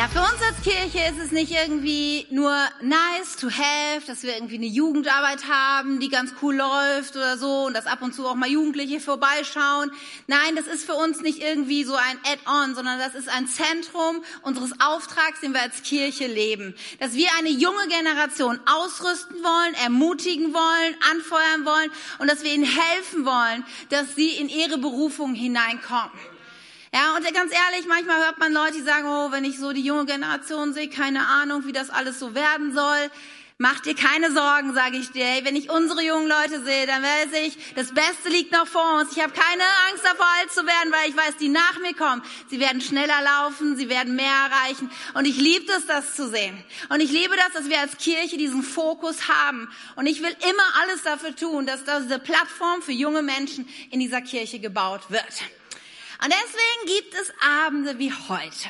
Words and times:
Ja, 0.00 0.08
für 0.08 0.20
uns 0.20 0.40
als 0.48 0.62
Kirche 0.62 1.10
ist 1.10 1.22
es 1.22 1.30
nicht 1.30 1.52
irgendwie 1.52 2.26
nur 2.30 2.56
nice 2.80 3.36
to 3.38 3.50
have, 3.50 4.06
dass 4.06 4.22
wir 4.22 4.34
irgendwie 4.34 4.54
eine 4.54 4.64
Jugendarbeit 4.64 5.46
haben, 5.46 6.00
die 6.00 6.08
ganz 6.08 6.32
cool 6.40 6.56
läuft 6.56 7.16
oder 7.16 7.36
so 7.36 7.64
und 7.66 7.74
dass 7.74 7.84
ab 7.84 8.00
und 8.00 8.14
zu 8.14 8.26
auch 8.26 8.34
mal 8.34 8.48
Jugendliche 8.48 8.98
vorbeischauen. 8.98 9.90
Nein, 10.26 10.56
das 10.56 10.66
ist 10.68 10.86
für 10.86 10.94
uns 10.94 11.20
nicht 11.20 11.42
irgendwie 11.42 11.84
so 11.84 11.94
ein 11.96 12.18
Add-on, 12.24 12.74
sondern 12.74 12.98
das 12.98 13.14
ist 13.14 13.28
ein 13.28 13.46
Zentrum 13.46 14.24
unseres 14.40 14.72
Auftrags, 14.80 15.40
den 15.40 15.52
wir 15.52 15.60
als 15.60 15.82
Kirche 15.82 16.26
leben. 16.26 16.74
Dass 16.98 17.12
wir 17.12 17.28
eine 17.38 17.50
junge 17.50 17.86
Generation 17.88 18.58
ausrüsten 18.64 19.36
wollen, 19.42 19.74
ermutigen 19.84 20.54
wollen, 20.54 20.96
anfeuern 21.12 21.66
wollen 21.66 21.90
und 22.20 22.30
dass 22.30 22.42
wir 22.42 22.54
ihnen 22.54 22.64
helfen 22.64 23.26
wollen, 23.26 23.66
dass 23.90 24.16
sie 24.16 24.30
in 24.30 24.48
ihre 24.48 24.78
Berufung 24.78 25.34
hineinkommen. 25.34 26.10
Ja, 26.92 27.14
und 27.14 27.22
ganz 27.22 27.52
ehrlich, 27.52 27.86
manchmal 27.86 28.24
hört 28.24 28.38
man 28.38 28.52
Leute, 28.52 28.72
die 28.72 28.82
sagen, 28.82 29.06
oh, 29.06 29.30
wenn 29.30 29.44
ich 29.44 29.58
so 29.58 29.72
die 29.72 29.82
junge 29.82 30.06
Generation 30.06 30.72
sehe, 30.74 30.88
keine 30.88 31.24
Ahnung, 31.28 31.64
wie 31.66 31.72
das 31.72 31.88
alles 31.88 32.18
so 32.18 32.34
werden 32.34 32.74
soll. 32.74 33.10
Mach 33.58 33.78
dir 33.80 33.94
keine 33.94 34.32
Sorgen, 34.32 34.72
sage 34.74 34.96
ich 34.96 35.12
dir. 35.12 35.44
Wenn 35.44 35.54
ich 35.54 35.70
unsere 35.70 36.02
jungen 36.02 36.26
Leute 36.26 36.64
sehe, 36.64 36.86
dann 36.86 37.02
weiß 37.02 37.32
ich, 37.44 37.74
das 37.74 37.92
Beste 37.92 38.30
liegt 38.30 38.50
noch 38.52 38.66
vor 38.66 38.98
uns. 38.98 39.12
Ich 39.12 39.22
habe 39.22 39.32
keine 39.34 39.62
Angst 39.88 40.02
davor, 40.02 40.26
alt 40.40 40.50
zu 40.50 40.66
werden, 40.66 40.90
weil 40.90 41.10
ich 41.10 41.16
weiß, 41.16 41.36
die 41.36 41.50
nach 41.50 41.78
mir 41.80 41.94
kommen, 41.94 42.22
sie 42.48 42.58
werden 42.58 42.80
schneller 42.80 43.20
laufen, 43.22 43.76
sie 43.76 43.88
werden 43.90 44.16
mehr 44.16 44.32
erreichen. 44.50 44.90
Und 45.12 45.26
ich 45.26 45.36
liebe 45.36 45.70
es, 45.74 45.86
das 45.86 46.16
zu 46.16 46.28
sehen. 46.28 46.56
Und 46.88 47.00
ich 47.00 47.12
liebe 47.12 47.36
das, 47.36 47.52
dass 47.52 47.68
wir 47.68 47.78
als 47.78 47.98
Kirche 47.98 48.38
diesen 48.38 48.62
Fokus 48.62 49.28
haben. 49.28 49.68
Und 49.94 50.06
ich 50.06 50.22
will 50.22 50.34
immer 50.48 50.82
alles 50.82 51.02
dafür 51.02 51.36
tun, 51.36 51.66
dass 51.66 51.84
diese 51.84 52.18
Plattform 52.18 52.82
für 52.82 52.92
junge 52.92 53.22
Menschen 53.22 53.68
in 53.90 54.00
dieser 54.00 54.22
Kirche 54.22 54.58
gebaut 54.58 55.02
wird. 55.10 55.42
Und 56.22 56.30
deswegen 56.30 56.98
gibt 56.98 57.14
es 57.14 57.32
Abende 57.40 57.98
wie 57.98 58.12
heute, 58.12 58.68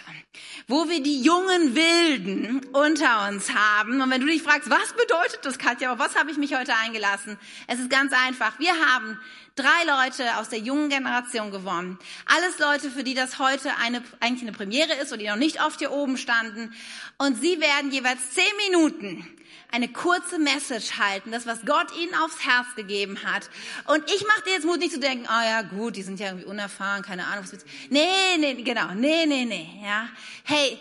wo 0.68 0.88
wir 0.88 1.02
die 1.02 1.20
jungen 1.20 1.74
Wilden 1.74 2.64
unter 2.72 3.28
uns 3.28 3.52
haben. 3.52 4.00
Und 4.00 4.08
wenn 4.08 4.20
du 4.20 4.28
dich 4.28 4.42
fragst, 4.42 4.70
was 4.70 4.92
bedeutet 4.92 5.40
das, 5.42 5.58
Katja, 5.58 5.92
auf 5.92 5.98
was 5.98 6.14
habe 6.14 6.30
ich 6.30 6.36
mich 6.36 6.54
heute 6.54 6.72
eingelassen? 6.76 7.38
Es 7.66 7.80
ist 7.80 7.90
ganz 7.90 8.12
einfach. 8.12 8.56
Wir 8.60 8.74
haben 8.74 9.18
drei 9.60 10.04
Leute 10.04 10.38
aus 10.38 10.48
der 10.48 10.58
jungen 10.58 10.88
Generation 10.88 11.50
gewonnen. 11.50 11.98
Alles 12.26 12.58
Leute, 12.58 12.90
für 12.90 13.04
die 13.04 13.14
das 13.14 13.38
heute 13.38 13.70
eine, 13.76 14.02
eigentlich 14.20 14.42
eine 14.42 14.56
Premiere 14.56 14.94
ist 14.94 15.12
oder 15.12 15.18
die 15.18 15.28
noch 15.28 15.36
nicht 15.36 15.62
oft 15.62 15.78
hier 15.78 15.92
oben 15.92 16.16
standen. 16.16 16.72
Und 17.18 17.40
sie 17.40 17.60
werden 17.60 17.90
jeweils 17.90 18.30
zehn 18.30 18.56
Minuten 18.68 19.26
eine 19.72 19.88
kurze 19.88 20.38
Message 20.38 20.98
halten, 20.98 21.30
das, 21.30 21.46
was 21.46 21.64
Gott 21.64 21.96
ihnen 21.96 22.14
aufs 22.14 22.44
Herz 22.44 22.66
gegeben 22.74 23.18
hat. 23.24 23.48
Und 23.86 24.02
ich 24.10 24.26
mache 24.26 24.42
dir 24.46 24.52
jetzt 24.54 24.64
Mut, 24.64 24.78
nicht 24.78 24.92
zu 24.92 25.00
denken, 25.00 25.26
oh 25.28 25.42
ja, 25.44 25.62
gut, 25.62 25.96
die 25.96 26.02
sind 26.02 26.18
ja 26.18 26.28
irgendwie 26.28 26.46
unerfahren, 26.46 27.02
keine 27.02 27.26
Ahnung, 27.26 27.44
was 27.44 27.64
Nee, 27.88 28.36
nee, 28.38 28.54
genau, 28.62 28.94
nee, 28.94 29.26
nee, 29.26 29.44
nee, 29.44 29.68
ja. 29.84 30.08
Hey, 30.44 30.78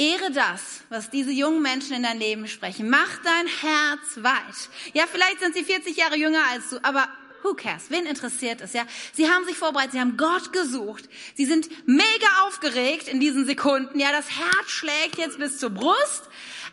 Ehre 0.00 0.30
das, 0.32 0.82
was 0.90 1.10
diese 1.10 1.32
jungen 1.32 1.60
Menschen 1.60 1.96
in 1.96 2.04
dein 2.04 2.20
Leben 2.20 2.46
sprechen. 2.46 2.88
Mach 2.88 3.18
dein 3.24 3.46
Herz 3.48 4.16
weit. 4.16 4.70
Ja, 4.92 5.04
vielleicht 5.10 5.40
sind 5.40 5.54
sie 5.54 5.64
40 5.64 5.96
Jahre 5.96 6.16
jünger 6.16 6.42
als 6.52 6.70
du, 6.70 6.78
aber 6.84 7.08
who 7.42 7.54
cares? 7.54 7.90
Wen 7.90 8.06
interessiert 8.06 8.60
es? 8.60 8.72
Ja, 8.72 8.84
sie 9.12 9.30
haben 9.30 9.44
sich 9.46 9.56
vorbereitet, 9.56 9.92
sie 9.92 10.00
haben 10.00 10.16
Gott 10.16 10.52
gesucht. 10.52 11.08
Sie 11.34 11.46
sind 11.46 11.68
mega 11.86 12.46
aufgeregt 12.46 13.08
in 13.08 13.20
diesen 13.20 13.46
Sekunden. 13.46 13.98
Ja, 13.98 14.12
das 14.12 14.30
Herz 14.30 14.68
schlägt 14.68 15.18
jetzt 15.18 15.38
bis 15.38 15.58
zur 15.58 15.70
Brust 15.70 16.28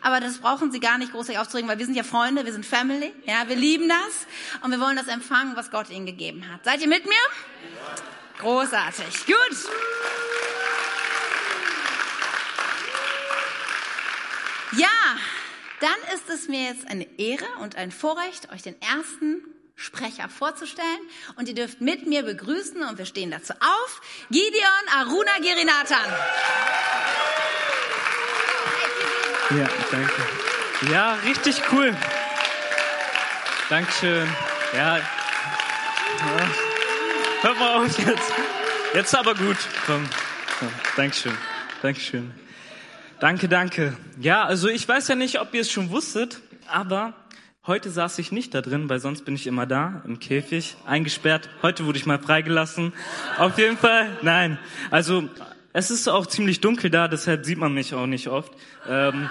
aber 0.06 0.20
das 0.20 0.38
brauchen 0.38 0.70
Sie 0.70 0.78
gar 0.78 0.98
nicht 0.98 1.12
großartig 1.12 1.38
aufzuregen, 1.38 1.68
weil 1.68 1.78
wir 1.78 1.86
sind 1.86 1.96
ja 1.96 2.04
Freunde, 2.04 2.44
wir 2.44 2.52
sind 2.52 2.64
Family, 2.64 3.12
ja, 3.24 3.48
wir 3.48 3.56
lieben 3.56 3.88
das 3.88 4.26
und 4.62 4.70
wir 4.70 4.80
wollen 4.80 4.96
das 4.96 5.08
empfangen, 5.08 5.56
was 5.56 5.72
Gott 5.72 5.90
Ihnen 5.90 6.06
gegeben 6.06 6.46
hat. 6.52 6.64
Seid 6.64 6.80
ihr 6.80 6.88
mit 6.88 7.06
mir? 7.06 7.14
Großartig. 8.38 9.26
Gut. 9.26 9.56
Ja, 14.78 15.16
dann 15.80 16.14
ist 16.14 16.28
es 16.28 16.48
mir 16.48 16.68
jetzt 16.70 16.88
eine 16.88 17.06
Ehre 17.18 17.46
und 17.60 17.76
ein 17.76 17.90
Vorrecht, 17.90 18.52
euch 18.52 18.62
den 18.62 18.80
ersten 18.80 19.42
Sprecher 19.76 20.28
vorzustellen. 20.28 21.00
Und 21.36 21.48
ihr 21.48 21.54
dürft 21.54 21.80
mit 21.80 22.06
mir 22.06 22.22
begrüßen 22.22 22.82
und 22.82 22.98
wir 22.98 23.06
stehen 23.06 23.30
dazu 23.30 23.52
auf. 23.52 24.00
Gideon 24.30 24.86
Aruna 24.98 25.32
Girinathan. 25.40 26.12
Ja, 29.50 29.68
danke. 29.90 30.22
Ja, 30.90 31.14
richtig 31.26 31.62
cool. 31.72 31.94
Dankeschön. 33.68 34.28
Ja. 34.72 34.96
ja. 34.98 35.04
Hör 37.42 37.54
mal 37.54 37.84
auf 37.84 37.98
jetzt. 37.98 38.32
Jetzt 38.94 39.14
aber 39.14 39.34
gut. 39.34 39.56
Komm. 39.86 40.08
Komm. 40.58 40.72
Dankeschön. 40.96 41.36
Dankeschön. 41.82 42.34
Danke, 43.20 43.48
danke. 43.48 43.96
Ja, 44.20 44.44
also 44.44 44.68
ich 44.68 44.88
weiß 44.88 45.08
ja 45.08 45.14
nicht, 45.14 45.40
ob 45.40 45.54
ihr 45.54 45.60
es 45.60 45.70
schon 45.70 45.90
wusstet, 45.90 46.40
aber 46.66 47.14
heute 47.66 47.90
saß 47.90 48.18
ich 48.18 48.32
nicht 48.32 48.54
da 48.54 48.62
drin, 48.62 48.88
weil 48.88 49.00
sonst 49.00 49.24
bin 49.24 49.34
ich 49.34 49.46
immer 49.46 49.66
da, 49.66 50.02
im 50.06 50.18
Käfig, 50.18 50.76
eingesperrt. 50.86 51.48
Heute 51.62 51.84
wurde 51.86 51.98
ich 51.98 52.06
mal 52.06 52.18
freigelassen. 52.18 52.92
Auf 53.38 53.58
jeden 53.58 53.76
Fall, 53.76 54.16
nein. 54.22 54.58
Also 54.90 55.28
es 55.72 55.90
ist 55.90 56.08
auch 56.08 56.26
ziemlich 56.26 56.60
dunkel 56.60 56.90
da, 56.90 57.08
deshalb 57.08 57.44
sieht 57.44 57.58
man 57.58 57.74
mich 57.74 57.94
auch 57.94 58.06
nicht 58.06 58.28
oft. 58.28 58.52
Ähm, 58.88 59.28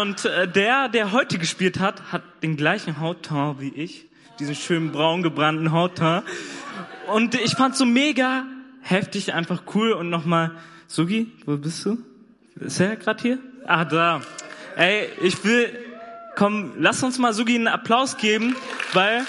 und 0.00 0.24
äh, 0.24 0.48
der, 0.48 0.88
der 0.88 1.12
heute 1.12 1.38
gespielt 1.38 1.78
hat, 1.78 2.12
hat 2.12 2.22
den 2.42 2.56
gleichen 2.56 3.00
Hautton 3.00 3.60
wie 3.60 3.70
ich, 3.70 4.06
diesen 4.38 4.54
schönen 4.54 4.90
braun 4.90 5.22
gebrannten 5.22 5.72
Hautton. 5.72 6.22
Und 7.12 7.34
ich 7.36 7.52
fand 7.52 7.76
so 7.76 7.86
mega 7.86 8.44
heftig, 8.82 9.32
einfach 9.32 9.62
cool 9.74 9.92
und 9.92 10.10
nochmal, 10.10 10.52
Sugi, 10.88 11.30
wo 11.46 11.56
bist 11.56 11.84
du? 11.86 11.98
Ist 12.56 12.80
er 12.80 12.96
gerade 12.96 13.22
hier? 13.22 13.38
Ah, 13.64 13.84
da. 13.84 14.22
Ey, 14.76 15.08
ich 15.22 15.44
will, 15.44 15.70
komm, 16.34 16.72
lass 16.76 17.02
uns 17.02 17.18
mal 17.18 17.32
Sugi 17.32 17.54
einen 17.54 17.68
Applaus 17.68 18.16
geben, 18.16 18.56
weil, 18.92 19.26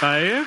weil, 0.00 0.44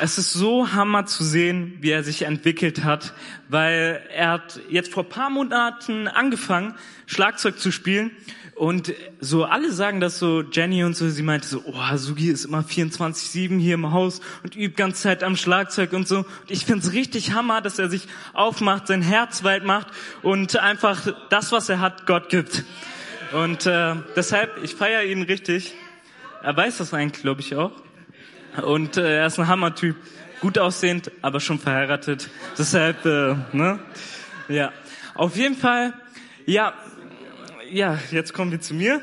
es 0.00 0.18
ist 0.18 0.32
so 0.32 0.72
hammer 0.72 1.06
zu 1.06 1.24
sehen, 1.24 1.78
wie 1.80 1.90
er 1.90 2.04
sich 2.04 2.22
entwickelt 2.22 2.84
hat, 2.84 3.14
weil 3.48 4.02
er 4.14 4.30
hat 4.30 4.60
jetzt 4.68 4.92
vor 4.92 5.08
paar 5.08 5.30
Monaten 5.30 6.08
angefangen, 6.08 6.74
Schlagzeug 7.06 7.58
zu 7.58 7.70
spielen 7.70 8.10
und 8.56 8.94
so 9.20 9.44
alle 9.44 9.70
sagen 9.70 10.00
das 10.00 10.18
so, 10.18 10.42
Jenny 10.42 10.82
und 10.82 10.96
so, 10.96 11.08
sie 11.10 11.22
meinte 11.22 11.46
so, 11.46 11.62
oh, 11.66 11.96
Sugi 11.96 12.30
ist 12.30 12.46
immer 12.46 12.60
24-7 12.60 13.58
hier 13.58 13.74
im 13.74 13.92
Haus 13.92 14.22
und 14.42 14.56
übt 14.56 14.76
ganze 14.76 15.02
Zeit 15.02 15.22
am 15.22 15.36
Schlagzeug 15.36 15.92
und 15.92 16.08
so. 16.08 16.18
Und 16.18 16.50
ich 16.50 16.64
find's 16.64 16.92
richtig 16.92 17.32
hammer, 17.32 17.60
dass 17.60 17.78
er 17.78 17.90
sich 17.90 18.08
aufmacht, 18.32 18.86
sein 18.86 19.02
Herz 19.02 19.44
weit 19.44 19.64
macht 19.64 19.88
und 20.22 20.56
einfach 20.56 21.06
das, 21.28 21.52
was 21.52 21.68
er 21.68 21.80
hat, 21.80 22.06
Gott 22.06 22.30
gibt. 22.30 22.64
Und 23.32 23.66
äh, 23.66 23.94
deshalb, 24.16 24.62
ich 24.62 24.74
feiere 24.74 25.04
ihn 25.04 25.22
richtig. 25.22 25.74
Er 26.42 26.56
weiß 26.56 26.78
das 26.78 26.94
eigentlich, 26.94 27.22
glaube 27.22 27.42
ich, 27.42 27.54
auch. 27.56 27.72
Und 28.62 28.96
äh, 28.96 29.18
er 29.18 29.26
ist 29.26 29.38
ein 29.38 29.48
Hammertyp, 29.48 29.96
gut 30.40 30.58
aussehend, 30.58 31.10
aber 31.22 31.40
schon 31.40 31.58
verheiratet. 31.58 32.30
Deshalb, 32.58 33.04
äh, 33.04 33.34
ne? 33.52 33.78
Ja. 34.48 34.72
Auf 35.14 35.36
jeden 35.36 35.56
Fall, 35.56 35.94
ja, 36.44 36.74
ja, 37.70 37.98
jetzt 38.10 38.32
kommen 38.32 38.50
wir 38.50 38.60
zu 38.60 38.74
mir. 38.74 39.00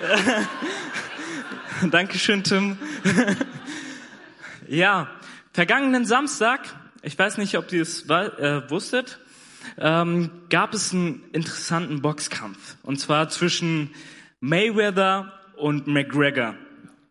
Dankeschön, 1.90 2.42
Tim. 2.42 2.78
ja, 4.68 5.08
vergangenen 5.52 6.04
Samstag, 6.06 6.60
ich 7.02 7.18
weiß 7.18 7.38
nicht, 7.38 7.56
ob 7.56 7.72
ihr 7.72 7.82
es 7.82 8.08
äh, 8.08 8.70
wusstet, 8.70 9.18
ähm, 9.78 10.30
gab 10.48 10.74
es 10.74 10.92
einen 10.92 11.22
interessanten 11.32 12.02
Boxkampf. 12.02 12.76
Und 12.82 12.98
zwar 12.98 13.28
zwischen 13.28 13.90
Mayweather 14.40 15.32
und 15.56 15.86
McGregor. 15.86 16.54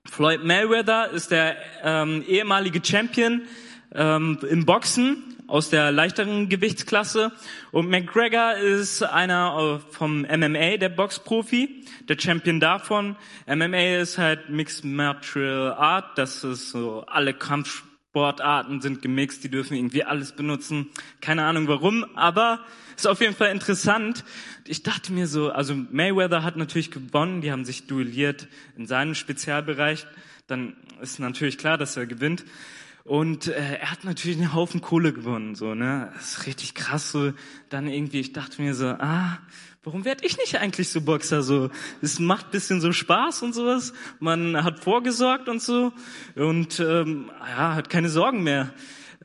Floyd 0.09 0.43
Mayweather 0.43 1.11
ist 1.11 1.31
der 1.31 1.55
ähm, 1.83 2.23
ehemalige 2.27 2.81
Champion 2.83 3.43
ähm, 3.93 4.39
im 4.49 4.65
Boxen 4.65 5.23
aus 5.47 5.69
der 5.69 5.91
leichteren 5.91 6.49
Gewichtsklasse 6.49 7.31
und 7.71 7.89
McGregor 7.89 8.55
ist 8.55 9.01
einer 9.03 9.79
äh, 9.81 9.93
vom 9.93 10.21
MMA, 10.21 10.77
der 10.77 10.89
Boxprofi, 10.89 11.85
der 12.07 12.19
Champion 12.19 12.59
davon. 12.59 13.15
MMA 13.47 13.97
ist 13.97 14.17
halt 14.17 14.49
Mixed 14.49 14.85
Martial 14.85 15.73
Art, 15.73 16.17
das 16.17 16.43
ist 16.43 16.69
so 16.69 17.03
alle 17.07 17.33
Kampfsportarten 18.19 18.81
sind 18.81 19.01
gemixt, 19.01 19.43
die 19.43 19.49
dürfen 19.49 19.75
irgendwie 19.75 20.03
alles 20.03 20.33
benutzen. 20.33 20.89
Keine 21.21 21.45
Ahnung 21.45 21.67
warum, 21.67 22.03
aber 22.15 22.59
ist 22.95 23.07
auf 23.07 23.21
jeden 23.21 23.33
Fall 23.35 23.51
interessant. 23.51 24.25
Ich 24.65 24.83
dachte 24.83 25.13
mir 25.13 25.25
so, 25.25 25.51
also 25.51 25.73
Mayweather 25.73 26.43
hat 26.43 26.57
natürlich 26.57 26.91
gewonnen, 26.91 27.41
die 27.41 27.51
haben 27.51 27.63
sich 27.63 27.87
duelliert 27.87 28.47
in 28.77 28.87
seinem 28.87 29.15
Spezialbereich. 29.15 30.05
Dann 30.47 30.75
ist 31.01 31.19
natürlich 31.19 31.57
klar, 31.57 31.77
dass 31.77 31.95
er 31.95 32.07
gewinnt. 32.07 32.43
Und 33.05 33.47
äh, 33.47 33.77
er 33.79 33.91
hat 33.91 34.03
natürlich 34.03 34.37
einen 34.37 34.53
Haufen 34.53 34.81
Kohle 34.81 35.13
gewonnen, 35.13 35.55
so, 35.55 35.73
ne? 35.73 36.11
Das 36.15 36.33
ist 36.33 36.45
richtig 36.45 36.75
krass, 36.75 37.11
so. 37.11 37.31
Dann 37.69 37.87
irgendwie, 37.87 38.19
ich 38.19 38.33
dachte 38.33 38.61
mir 38.61 38.75
so, 38.75 38.87
ah, 38.87 39.39
warum 39.83 40.05
werde 40.05 40.25
ich 40.25 40.37
nicht 40.37 40.57
eigentlich 40.59 40.89
so 40.89 41.01
Boxer, 41.01 41.41
so? 41.41 41.69
Es 42.01 42.19
macht 42.19 42.51
bisschen 42.51 42.81
so 42.81 42.91
Spaß 42.91 43.43
und 43.43 43.53
sowas. 43.53 43.93
Man 44.19 44.63
hat 44.63 44.79
vorgesorgt 44.79 45.49
und 45.49 45.61
so. 45.61 45.93
Und, 46.35 46.79
ähm, 46.79 47.31
ja, 47.39 47.75
hat 47.75 47.89
keine 47.89 48.09
Sorgen 48.09 48.43
mehr. 48.43 48.73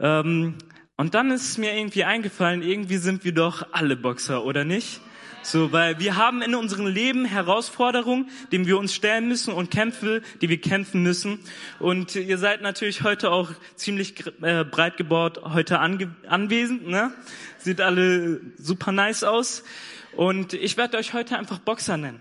Ähm, 0.00 0.54
Und 0.96 1.14
dann 1.14 1.32
ist 1.32 1.48
es 1.48 1.58
mir 1.58 1.76
irgendwie 1.76 2.04
eingefallen, 2.04 2.62
irgendwie 2.62 2.98
sind 2.98 3.24
wir 3.24 3.34
doch 3.34 3.66
alle 3.72 3.96
Boxer, 3.96 4.44
oder 4.44 4.64
nicht? 4.64 5.00
So, 5.42 5.72
weil 5.72 5.98
wir 5.98 6.14
haben 6.14 6.40
in 6.40 6.54
unserem 6.54 6.86
Leben 6.86 7.24
Herausforderungen, 7.24 8.30
denen 8.52 8.66
wir 8.68 8.78
uns 8.78 8.94
stellen 8.94 9.26
müssen 9.26 9.52
und 9.52 9.72
Kämpfe, 9.72 10.22
die 10.40 10.48
wir 10.48 10.60
kämpfen 10.60 11.02
müssen. 11.02 11.40
Und 11.80 12.14
ihr 12.14 12.38
seid 12.38 12.62
natürlich 12.62 13.02
heute 13.02 13.32
auch 13.32 13.50
ziemlich 13.74 14.24
äh, 14.40 14.64
breit 14.64 14.96
gebaut 14.96 15.40
heute 15.42 15.80
anwesend, 15.80 16.86
ne? 16.86 17.12
Sieht 17.58 17.80
alle 17.80 18.40
super 18.56 18.92
nice 18.92 19.24
aus. 19.24 19.64
Und 20.16 20.52
ich 20.52 20.76
werde 20.76 20.96
euch 20.96 21.12
heute 21.12 21.37
einfach 21.37 21.58
Boxer 21.58 21.96
nennen. 21.96 22.20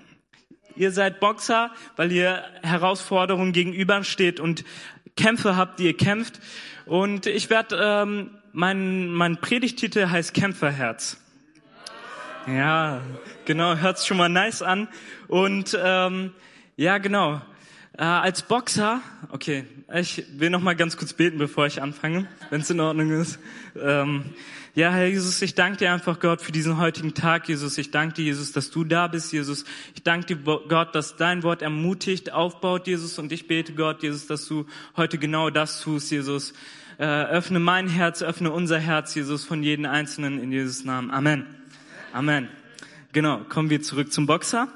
Ihr 0.76 0.92
seid 0.92 1.20
Boxer, 1.20 1.72
weil 1.96 2.12
ihr 2.12 2.44
Herausforderungen 2.64 3.54
gegenübersteht 3.54 4.40
und 4.40 4.64
Kämpfe 5.16 5.56
habt, 5.56 5.80
die 5.80 5.86
ihr 5.86 5.98
kämpft. 5.98 6.40
Und 6.86 7.28
ich 7.28 7.50
werde, 7.50 7.80
ähm, 7.80 8.32
mein, 8.52 9.08
mein 9.14 9.38
Predigtitel 9.38 10.10
heißt 10.10 10.34
Kämpferherz. 10.34 11.18
Ja, 12.48 13.02
genau, 13.46 13.76
hört's 13.76 14.06
schon 14.08 14.18
mal 14.18 14.30
nice 14.30 14.64
an. 14.64 14.88
Und 15.28 15.78
ähm, 15.82 16.34
ja, 16.76 16.98
genau. 16.98 17.42
Äh, 17.96 18.06
als 18.06 18.42
Boxer, 18.42 19.02
okay, 19.30 19.66
ich 19.94 20.26
will 20.36 20.50
noch 20.50 20.62
mal 20.62 20.76
ganz 20.76 20.98
kurz 20.98 21.14
beten, 21.14 21.38
bevor 21.38 21.68
ich 21.68 21.80
anfange, 21.80 22.28
wenn 22.50 22.62
es 22.62 22.70
in 22.72 22.80
Ordnung 22.80 23.12
ist. 23.12 23.38
Ähm, 23.80 24.26
ja, 24.74 24.90
Herr 24.90 25.06
Jesus, 25.06 25.40
ich 25.44 25.54
danke 25.54 25.78
dir 25.78 25.94
einfach, 25.94 26.20
Gott, 26.20 26.42
für 26.42 26.52
diesen 26.52 26.80
heutigen 26.80 27.14
Tag, 27.14 27.48
Jesus. 27.48 27.78
Ich 27.78 27.92
danke 27.92 28.16
dir, 28.16 28.24
Jesus, 28.26 28.52
dass 28.52 28.72
du 28.72 28.84
da 28.84 29.06
bist, 29.06 29.32
Jesus. 29.32 29.66
Ich 29.94 30.02
danke 30.02 30.36
dir, 30.36 30.60
Gott, 30.68 30.96
dass 30.96 31.18
dein 31.18 31.44
Wort 31.44 31.62
ermutigt, 31.62 32.32
aufbaut, 32.32 32.88
Jesus. 32.88 33.20
Und 33.20 33.32
ich 33.32 33.46
bete, 33.46 33.74
Gott, 33.74 34.02
Jesus, 34.02 34.26
dass 34.26 34.48
du 34.48 34.66
heute 34.98 35.20
genau 35.20 35.52
das 35.52 35.82
tust, 35.82 36.10
Jesus. 36.10 36.54
Äh, 36.98 37.06
öffne 37.06 37.60
mein 37.60 37.88
Herz, 37.88 38.24
öffne 38.24 38.52
unser 38.52 38.80
Herz, 38.80 39.14
Jesus, 39.14 39.46
von 39.46 39.62
jedem 39.62 39.86
Einzelnen 39.86 40.42
in 40.42 40.52
Jesus 40.52 40.84
Namen. 40.84 41.12
Amen. 41.12 41.46
Amen. 42.12 42.48
Genau, 43.12 43.42
kommen 43.50 43.70
wir 43.70 43.84
zurück 43.84 44.12
zum 44.12 44.26
Boxer. 44.26 44.68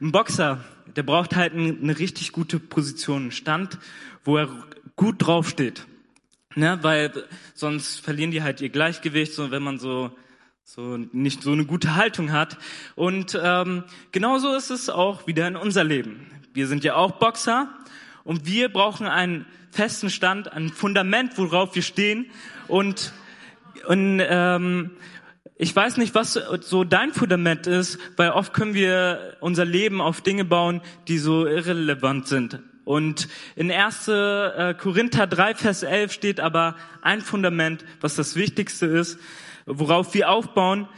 Ein 0.00 0.12
Boxer, 0.12 0.64
der 0.96 1.02
braucht 1.02 1.36
halt 1.36 1.54
eine 1.54 1.98
richtig 1.98 2.32
gute 2.32 2.58
Position, 2.58 3.22
einen 3.22 3.30
Stand, 3.32 3.78
wo 4.24 4.36
er 4.36 4.48
gut 4.96 5.16
draufsteht. 5.18 5.86
Ne, 6.54 6.78
weil 6.82 7.12
sonst 7.54 8.00
verlieren 8.00 8.30
die 8.30 8.42
halt 8.42 8.60
ihr 8.60 8.68
Gleichgewicht, 8.68 9.32
so 9.32 9.50
wenn 9.50 9.62
man 9.62 9.78
so 9.78 10.10
so 10.64 10.96
nicht 10.96 11.42
so 11.42 11.52
eine 11.52 11.64
gute 11.64 11.96
Haltung 11.96 12.30
hat. 12.30 12.56
Und 12.94 13.38
ähm, 13.42 13.84
genauso 14.12 14.54
ist 14.54 14.70
es 14.70 14.88
auch 14.90 15.26
wieder 15.26 15.48
in 15.48 15.56
unser 15.56 15.84
Leben. 15.84 16.30
Wir 16.54 16.66
sind 16.66 16.84
ja 16.84 16.94
auch 16.94 17.12
Boxer 17.12 17.68
und 18.24 18.46
wir 18.46 18.68
brauchen 18.68 19.06
einen 19.06 19.46
festen 19.70 20.10
Stand, 20.10 20.52
ein 20.52 20.68
Fundament, 20.68 21.36
worauf 21.36 21.74
wir 21.74 21.82
stehen. 21.82 22.30
Und 22.68 23.12
und 23.86 24.22
ähm, 24.22 24.92
ich 25.56 25.74
weiß 25.74 25.98
nicht, 25.98 26.14
was 26.14 26.32
so 26.60 26.84
dein 26.84 27.12
Fundament 27.12 27.66
ist, 27.66 27.98
weil 28.16 28.30
oft 28.30 28.52
können 28.52 28.74
wir 28.74 29.36
unser 29.40 29.64
Leben 29.64 30.00
auf 30.00 30.20
Dinge 30.20 30.44
bauen, 30.44 30.80
die 31.08 31.18
so 31.18 31.46
irrelevant 31.46 32.26
sind. 32.26 32.60
Und 32.84 33.28
in 33.54 33.70
1. 33.70 34.08
Äh, 34.08 34.74
Korinther 34.74 35.26
3, 35.26 35.54
Vers 35.54 35.82
11 35.82 36.12
steht 36.12 36.40
aber 36.40 36.76
ein 37.00 37.20
Fundament, 37.20 37.84
was 38.00 38.16
das 38.16 38.34
Wichtigste 38.34 38.86
ist, 38.86 39.18
worauf 39.66 40.14
wir 40.14 40.30
aufbauen. 40.30 40.88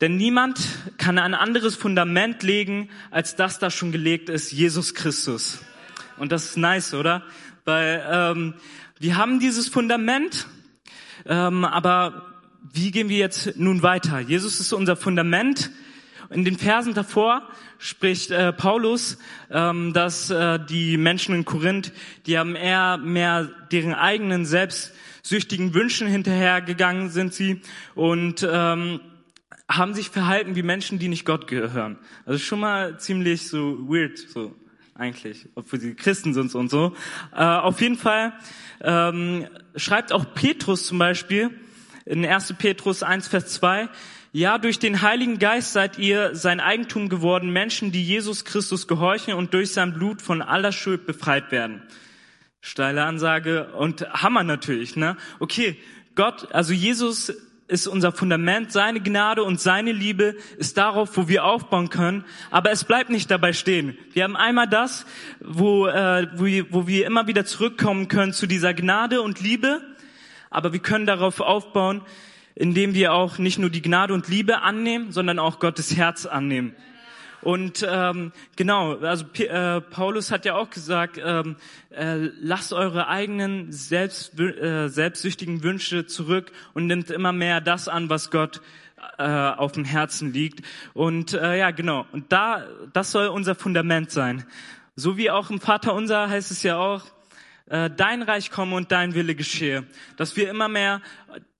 Denn 0.00 0.16
niemand 0.16 0.60
kann 0.98 1.18
ein 1.18 1.34
anderes 1.34 1.76
Fundament 1.76 2.42
legen, 2.42 2.90
als 3.10 3.36
das 3.36 3.58
da 3.58 3.70
schon 3.70 3.90
gelegt 3.90 4.28
ist, 4.28 4.52
Jesus 4.52 4.94
Christus. 4.94 5.60
Und 6.18 6.30
das 6.30 6.44
ist 6.44 6.56
nice, 6.56 6.94
oder? 6.94 7.24
Weil 7.64 8.04
ähm, 8.08 8.54
wir 9.00 9.16
haben 9.16 9.40
dieses 9.40 9.68
Fundament, 9.68 10.46
ähm, 11.26 11.64
aber 11.64 12.33
wie 12.72 12.90
gehen 12.90 13.08
wir 13.10 13.18
jetzt 13.18 13.56
nun 13.56 13.82
weiter? 13.82 14.20
Jesus 14.20 14.58
ist 14.58 14.72
unser 14.72 14.96
Fundament. 14.96 15.70
In 16.30 16.44
den 16.44 16.56
Versen 16.56 16.94
davor 16.94 17.46
spricht 17.78 18.30
äh, 18.30 18.52
Paulus, 18.52 19.18
ähm, 19.50 19.92
dass 19.92 20.30
äh, 20.30 20.58
die 20.58 20.96
Menschen 20.96 21.34
in 21.34 21.44
Korinth, 21.44 21.92
die 22.24 22.38
haben 22.38 22.56
eher 22.56 22.96
mehr 22.96 23.50
deren 23.70 23.92
eigenen 23.92 24.46
selbstsüchtigen 24.46 25.74
Wünschen 25.74 26.08
hinterhergegangen 26.08 27.10
sind 27.10 27.34
sie 27.34 27.60
und 27.94 28.46
ähm, 28.50 29.00
haben 29.68 29.92
sich 29.92 30.08
verhalten 30.08 30.56
wie 30.56 30.62
Menschen, 30.62 30.98
die 30.98 31.08
nicht 31.08 31.26
Gott 31.26 31.46
gehören. 31.46 31.98
Also 32.24 32.38
schon 32.38 32.60
mal 32.60 32.98
ziemlich 32.98 33.46
so 33.46 33.78
weird, 33.88 34.18
so 34.18 34.54
eigentlich, 34.94 35.48
obwohl 35.54 35.80
sie 35.80 35.94
Christen 35.94 36.32
sind 36.32 36.54
und 36.54 36.70
so. 36.70 36.94
Äh, 37.34 37.44
auf 37.44 37.82
jeden 37.82 37.96
Fall 37.96 38.32
ähm, 38.80 39.46
schreibt 39.76 40.12
auch 40.12 40.32
Petrus 40.32 40.86
zum 40.86 40.98
Beispiel, 40.98 41.50
in 42.06 42.24
1. 42.24 42.54
Petrus 42.58 43.02
1, 43.02 43.28
Vers 43.28 43.52
2, 43.54 43.88
ja, 44.32 44.58
durch 44.58 44.80
den 44.80 45.00
Heiligen 45.00 45.38
Geist 45.38 45.72
seid 45.72 45.96
ihr 45.96 46.34
sein 46.34 46.58
Eigentum 46.58 47.08
geworden, 47.08 47.50
Menschen, 47.50 47.92
die 47.92 48.02
Jesus 48.02 48.44
Christus 48.44 48.88
gehorchen 48.88 49.34
und 49.34 49.54
durch 49.54 49.72
sein 49.72 49.92
Blut 49.92 50.20
von 50.20 50.42
aller 50.42 50.72
Schuld 50.72 51.06
befreit 51.06 51.52
werden. 51.52 51.82
Steile 52.60 53.04
Ansage 53.04 53.72
und 53.74 54.00
Hammer 54.12 54.42
natürlich, 54.42 54.96
ne? 54.96 55.16
Okay, 55.38 55.76
Gott, 56.16 56.52
also 56.52 56.72
Jesus 56.72 57.32
ist 57.68 57.86
unser 57.86 58.12
Fundament, 58.12 58.72
seine 58.72 59.00
Gnade 59.00 59.44
und 59.44 59.60
seine 59.60 59.92
Liebe 59.92 60.34
ist 60.58 60.76
darauf, 60.76 61.16
wo 61.16 61.28
wir 61.28 61.44
aufbauen 61.44 61.88
können. 61.88 62.24
Aber 62.50 62.70
es 62.72 62.84
bleibt 62.84 63.10
nicht 63.10 63.30
dabei 63.30 63.52
stehen. 63.52 63.96
Wir 64.12 64.24
haben 64.24 64.36
einmal 64.36 64.68
das, 64.68 65.06
wo, 65.40 65.86
äh, 65.86 66.26
wo, 66.34 66.44
wo 66.70 66.86
wir 66.86 67.06
immer 67.06 67.26
wieder 67.26 67.44
zurückkommen 67.44 68.08
können 68.08 68.32
zu 68.32 68.46
dieser 68.46 68.74
Gnade 68.74 69.22
und 69.22 69.40
Liebe 69.40 69.80
aber 70.54 70.72
wir 70.72 70.80
können 70.80 71.06
darauf 71.06 71.40
aufbauen, 71.40 72.02
indem 72.54 72.94
wir 72.94 73.12
auch 73.12 73.38
nicht 73.38 73.58
nur 73.58 73.70
die 73.70 73.82
Gnade 73.82 74.14
und 74.14 74.28
Liebe 74.28 74.62
annehmen, 74.62 75.12
sondern 75.12 75.38
auch 75.38 75.58
Gottes 75.58 75.96
Herz 75.96 76.26
annehmen. 76.26 76.74
Und 77.42 77.86
ähm, 77.86 78.32
genau, 78.56 78.96
also 79.00 79.26
äh, 79.34 79.80
Paulus 79.82 80.30
hat 80.30 80.46
ja 80.46 80.54
auch 80.54 80.70
gesagt, 80.70 81.20
ähm, 81.22 81.56
äh, 81.90 82.30
lasst 82.40 82.72
eure 82.72 83.08
eigenen 83.08 83.70
selbst, 83.70 84.40
äh, 84.40 84.88
selbstsüchtigen 84.88 85.62
Wünsche 85.62 86.06
zurück 86.06 86.52
und 86.72 86.86
nimmt 86.86 87.10
immer 87.10 87.32
mehr 87.32 87.60
das 87.60 87.86
an, 87.86 88.08
was 88.08 88.30
Gott 88.30 88.62
äh, 89.18 89.24
auf 89.24 89.72
dem 89.72 89.84
Herzen 89.84 90.32
liegt. 90.32 90.64
Und 90.94 91.34
äh, 91.34 91.58
ja, 91.58 91.70
genau. 91.70 92.06
Und 92.12 92.32
da, 92.32 92.64
das 92.94 93.12
soll 93.12 93.26
unser 93.26 93.54
Fundament 93.54 94.10
sein. 94.10 94.44
So 94.96 95.16
wie 95.18 95.30
auch 95.30 95.50
im 95.50 95.60
Vater 95.60 95.92
unser 95.92 96.30
heißt 96.30 96.50
es 96.50 96.62
ja 96.62 96.78
auch, 96.78 97.02
äh, 97.66 97.90
dein 97.90 98.22
Reich 98.22 98.50
komme 98.50 98.76
und 98.76 98.92
dein 98.92 99.14
Wille 99.14 99.34
geschehe. 99.34 99.86
Dass 100.16 100.36
wir 100.36 100.50
immer 100.50 100.68
mehr 100.68 101.00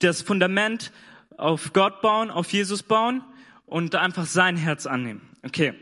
das 0.01 0.23
Fundament 0.23 0.93
auf 1.37 1.73
Gott 1.73 2.01
bauen, 2.01 2.31
auf 2.31 2.53
Jesus 2.53 2.83
bauen 2.83 3.23
und 3.67 3.95
einfach 3.95 4.27
sein 4.27 4.57
Herz 4.57 4.87
annehmen. 4.87 5.23
Okay, 5.43 5.75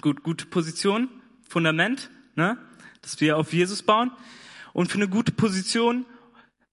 gut, 0.00 0.22
gute 0.22 0.46
Position, 0.46 1.08
Fundament, 1.48 2.10
ne? 2.36 2.58
dass 3.02 3.20
wir 3.20 3.36
auf 3.36 3.52
Jesus 3.52 3.82
bauen. 3.82 4.10
Und 4.72 4.90
für 4.90 4.98
eine 4.98 5.08
gute 5.08 5.32
Position 5.32 6.04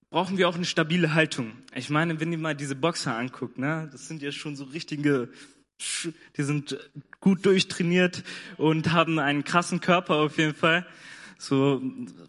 brauchen 0.10 0.38
wir 0.38 0.50
auch 0.50 0.56
eine 0.56 0.66
stabile 0.66 1.14
Haltung. 1.14 1.54
Ich 1.74 1.90
meine, 1.90 2.20
wenn 2.20 2.32
ihr 2.32 2.38
mal 2.38 2.56
diese 2.56 2.76
Boxer 2.76 3.16
anguckt, 3.16 3.58
ne, 3.58 3.90
das 3.92 4.08
sind 4.08 4.22
ja 4.22 4.32
schon 4.32 4.56
so 4.56 4.66
richtige, 4.66 5.30
die 6.38 6.44
sind 6.44 6.78
gut 7.22 7.46
durchtrainiert 7.46 8.24
und 8.58 8.92
haben 8.92 9.20
einen 9.20 9.44
krassen 9.44 9.80
Körper 9.80 10.16
auf 10.16 10.38
jeden 10.38 10.56
Fall. 10.56 10.86
So 11.42 11.82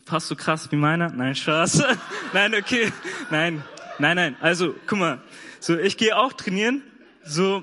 fast 0.07 0.28
so 0.28 0.37
krass 0.37 0.73
wie 0.73 0.76
meiner? 0.76 1.11
Nein, 1.11 1.35
Spaß. 1.35 1.83
nein, 2.33 2.54
okay. 2.54 2.90
Nein, 3.31 3.62
nein, 3.99 4.16
nein. 4.16 4.37
Also, 4.40 4.75
guck 4.87 4.99
mal. 4.99 5.21
So, 5.61 5.76
ich 5.76 5.99
gehe 5.99 6.16
auch 6.16 6.33
trainieren. 6.33 6.83
So, 7.23 7.62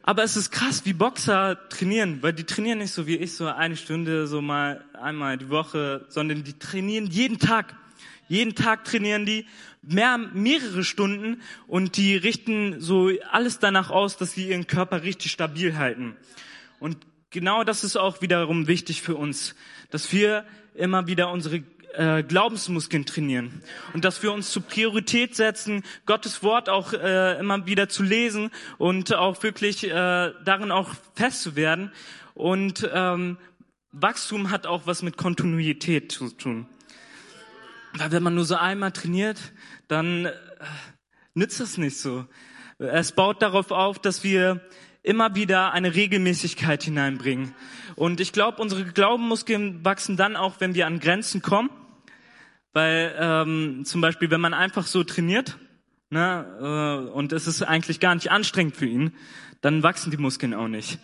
aber 0.00 0.22
es 0.22 0.38
ist 0.38 0.50
krass, 0.50 0.86
wie 0.86 0.94
Boxer 0.94 1.68
trainieren, 1.68 2.22
weil 2.22 2.32
die 2.32 2.44
trainieren 2.44 2.78
nicht 2.78 2.92
so 2.92 3.06
wie 3.06 3.16
ich, 3.16 3.34
so 3.34 3.46
eine 3.46 3.76
Stunde, 3.76 4.26
so 4.26 4.40
mal 4.40 4.82
einmal 4.94 5.36
die 5.36 5.50
Woche, 5.50 6.06
sondern 6.08 6.44
die 6.44 6.58
trainieren 6.58 7.08
jeden 7.08 7.38
Tag. 7.38 7.76
Jeden 8.26 8.54
Tag 8.54 8.86
trainieren 8.86 9.26
die 9.26 9.44
mehr, 9.82 10.16
mehrere 10.16 10.82
Stunden 10.82 11.42
und 11.66 11.98
die 11.98 12.16
richten 12.16 12.80
so 12.80 13.10
alles 13.30 13.58
danach 13.58 13.90
aus, 13.90 14.16
dass 14.16 14.32
sie 14.32 14.48
ihren 14.48 14.66
Körper 14.66 15.02
richtig 15.02 15.30
stabil 15.30 15.76
halten. 15.76 16.16
Und 16.80 16.96
genau 17.30 17.64
das 17.64 17.84
ist 17.84 17.96
auch 17.96 18.20
wiederum 18.22 18.66
wichtig 18.66 19.02
für 19.02 19.16
uns, 19.16 19.54
dass 19.90 20.12
wir 20.12 20.44
immer 20.74 21.06
wieder 21.06 21.30
unsere 21.30 21.62
äh, 21.94 22.22
Glaubensmuskeln 22.22 23.06
trainieren 23.06 23.62
und 23.94 24.04
dass 24.04 24.22
wir 24.22 24.32
uns 24.32 24.50
zur 24.50 24.62
Priorität 24.62 25.34
setzen, 25.34 25.82
Gottes 26.06 26.42
Wort 26.42 26.68
auch 26.68 26.92
äh, 26.92 27.38
immer 27.38 27.66
wieder 27.66 27.88
zu 27.88 28.02
lesen 28.02 28.50
und 28.78 29.14
auch 29.14 29.42
wirklich 29.42 29.84
äh, 29.84 29.90
darin 30.44 30.70
auch 30.70 30.90
fest 31.14 31.42
zu 31.42 31.56
werden. 31.56 31.92
Und 32.34 32.88
ähm, 32.92 33.38
Wachstum 33.90 34.50
hat 34.50 34.66
auch 34.66 34.86
was 34.86 35.02
mit 35.02 35.16
Kontinuität 35.16 36.12
zu 36.12 36.30
tun. 36.30 36.66
Weil 37.94 38.12
wenn 38.12 38.22
man 38.22 38.34
nur 38.34 38.44
so 38.44 38.56
einmal 38.56 38.92
trainiert, 38.92 39.52
dann 39.88 40.26
äh, 40.26 40.32
nützt 41.34 41.58
das 41.58 41.78
nicht 41.78 41.98
so. 41.98 42.26
Es 42.78 43.10
baut 43.12 43.42
darauf 43.42 43.72
auf, 43.72 43.98
dass 43.98 44.22
wir 44.22 44.60
immer 45.08 45.34
wieder 45.34 45.72
eine 45.72 45.94
Regelmäßigkeit 45.94 46.82
hineinbringen. 46.82 47.54
Und 47.96 48.20
ich 48.20 48.32
glaube, 48.32 48.60
unsere 48.60 48.84
Glaubenmuskeln 48.84 49.82
wachsen 49.82 50.18
dann 50.18 50.36
auch, 50.36 50.56
wenn 50.58 50.74
wir 50.74 50.86
an 50.86 51.00
Grenzen 51.00 51.40
kommen. 51.40 51.70
Weil 52.74 53.14
ähm, 53.18 53.84
zum 53.86 54.02
Beispiel, 54.02 54.30
wenn 54.30 54.42
man 54.42 54.52
einfach 54.52 54.86
so 54.86 55.02
trainiert, 55.04 55.56
ne, 56.10 57.06
äh, 57.08 57.10
und 57.10 57.32
es 57.32 57.46
ist 57.46 57.62
eigentlich 57.62 58.00
gar 58.00 58.14
nicht 58.14 58.30
anstrengend 58.30 58.76
für 58.76 58.84
ihn, 58.84 59.12
dann 59.62 59.82
wachsen 59.82 60.10
die 60.10 60.18
Muskeln 60.18 60.52
auch 60.52 60.68
nicht. 60.68 60.98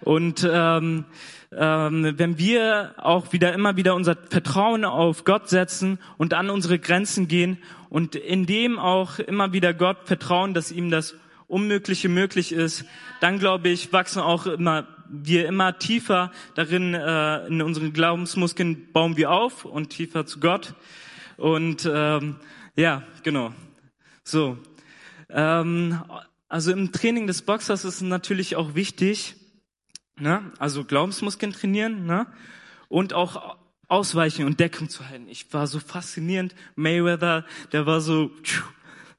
Und 0.00 0.48
ähm, 0.50 1.04
ähm, 1.52 2.14
wenn 2.16 2.38
wir 2.38 2.94
auch 2.96 3.32
wieder 3.34 3.52
immer 3.52 3.76
wieder 3.76 3.94
unser 3.94 4.16
Vertrauen 4.16 4.86
auf 4.86 5.24
Gott 5.24 5.50
setzen 5.50 5.98
und 6.16 6.32
an 6.32 6.48
unsere 6.48 6.78
Grenzen 6.78 7.28
gehen 7.28 7.58
und 7.90 8.16
in 8.16 8.46
dem 8.46 8.78
auch 8.78 9.18
immer 9.18 9.52
wieder 9.52 9.74
Gott 9.74 9.98
vertrauen, 10.04 10.54
dass 10.54 10.72
ihm 10.72 10.90
das 10.90 11.14
Unmögliche 11.46 12.08
möglich 12.08 12.52
ist, 12.52 12.84
dann 13.20 13.38
glaube 13.38 13.68
ich, 13.68 13.92
wachsen 13.92 14.20
auch 14.20 14.46
immer 14.46 14.86
wir 15.08 15.46
immer 15.46 15.78
tiefer 15.78 16.32
darin 16.54 16.94
äh, 16.94 17.46
in 17.46 17.62
unseren 17.62 17.92
Glaubensmuskeln 17.92 18.92
bauen 18.92 19.16
wir 19.16 19.30
auf 19.30 19.64
und 19.64 19.90
tiefer 19.90 20.26
zu 20.26 20.40
Gott. 20.40 20.74
Und 21.36 21.88
ähm, 21.90 22.36
ja, 22.76 23.02
genau. 23.22 23.52
So. 24.22 24.58
Ähm, 25.28 26.02
also 26.48 26.72
im 26.72 26.92
Training 26.92 27.26
des 27.26 27.42
Boxers 27.42 27.84
ist 27.84 28.00
natürlich 28.00 28.56
auch 28.56 28.74
wichtig, 28.74 29.36
ne? 30.18 30.52
also 30.58 30.84
Glaubensmuskeln 30.84 31.52
trainieren 31.52 32.06
ne? 32.06 32.26
und 32.88 33.12
auch 33.12 33.56
ausweichen 33.88 34.46
und 34.46 34.60
Deckung 34.60 34.88
zu 34.88 35.08
halten. 35.08 35.28
Ich 35.28 35.52
war 35.52 35.66
so 35.66 35.80
faszinierend. 35.80 36.54
Mayweather, 36.76 37.44
der 37.72 37.86
war 37.86 38.00
so, 38.00 38.30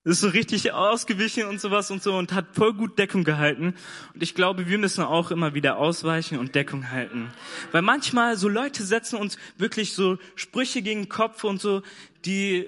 ist 0.05 0.21
so 0.21 0.27
richtig 0.27 0.71
ausgewichen 0.71 1.45
und 1.45 1.59
sowas 1.59 1.89
und 1.89 2.03
so 2.03 2.15
und 2.15 2.31
hat 2.31 2.45
voll 2.53 2.73
gut 2.73 2.99
Deckung 2.99 3.23
gehalten. 3.23 3.73
Und 4.13 4.21
ich 4.21 4.35
glaube, 4.35 4.67
wir 4.67 4.77
müssen 4.77 5.03
auch 5.03 5.31
immer 5.31 5.55
wieder 5.55 5.77
ausweichen 5.77 6.37
und 6.37 6.53
Deckung 6.53 6.91
halten. 6.91 7.31
Weil 7.71 7.81
manchmal 7.81 8.37
so 8.37 8.47
Leute 8.47 8.83
setzen 8.83 9.17
uns 9.17 9.37
wirklich 9.57 9.93
so 9.93 10.19
Sprüche 10.35 10.83
gegen 10.83 11.01
den 11.03 11.09
Kopf 11.09 11.43
und 11.43 11.59
so, 11.59 11.81
die 12.23 12.67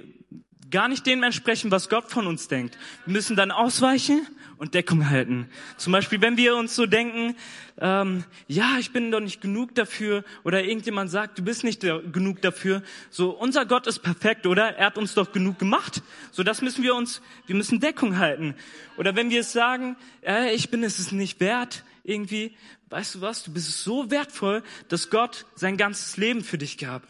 gar 0.72 0.88
nicht 0.88 1.06
dem 1.06 1.22
entsprechen, 1.22 1.70
was 1.70 1.90
Gott 1.90 2.10
von 2.10 2.26
uns 2.26 2.48
denkt. 2.48 2.78
Wir 3.06 3.14
müssen 3.14 3.36
dann 3.36 3.52
ausweichen 3.52 4.26
und 4.58 4.74
Deckung 4.74 5.10
halten. 5.10 5.50
Zum 5.78 5.94
Beispiel, 5.94 6.22
wenn 6.22 6.38
wir 6.38 6.56
uns 6.56 6.76
so 6.76 6.86
denken, 6.86 7.36
ähm, 7.80 8.24
ja, 8.48 8.78
ich 8.80 8.92
bin 8.92 9.12
doch 9.12 9.20
nicht 9.20 9.42
genug 9.42 9.76
dafür, 9.76 10.24
oder 10.44 10.64
irgendjemand 10.64 11.12
sagt, 11.12 11.38
du 11.38 11.44
bist 11.44 11.64
nicht 11.64 11.82
genug 11.82 12.42
dafür. 12.42 12.82
So, 13.10 13.30
unser 13.32 13.66
Gott 13.66 13.88
ist 13.88 14.00
perfekt, 14.00 14.48
oder? 14.48 14.76
Er 14.76 14.88
hat 14.88 14.98
uns 14.98 15.14
doch 15.14 15.32
genug 15.32 15.60
gemacht. 15.60 16.02
So, 16.32 16.44
das 16.44 16.62
müssen 16.62 16.84
wir 16.84 16.96
uns, 16.96 17.22
wir 17.46 17.56
müssen 17.56 17.80
Deckung 17.80 18.18
halten. 18.18 18.56
Oder 18.98 19.16
wenn 19.16 19.30
wir 19.30 19.42
es 19.42 19.52
sagen, 19.52 19.96
äh, 20.26 20.54
ich 20.54 20.70
bin 20.70 20.84
es 20.84 21.12
nicht 21.12 21.40
wert, 21.40 21.84
irgendwie, 22.04 22.56
weißt 22.90 23.16
du 23.16 23.22
was, 23.22 23.44
du 23.44 23.54
bist 23.54 23.84
so 23.84 24.10
wertvoll, 24.10 24.64
dass 24.88 25.10
Gott 25.10 25.46
sein 25.56 25.78
ganzes 25.78 26.18
Leben 26.18 26.44
für 26.44 26.58
dich 26.58 26.78
gab. 26.78 27.04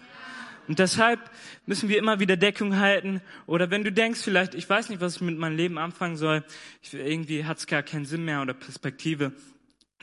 Und 0.67 0.79
deshalb 0.79 1.19
müssen 1.65 1.89
wir 1.89 1.97
immer 1.97 2.19
wieder 2.19 2.35
Deckung 2.37 2.77
halten. 2.77 3.21
Oder 3.45 3.71
wenn 3.71 3.83
du 3.83 3.91
denkst, 3.91 4.21
vielleicht, 4.21 4.53
ich 4.53 4.69
weiß 4.69 4.89
nicht, 4.89 5.01
was 5.01 5.15
ich 5.15 5.21
mit 5.21 5.37
meinem 5.37 5.55
Leben 5.55 5.77
anfangen 5.77 6.17
soll, 6.17 6.43
ich, 6.81 6.93
irgendwie 6.93 7.45
hat 7.45 7.57
es 7.57 7.67
gar 7.67 7.83
keinen 7.83 8.05
Sinn 8.05 8.25
mehr 8.25 8.41
oder 8.41 8.53
Perspektive, 8.53 9.31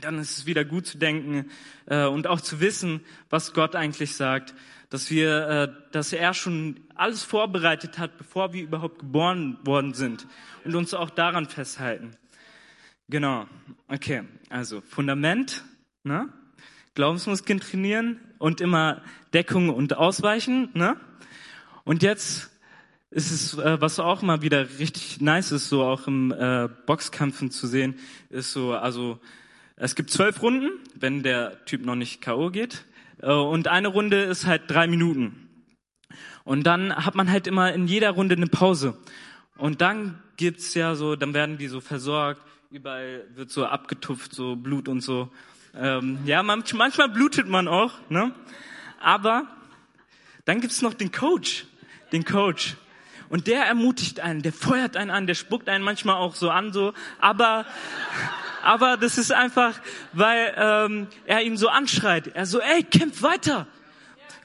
dann 0.01 0.19
ist 0.19 0.39
es 0.39 0.47
wieder 0.47 0.65
gut 0.65 0.87
zu 0.87 0.99
denken 0.99 1.51
äh, 1.87 2.07
und 2.07 2.27
auch 2.27 2.41
zu 2.41 2.61
wissen, 2.61 3.01
was 3.31 3.53
Gott 3.53 3.77
eigentlich 3.77 4.17
sagt, 4.17 4.55
dass 4.91 5.11
wir, 5.11 5.49
äh, 5.49 5.93
dass 5.93 6.13
er 6.13 6.35
schon 6.35 6.81
alles 6.95 7.23
vorbereitet 7.23 7.99
hat, 7.99 8.17
bevor 8.17 8.53
wir 8.53 8.63
überhaupt 8.63 9.01
geboren 9.01 9.59
worden 9.65 9.95
sind 9.95 10.27
und 10.65 10.75
uns 10.75 10.95
auch 10.95 11.11
daran 11.11 11.47
festhalten. 11.47 12.17
Genau. 13.09 13.47
Okay. 13.89 14.23
Also 14.49 14.81
Fundament, 14.81 15.65
ne? 16.05 16.33
Glaubensmuskeln 16.95 17.59
trainieren 17.59 18.21
und 18.45 18.61
immer 18.61 19.01
Deckung 19.33 19.71
und 19.71 19.97
Ausweichen. 19.97 20.69
Ne? 20.75 20.99
Und 21.85 22.03
jetzt 22.03 22.51
ist 23.11 23.31
es, 23.31 23.57
äh, 23.57 23.81
was 23.81 23.99
auch 23.99 24.21
mal 24.21 24.43
wieder 24.43 24.79
richtig 24.79 25.23
nice 25.23 25.51
ist, 25.51 25.71
so 25.71 25.83
auch 25.83 26.07
im 26.07 26.31
äh, 26.31 26.69
Boxkämpfen 26.85 27.51
zu 27.51 27.67
sehen, 27.67 27.95
ist 28.29 28.53
so, 28.53 28.75
also 28.75 29.19
es 29.77 29.95
gibt 29.95 30.11
zwölf 30.11 30.43
Runden, 30.43 30.73
wenn 30.95 31.23
der 31.23 31.65
Typ 31.65 31.87
noch 31.87 31.95
nicht 31.95 32.21
K.O. 32.21 32.51
geht. 32.51 32.85
Äh, 33.23 33.33
und 33.33 33.67
eine 33.67 33.89
Runde 33.89 34.21
ist 34.21 34.45
halt 34.45 34.65
drei 34.67 34.89
Minuten. 34.89 35.49
Und 36.45 36.65
dann 36.65 36.95
hat 36.95 37.15
man 37.15 37.31
halt 37.31 37.47
immer 37.47 37.73
in 37.73 37.87
jeder 37.87 38.11
Runde 38.11 38.37
eine 38.37 38.49
Pause. 38.49 38.99
Und 39.57 39.81
dann 39.81 40.23
gibt's 40.37 40.75
ja 40.75 40.97
so, 40.97 41.17
dann 41.17 41.33
werden 41.33 41.57
die 41.57 41.69
so 41.69 41.81
versorgt, 41.81 42.43
überall 42.71 43.25
wird 43.37 43.51
so 43.51 43.65
abgetupft, 43.65 44.35
so 44.35 44.55
Blut 44.55 44.87
und 44.87 45.01
so. 45.01 45.31
Ähm, 45.77 46.21
ja, 46.25 46.43
manchmal 46.43 47.09
blutet 47.09 47.49
man 47.49 47.67
auch, 47.67 47.93
ne? 48.09 48.33
Aber 49.01 49.47
dann 50.45 50.61
gibt's 50.61 50.83
noch 50.83 50.95
den 50.95 51.11
Coach, 51.11 51.67
den 52.13 52.25
Coach. 52.25 52.77
Und 53.29 53.47
der 53.47 53.65
ermutigt 53.65 54.21
einen, 54.21 54.43
der 54.43 54.53
feuert 54.53 54.97
einen 54.97 55.11
an, 55.11 55.27
der 55.27 55.35
spuckt 55.35 55.69
einen 55.69 55.83
manchmal 55.83 56.17
auch 56.17 56.35
so 56.37 56.51
an, 56.51 56.73
so. 56.73 56.93
Aber, 57.19 57.67
aber 58.63 58.97
das 58.97 59.19
ist 59.19 59.33
einfach, 59.33 59.81
weil 60.13 60.55
ähm, 60.57 61.07
er 61.27 61.43
ihn 61.43 61.57
so 61.57 61.69
anschreit. 61.69 62.29
Er 62.29 62.47
so, 62.47 62.61
ey, 62.61 62.85
kämpf 62.85 63.23
weiter, 63.23 63.67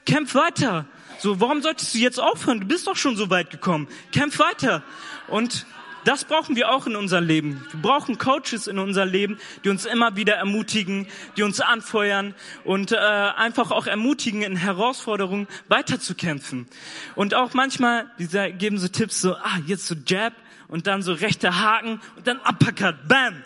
kämpf 0.06 0.34
weiter. 0.34 0.86
So, 1.18 1.38
warum 1.38 1.60
solltest 1.62 1.94
du 1.94 1.98
jetzt 1.98 2.18
aufhören? 2.18 2.60
Du 2.60 2.66
bist 2.66 2.86
doch 2.86 2.96
schon 2.96 3.14
so 3.14 3.30
weit 3.30 3.50
gekommen. 3.50 3.86
Kämpf 4.10 4.38
weiter. 4.38 4.82
Und 5.28 5.66
das 6.04 6.24
brauchen 6.24 6.56
wir 6.56 6.70
auch 6.70 6.86
in 6.86 6.96
unserem 6.96 7.26
Leben. 7.26 7.64
Wir 7.70 7.80
brauchen 7.80 8.18
Coaches 8.18 8.66
in 8.66 8.78
unser 8.78 9.04
Leben, 9.04 9.38
die 9.64 9.68
uns 9.68 9.84
immer 9.84 10.16
wieder 10.16 10.34
ermutigen, 10.34 11.06
die 11.36 11.42
uns 11.42 11.60
anfeuern 11.60 12.34
und 12.64 12.92
äh, 12.92 12.96
einfach 12.96 13.70
auch 13.70 13.86
ermutigen, 13.86 14.42
in 14.42 14.56
Herausforderungen 14.56 15.46
weiterzukämpfen. 15.68 16.66
Und 17.14 17.34
auch 17.34 17.54
manchmal, 17.54 18.10
die 18.18 18.28
geben 18.52 18.78
so 18.78 18.88
Tipps, 18.88 19.20
so, 19.20 19.34
ah, 19.34 19.58
jetzt 19.66 19.86
so 19.86 19.94
Jab 20.06 20.32
und 20.68 20.86
dann 20.86 21.02
so 21.02 21.12
rechter 21.12 21.60
Haken 21.60 22.00
und 22.16 22.26
dann 22.26 22.38
Uppercut, 22.38 23.08
bam. 23.08 23.44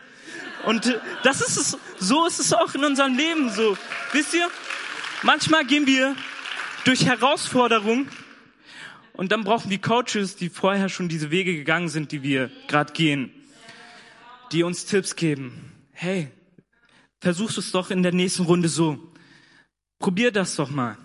Und 0.64 0.86
äh, 0.86 0.98
das 1.22 1.40
ist 1.40 1.56
es, 1.56 1.78
so 1.98 2.26
ist 2.26 2.40
es 2.40 2.52
auch 2.52 2.74
in 2.74 2.84
unserem 2.84 3.16
Leben 3.16 3.50
so. 3.50 3.76
Wisst 4.12 4.34
ihr, 4.34 4.48
manchmal 5.22 5.64
gehen 5.64 5.86
wir 5.86 6.14
durch 6.84 7.04
Herausforderungen 7.04 8.08
und 9.16 9.30
dann 9.30 9.44
brauchen 9.44 9.70
wir 9.70 9.80
Coaches, 9.80 10.36
die 10.36 10.48
vorher 10.48 10.88
schon 10.88 11.08
diese 11.08 11.30
Wege 11.30 11.54
gegangen 11.54 11.88
sind, 11.88 12.10
die 12.12 12.22
wir 12.22 12.50
gerade 12.66 12.92
gehen, 12.92 13.30
die 14.52 14.64
uns 14.64 14.86
Tipps 14.86 15.14
geben. 15.14 15.72
Hey, 15.92 16.30
versuchst 17.20 17.56
es 17.56 17.70
doch 17.70 17.90
in 17.90 18.02
der 18.02 18.12
nächsten 18.12 18.42
Runde 18.42 18.68
so. 18.68 19.12
Probier 20.00 20.32
das 20.32 20.56
doch 20.56 20.68
mal. 20.68 20.98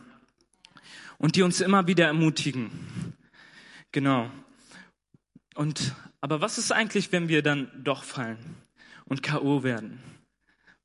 Und 1.20 1.36
die 1.36 1.44
uns 1.44 1.62
immer 1.62 1.86
wieder 1.86 2.08
ermutigen. 2.08 2.72
Genau. 3.92 4.32
Und, 5.54 5.94
aber 6.20 6.42
was 6.42 6.58
ist 6.58 6.72
eigentlich, 6.72 7.12
wenn 7.12 7.30
wir 7.30 7.44
dann 7.44 7.70
doch 7.84 8.04
fallen 8.04 8.56
und 9.06 9.22
K.O. 9.22 9.64
werden? 9.64 10.00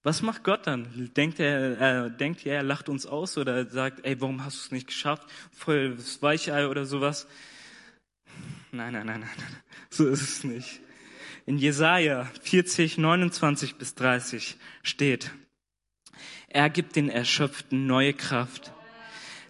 Was 0.05 0.21
macht 0.21 0.45
Gott 0.45 0.67
dann? 0.67 1.11
Denkt 1.17 1.41
er, 1.41 1.81
äh, 2.05 2.11
denkt 2.11 2.45
er, 2.45 2.57
er 2.57 2.63
lacht 2.63 2.91
uns 2.91 3.07
aus 3.07 3.39
oder 3.39 3.65
sagt, 3.71 4.05
ey, 4.05 4.21
warum 4.21 4.45
hast 4.45 4.59
du 4.59 4.61
es 4.67 4.71
nicht 4.71 4.87
geschafft? 4.89 5.27
Voll 5.51 5.97
das 5.97 6.21
Weichei 6.21 6.69
oder 6.69 6.85
sowas? 6.85 7.27
Nein, 8.71 8.93
nein, 8.93 9.07
nein, 9.07 9.21
nein, 9.21 9.31
so 9.89 10.07
ist 10.07 10.21
es 10.21 10.45
nicht. 10.45 10.81
In 11.47 11.57
Jesaja 11.57 12.31
40, 12.43 12.99
29 12.99 13.77
bis 13.77 13.95
30 13.95 14.59
steht, 14.83 15.31
er 16.49 16.69
gibt 16.69 16.97
den 16.97 17.09
Erschöpften 17.09 17.87
neue 17.87 18.13
Kraft. 18.13 18.73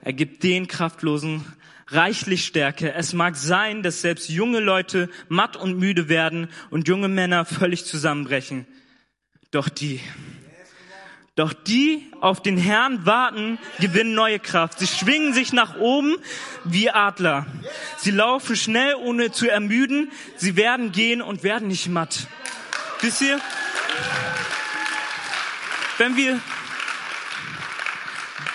Er 0.03 0.13
gibt 0.13 0.45
den 0.45 0.69
Kraftlosen 0.69 1.45
reichlich 1.89 2.45
Stärke. 2.45 2.95
Es 2.95 3.13
mag 3.13 3.35
sein, 3.35 3.83
dass 3.83 4.03
selbst 4.03 4.29
junge 4.29 4.61
Leute 4.61 5.11
matt 5.29 5.57
und 5.57 5.79
müde 5.81 6.09
werden 6.09 6.49
und 6.71 6.87
junge 6.87 7.09
Männer 7.09 7.45
völlig 7.45 7.85
zusammenbrechen. 7.87 8.67
Doch 9.51 9.69
die, 9.69 10.01
doch 11.37 11.53
die 11.53 12.07
auf 12.21 12.43
den 12.43 12.57
Herrn 12.57 13.07
warten, 13.07 13.59
gewinnen 13.81 14.15
neue 14.15 14.39
Kraft. 14.39 14.79
Sie 14.79 14.87
schwingen 14.87 15.35
sich 15.35 15.53
nach 15.53 15.77
oben 15.77 16.17
wie 16.65 16.91
Adler. 16.91 17.47
Sie 17.99 18.13
laufen 18.13 18.55
schnell, 18.55 18.95
ohne 18.95 19.33
zu 19.33 19.51
ermüden. 19.51 20.13
Sie 20.37 20.57
werden 20.57 20.93
gehen 20.93 21.23
und 21.23 21.43
werden 21.43 21.69
nicht 21.69 21.89
matt. 21.89 22.29
Wisst 23.01 23.21
ihr? 23.21 23.41
Wenn 25.99 26.17
wir, 26.17 26.41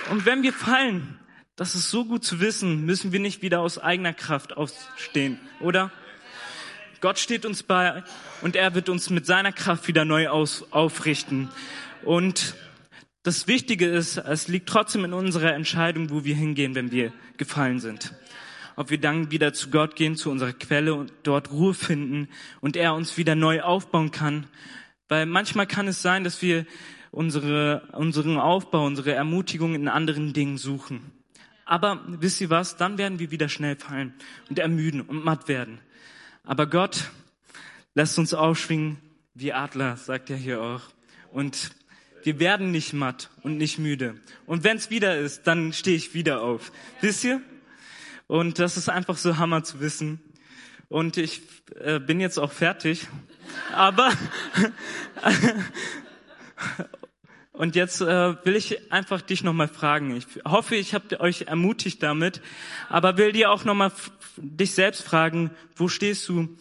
und 0.10 0.26
wenn 0.26 0.42
wir 0.44 0.54
fallen, 0.54 1.20
das 1.58 1.76
ist 1.76 1.90
so 1.90 2.06
gut 2.06 2.24
zu 2.24 2.40
wissen, 2.40 2.86
müssen 2.86 3.12
wir 3.12 3.20
nicht 3.20 3.42
wieder 3.42 3.60
aus 3.60 3.78
eigener 3.78 4.14
Kraft 4.14 4.56
aufstehen, 4.56 5.40
oder? 5.60 5.92
Gott 7.02 7.20
steht 7.20 7.46
uns 7.46 7.64
bei 7.64 8.04
und 8.42 8.56
er 8.56 8.76
wird 8.76 8.90
uns 8.90 9.10
mit 9.10 9.26
seiner 9.26 9.52
Kraft 9.52 9.88
wieder 9.88 10.06
neu 10.06 10.30
aus, 10.30 10.66
aufrichten. 10.72 11.50
Und 12.04 12.56
das 13.24 13.48
Wichtige 13.48 13.86
ist, 13.86 14.18
es 14.18 14.48
liegt 14.48 14.70
trotzdem 14.70 15.06
in 15.06 15.14
unserer 15.14 15.54
Entscheidung, 15.54 16.10
wo 16.10 16.24
wir 16.24 16.36
hingehen, 16.36 16.76
wenn 16.76 16.92
wir 16.92 17.12
gefallen 17.38 17.80
sind. 17.80 18.14
Ob 18.76 18.92
wir 18.92 19.00
dann 19.00 19.30
wieder 19.30 19.54
zu 19.54 19.70
Gott 19.70 19.96
gehen, 19.96 20.16
zu 20.16 20.32
unserer 20.32 20.54
Quelle 20.54 20.94
und 20.94 21.12
dort 21.24 21.52
Ruhe 21.52 21.74
finden 21.74 22.30
und 22.62 22.78
er 22.78 22.94
uns 22.94 23.18
wieder 23.18 23.36
neu 23.36 23.62
aufbauen 23.62 24.12
kann. 24.12 24.48
Weil 25.10 25.26
manchmal 25.26 25.68
kann 25.68 25.88
es 25.88 26.02
sein, 26.02 26.24
dass 26.24 26.42
wir 26.42 26.66
unsere, 27.12 27.90
unseren 27.92 28.38
Aufbau, 28.38 28.86
unsere 28.86 29.14
Ermutigung 29.14 29.76
in 29.76 29.88
anderen 29.90 30.32
Dingen 30.32 30.58
suchen. 30.58 31.12
Aber 31.66 32.04
wisst 32.08 32.40
ihr 32.42 32.50
was? 32.50 32.78
Dann 32.78 32.98
werden 32.98 33.20
wir 33.20 33.32
wieder 33.32 33.50
schnell 33.50 33.76
fallen 33.76 34.14
und 34.50 34.60
ermüden 34.60 35.02
und 35.02 35.24
matt 35.24 35.48
werden. 35.48 35.80
Aber 36.44 36.68
Gott 36.68 37.12
lasst 37.96 38.18
uns 38.18 38.34
aufschwingen 38.34 38.98
wie 39.34 39.54
Adler, 39.54 39.98
sagt 39.98 40.30
er 40.30 40.38
hier 40.38 40.62
auch. 40.62 40.82
Und 41.32 41.72
wir 42.24 42.40
werden 42.40 42.72
nicht 42.72 42.94
matt 42.94 43.30
und 43.44 43.58
nicht 43.58 43.80
müde. 43.80 44.16
Und 44.46 44.64
wenn 44.64 44.78
es 44.78 44.90
wieder 44.90 45.18
ist, 45.18 45.48
dann 45.48 45.74
stehe 45.74 45.96
ich 45.96 46.14
wieder 46.14 46.42
auf. 46.42 46.72
Wisst 47.02 47.24
ihr? 47.24 47.42
Und 48.28 48.60
das 48.60 48.78
ist 48.78 48.90
einfach 48.90 49.18
so 49.18 49.38
Hammer 49.38 49.64
zu 49.64 49.80
wissen. 49.80 50.20
Und 50.88 51.18
ich 51.18 51.42
äh, 51.80 52.00
bin 52.00 52.20
jetzt 52.20 52.38
auch 52.38 52.52
fertig. 52.52 53.08
Aber 53.74 54.12
und 57.54 57.76
jetzt 57.76 58.02
äh, 58.02 58.46
will 58.46 58.56
ich 58.56 58.92
einfach 58.92 59.22
dich 59.22 59.44
nochmal 59.44 59.68
fragen. 59.68 60.16
Ich 60.16 60.26
hoffe, 60.46 60.76
ich 60.76 60.94
habe 60.94 61.20
euch 61.20 61.44
ermutigt 61.44 62.02
damit, 62.04 62.42
aber 62.88 63.18
will 63.18 63.32
dir 63.32 63.52
auch 63.52 63.66
nochmal 63.66 63.92
dich 64.38 64.74
selbst 64.74 65.04
fragen, 65.04 65.52
wo 65.76 65.88
stehst 65.88 66.28
du? 66.30 66.56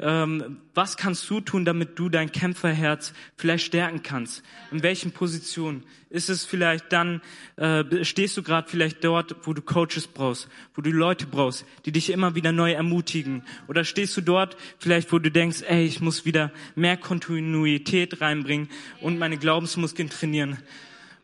Ähm, 0.00 0.58
was 0.74 0.96
kannst 0.96 1.28
du 1.30 1.40
tun, 1.40 1.64
damit 1.64 1.98
du 1.98 2.08
dein 2.08 2.32
Kämpferherz 2.32 3.12
vielleicht 3.36 3.64
stärken 3.64 4.02
kannst? 4.02 4.42
In 4.72 4.82
welchen 4.82 5.12
Positionen? 5.12 5.84
Ist 6.10 6.30
es 6.30 6.44
vielleicht 6.44 6.92
dann, 6.92 7.20
äh, 7.56 8.04
stehst 8.04 8.36
du 8.36 8.42
gerade 8.42 8.68
vielleicht 8.68 9.04
dort, 9.04 9.36
wo 9.46 9.52
du 9.52 9.62
Coaches 9.62 10.06
brauchst, 10.06 10.48
wo 10.74 10.82
du 10.82 10.90
Leute 10.90 11.26
brauchst, 11.26 11.64
die 11.86 11.92
dich 11.92 12.10
immer 12.10 12.34
wieder 12.34 12.52
neu 12.52 12.72
ermutigen? 12.72 13.42
Oder 13.68 13.84
stehst 13.84 14.16
du 14.16 14.20
dort 14.20 14.56
vielleicht, 14.78 15.12
wo 15.12 15.18
du 15.18 15.30
denkst, 15.30 15.62
ey, 15.66 15.84
ich 15.84 16.00
muss 16.00 16.24
wieder 16.24 16.52
mehr 16.74 16.96
Kontinuität 16.96 18.20
reinbringen 18.20 18.68
und 19.00 19.18
meine 19.18 19.38
Glaubensmuskeln 19.38 20.10
trainieren? 20.10 20.58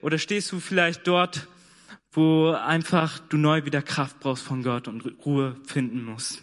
Oder 0.00 0.18
stehst 0.18 0.50
du 0.52 0.60
vielleicht 0.60 1.06
dort, 1.06 1.48
wo 2.12 2.50
einfach 2.50 3.18
du 3.18 3.36
neu 3.36 3.64
wieder 3.64 3.82
Kraft 3.82 4.20
brauchst 4.20 4.44
von 4.44 4.62
Gott 4.62 4.88
und 4.88 5.04
Ruhe 5.24 5.56
finden 5.66 6.04
musst? 6.04 6.42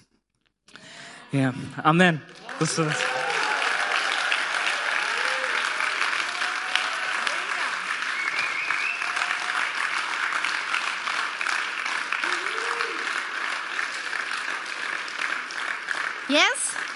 Ja, 1.31 1.53
Amen. 1.84 2.22
Das 2.57 2.77
ist 2.77 2.96
Yes, 16.29 16.41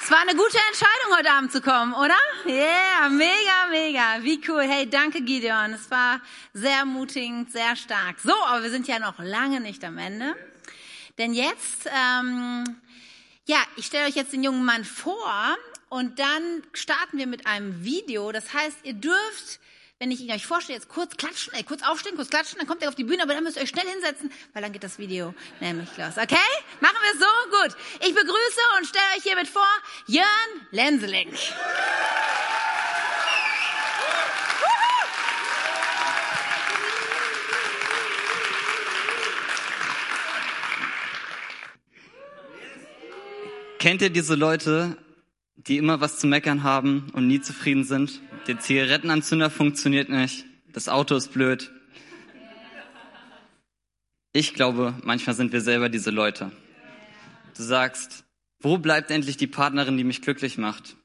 es 0.04 0.12
war 0.12 0.20
eine 0.20 0.36
gute 0.36 0.58
Entscheidung, 0.68 1.18
heute 1.18 1.32
Abend 1.32 1.52
zu 1.52 1.62
kommen, 1.62 1.94
oder? 1.94 2.16
Yeah, 2.46 3.10
mega, 3.10 3.68
mega. 3.70 4.02
Wie 4.22 4.42
cool. 4.48 4.64
Hey, 4.64 4.90
danke, 4.90 5.22
Gideon. 5.22 5.74
Es 5.74 5.92
war 5.92 6.22
sehr 6.54 6.80
ermutigend, 6.80 7.52
sehr 7.52 7.76
stark. 7.76 8.20
So, 8.24 8.34
aber 8.48 8.64
wir 8.64 8.70
sind 8.70 8.88
ja 8.88 9.00
noch 9.00 9.20
lange 9.20 9.60
nicht 9.60 9.84
am 9.84 9.98
Ende. 9.98 10.36
Denn 11.18 11.34
jetzt 11.34 11.88
ähm, 11.88 12.64
ja, 13.46 13.58
ich 13.76 13.86
stelle 13.86 14.08
euch 14.08 14.16
jetzt 14.16 14.34
den 14.34 14.44
jungen 14.44 14.66
Mann 14.66 14.86
vor 14.86 15.58
und 15.90 16.20
dann 16.20 16.64
starten 16.74 17.18
wir 17.18 17.28
mit 17.28 17.48
einem 17.48 17.84
Video. 17.84 18.32
Das 18.32 18.54
heißt, 18.54 18.78
ihr 18.84 18.94
dürft, 18.94 19.60
wenn 20.00 20.12
ich 20.12 20.22
ihn 20.22 20.32
euch 20.32 20.46
vorstelle, 20.46 20.78
jetzt 20.78 20.90
kurz 20.90 21.18
klatschen, 21.18 21.54
äh, 21.54 21.64
kurz 21.64 21.84
aufstehen, 21.84 22.16
kurz 22.16 22.30
klatschen, 22.30 22.60
dann 22.60 22.68
kommt 22.68 22.82
er 22.82 22.90
auf 22.90 22.96
die 22.96 23.04
Bühne, 23.04 23.24
aber 23.24 23.34
dann 23.34 23.44
müsst 23.44 23.58
ihr 23.58 23.64
euch 23.64 23.70
schnell 23.70 23.88
hinsetzen, 23.88 24.32
weil 24.54 24.62
dann 24.62 24.72
geht 24.72 24.84
das 24.84 25.00
Video 25.00 25.34
nämlich 25.60 25.90
los. 25.98 26.18
Okay? 26.18 26.38
Machen 26.80 26.98
wir 27.02 27.14
es 27.14 27.20
so? 27.20 27.26
Gut. 27.62 28.08
Ich 28.08 28.16
begrüße 28.16 28.62
und 28.78 28.88
stelle 28.88 29.06
euch 29.18 29.24
hiermit 29.24 29.48
vor, 29.48 29.68
Jörn 30.08 30.26
Lenseling. 30.72 31.34
Kennt 43.82 44.04
ihr 44.04 44.12
diese 44.12 44.36
Leute, 44.36 44.96
die 45.56 45.78
immer 45.78 46.02
was 46.02 46.20
zu 46.20 46.28
meckern 46.28 46.62
haben 46.62 47.08
und 47.14 47.26
nie 47.26 47.42
zufrieden 47.42 47.84
sind? 47.84 48.22
Der 48.46 48.60
Zigarettenanzünder 48.60 49.50
funktioniert 49.50 50.08
nicht, 50.08 50.46
das 50.72 50.88
Auto 50.88 51.16
ist 51.16 51.34
blöd. 51.34 51.72
Ich 54.34 54.54
glaube, 54.54 54.94
manchmal 55.02 55.36
sind 55.36 55.52
wir 55.52 55.62
selber 55.62 55.90
diese 55.90 56.12
Leute. 56.12 56.52
Du 57.58 57.64
sagst, 57.64 58.24
wo 58.60 58.78
bleibt 58.78 59.10
endlich 59.10 59.38
die 59.38 59.48
Partnerin, 59.48 59.98
die 59.98 60.04
mich 60.04 60.22
glücklich 60.22 60.60
macht? 60.60 60.96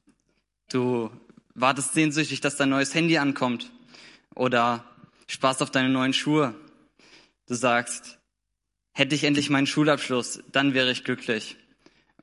Du 0.71 1.09
wartest 1.55 1.95
sehnsüchtig, 1.95 2.41
dass 2.41 2.57
dein 2.57 2.69
neues 2.69 2.93
Handy 2.93 3.17
ankommt 3.17 3.71
oder 4.35 4.85
sparst 5.25 5.63
auf 5.63 5.71
deine 5.71 5.89
neuen 5.89 6.13
Schuhe. 6.13 6.53
Du 7.47 7.55
sagst, 7.55 8.19
hätte 8.93 9.15
ich 9.15 9.23
endlich 9.23 9.49
meinen 9.49 9.65
Schulabschluss, 9.65 10.43
dann 10.51 10.75
wäre 10.75 10.91
ich 10.91 11.03
glücklich 11.03 11.57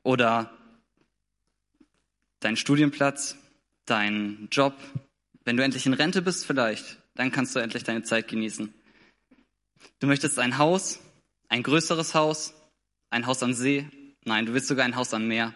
oder 0.05 0.57
dein 2.39 2.57
Studienplatz, 2.57 3.37
dein 3.87 4.49
Job. 4.53 4.75
Wenn 5.45 5.57
du 5.57 5.65
endlich 5.65 5.87
in 5.87 5.95
Rente 5.95 6.23
bist 6.23 6.47
vielleicht, 6.47 6.99
dann 7.17 7.33
kannst 7.33 7.57
du 7.57 7.59
endlich 7.59 7.83
deine 7.83 8.05
Zeit 8.05 8.29
genießen. 8.29 8.73
Du 9.99 10.07
möchtest 10.07 10.39
ein 10.39 10.59
Haus, 10.59 11.01
ein 11.49 11.63
größeres 11.63 12.15
Haus, 12.15 12.55
ein 13.11 13.27
Haus 13.27 13.43
am 13.43 13.55
See. 13.55 13.89
Nein, 14.25 14.47
du 14.47 14.55
willst 14.55 14.69
sogar 14.69 14.85
ein 14.85 14.97
Haus 14.97 15.13
am 15.13 15.27
Meer. 15.27 15.55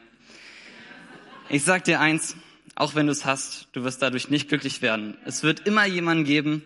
Ich 1.49 1.65
sag 1.65 1.85
dir 1.85 2.01
eins, 2.01 2.37
auch 2.75 2.95
wenn 2.95 3.07
du 3.07 3.13
es 3.13 3.25
hast, 3.25 3.69
du 3.73 3.85
wirst 3.85 4.03
dadurch 4.03 4.29
nicht 4.29 4.49
glücklich 4.49 4.83
werden. 4.83 5.17
Es 5.25 5.43
wird 5.43 5.67
immer 5.67 5.87
jemanden 5.87 6.25
geben, 6.25 6.63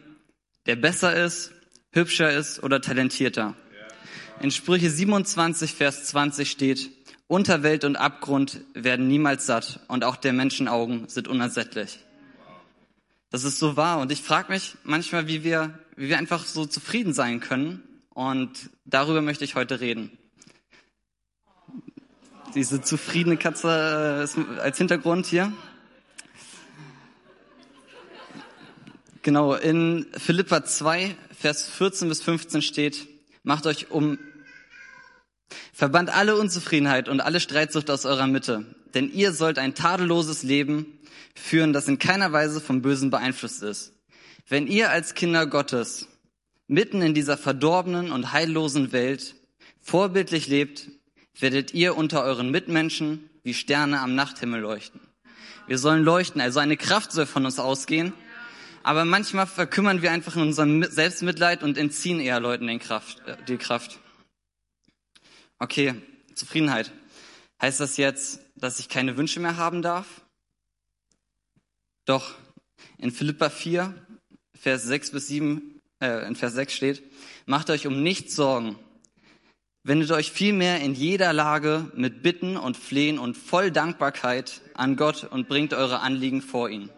der 0.67 0.77
besser 0.77 1.15
ist, 1.25 1.53
hübscher 1.91 2.33
ist 2.33 2.63
oder 2.63 2.81
talentierter. 2.81 3.57
In 4.41 4.51
Sprüche 4.51 4.91
27, 4.91 5.75
Vers 5.75 6.05
20 6.07 6.51
steht, 6.51 6.91
Unterwelt 7.33 7.85
und 7.85 7.97
Abgrund 7.97 8.61
werden 8.75 9.09
niemals 9.09 9.47
satt 9.47 9.81
und 9.89 10.05
auch 10.05 10.17
der 10.17 10.35
Menschenaugen 10.35 11.09
sind 11.09 11.29
unersättlich. 11.29 11.99
Das 13.31 13.45
ist 13.45 13.59
so 13.59 13.75
wahr 13.75 14.01
und 14.01 14.13
ich 14.13 14.21
frage 14.21 14.53
mich 14.53 14.77
manchmal, 14.85 15.29
wie 15.29 15.43
wir, 15.43 15.79
wie 15.97 16.11
wir 16.11 16.19
einfach 16.19 16.45
so 16.45 16.67
zufrieden 16.67 17.15
sein 17.15 17.41
können 17.41 17.83
und 18.11 18.69
darüber 18.85 19.23
möchte 19.23 19.47
ich 19.47 19.55
heute 19.55 19.81
reden. 19.81 20.11
Diese 22.55 22.83
zufriedene 22.83 23.39
Katze 23.39 24.29
äh, 24.37 24.61
als 24.61 24.77
Hintergrund 24.77 25.25
hier. 25.25 25.55
Genau, 29.23 29.55
in 29.55 30.05
Philippa 30.19 30.67
2, 30.67 31.17
Vers 31.35 31.67
14 31.67 32.11
bis 32.11 32.21
15 32.21 32.61
steht, 32.61 33.09
macht 33.43 33.67
euch 33.67 33.91
um 33.91 34.19
Verbannt 35.73 36.11
alle 36.11 36.37
Unzufriedenheit 36.37 37.09
und 37.09 37.21
alle 37.21 37.41
Streitsucht 37.41 37.91
aus 37.91 38.05
eurer 38.05 38.27
Mitte, 38.27 38.65
denn 38.95 39.11
ihr 39.13 39.33
sollt 39.33 39.59
ein 39.59 39.75
tadelloses 39.75 40.43
Leben 40.43 40.99
führen, 41.35 41.73
das 41.73 41.89
in 41.89 41.99
keiner 41.99 42.33
Weise 42.33 42.61
vom 42.61 42.83
Bösen 42.83 43.11
beeinflusst 43.11 43.63
ist. 43.63 43.93
Wenn 44.49 44.67
ihr 44.67 44.91
als 44.91 45.15
Kinder 45.15 45.47
Gottes 45.47 46.09
mitten 46.69 47.03
in 47.03 47.15
dieser 47.15 47.37
verdorbenen 47.37 48.13
und 48.13 48.33
heillosen 48.33 48.93
Welt 48.93 49.35
vorbildlich 49.81 50.47
lebt, 50.47 50.89
werdet 51.39 51.75
ihr 51.75 51.97
unter 51.97 52.23
euren 52.23 52.51
Mitmenschen 52.51 53.31
wie 53.43 53.55
Sterne 53.55 54.01
am 54.01 54.15
Nachthimmel 54.15 54.61
leuchten. 54.61 55.01
Wir 55.67 55.79
sollen 55.79 56.03
leuchten, 56.03 56.41
also 56.41 56.61
eine 56.61 56.77
Kraft 56.77 57.13
soll 57.13 57.27
von 57.27 57.45
uns 57.45 57.59
ausgehen, 57.59 58.13
aber 58.83 59.05
manchmal 59.05 59.47
verkümmern 59.47 60.03
wir 60.03 60.11
einfach 60.11 60.37
in 60.37 60.43
unserem 60.43 60.83
Selbstmitleid 60.85 61.63
und 61.63 61.79
entziehen 61.79 62.21
eher 62.21 62.41
Leuten 62.41 62.79
Kraft, 62.79 63.23
äh, 63.27 63.37
die 63.47 63.57
Kraft. 63.57 63.99
Okay, 65.63 65.95
Zufriedenheit. 66.35 66.91
Heißt 67.61 67.79
das 67.79 67.97
jetzt, 67.97 68.41
dass 68.57 68.81
ich 68.81 68.89
keine 68.89 69.17
Wünsche 69.17 69.39
mehr 69.39 69.57
haben 69.57 69.81
darf? 69.81 70.23
Doch 72.05 72.35
in 72.99 73.13
Philippa 73.13 73.49
4, 73.49 73.95
Vers 74.59 74.83
6 74.83 75.13
bis 75.13 75.29
7, 75.29 75.81
äh, 76.01 76.27
in 76.27 76.35
Vers 76.35 76.55
6 76.55 76.75
steht, 76.75 77.05
macht 77.47 77.71
euch 77.71 77.87
um 77.87 78.03
nichts 78.03 78.35
Sorgen. 78.35 78.77
Wendet 79.85 80.11
euch 80.11 80.33
vielmehr 80.33 80.81
in 80.81 80.95
jeder 80.95 81.33
Lage 81.33 81.93
mit 81.95 82.25
Bitten 82.25 82.57
und 82.57 82.77
Flehen 82.77 83.21
und 83.21 83.37
voll 83.37 83.71
Dankbarkeit 83.71 84.63
an 84.75 84.97
Gott 84.97 85.23
und 85.23 85.47
bringt 85.47 85.75
eure 85.75 86.01
Anliegen 86.01 86.43
vor 86.43 86.71
ihn. 86.71 86.91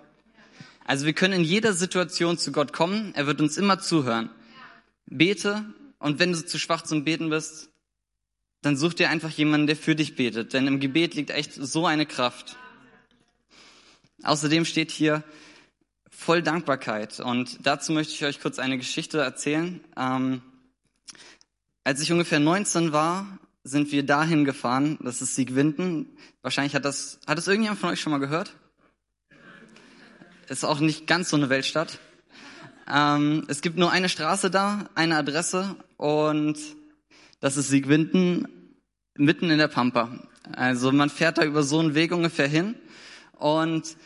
Also 0.86 1.04
wir 1.04 1.12
können 1.12 1.34
in 1.34 1.44
jeder 1.44 1.74
Situation 1.74 2.38
zu 2.38 2.50
Gott 2.50 2.72
kommen. 2.72 3.14
Er 3.14 3.26
wird 3.26 3.42
uns 3.42 3.58
immer 3.58 3.78
zuhören. 3.78 4.30
Bete 5.04 5.66
und 5.98 6.18
wenn 6.18 6.32
du 6.32 6.46
zu 6.46 6.58
schwach 6.58 6.80
zum 6.80 7.04
Beten 7.04 7.28
bist, 7.28 7.68
dann 8.64 8.76
such 8.76 8.94
dir 8.94 9.10
einfach 9.10 9.30
jemanden, 9.30 9.66
der 9.66 9.76
für 9.76 9.94
dich 9.94 10.16
betet, 10.16 10.52
denn 10.54 10.66
im 10.66 10.80
Gebet 10.80 11.14
liegt 11.14 11.30
echt 11.30 11.52
so 11.52 11.86
eine 11.86 12.06
Kraft. 12.06 12.56
Außerdem 14.22 14.64
steht 14.64 14.90
hier 14.90 15.22
voll 16.10 16.42
Dankbarkeit 16.42 17.20
und 17.20 17.58
dazu 17.66 17.92
möchte 17.92 18.14
ich 18.14 18.24
euch 18.24 18.40
kurz 18.40 18.58
eine 18.58 18.78
Geschichte 18.78 19.20
erzählen. 19.20 19.80
Ähm, 19.96 20.40
als 21.82 22.00
ich 22.00 22.10
ungefähr 22.10 22.40
19 22.40 22.92
war, 22.92 23.38
sind 23.64 23.92
wir 23.92 24.04
dahin 24.04 24.44
gefahren, 24.44 24.98
das 25.02 25.20
ist 25.20 25.34
Siegwinden. 25.34 26.16
Wahrscheinlich 26.42 26.74
hat 26.74 26.84
das, 26.84 27.18
hat 27.26 27.36
das 27.36 27.48
irgendjemand 27.48 27.80
von 27.80 27.90
euch 27.90 28.00
schon 28.00 28.12
mal 28.12 28.18
gehört? 28.18 28.54
Ist 30.48 30.64
auch 30.64 30.80
nicht 30.80 31.06
ganz 31.06 31.30
so 31.30 31.36
eine 31.36 31.48
Weltstadt. 31.48 31.98
Ähm, 32.90 33.44
es 33.48 33.60
gibt 33.60 33.76
nur 33.78 33.90
eine 33.90 34.08
Straße 34.08 34.50
da, 34.50 34.88
eine 34.94 35.16
Adresse 35.16 35.76
und 35.96 36.58
das 37.44 37.58
ist 37.58 37.68
Siegwinden 37.68 38.48
mitten 39.18 39.50
in 39.50 39.58
der 39.58 39.68
Pampa. 39.68 40.18
Also 40.52 40.90
man 40.92 41.10
fährt 41.10 41.36
da 41.36 41.44
über 41.44 41.62
so 41.62 41.78
einen 41.78 41.94
Weg 41.94 42.10
ungefähr 42.10 42.48
hin 42.48 42.74
Und 43.32 43.98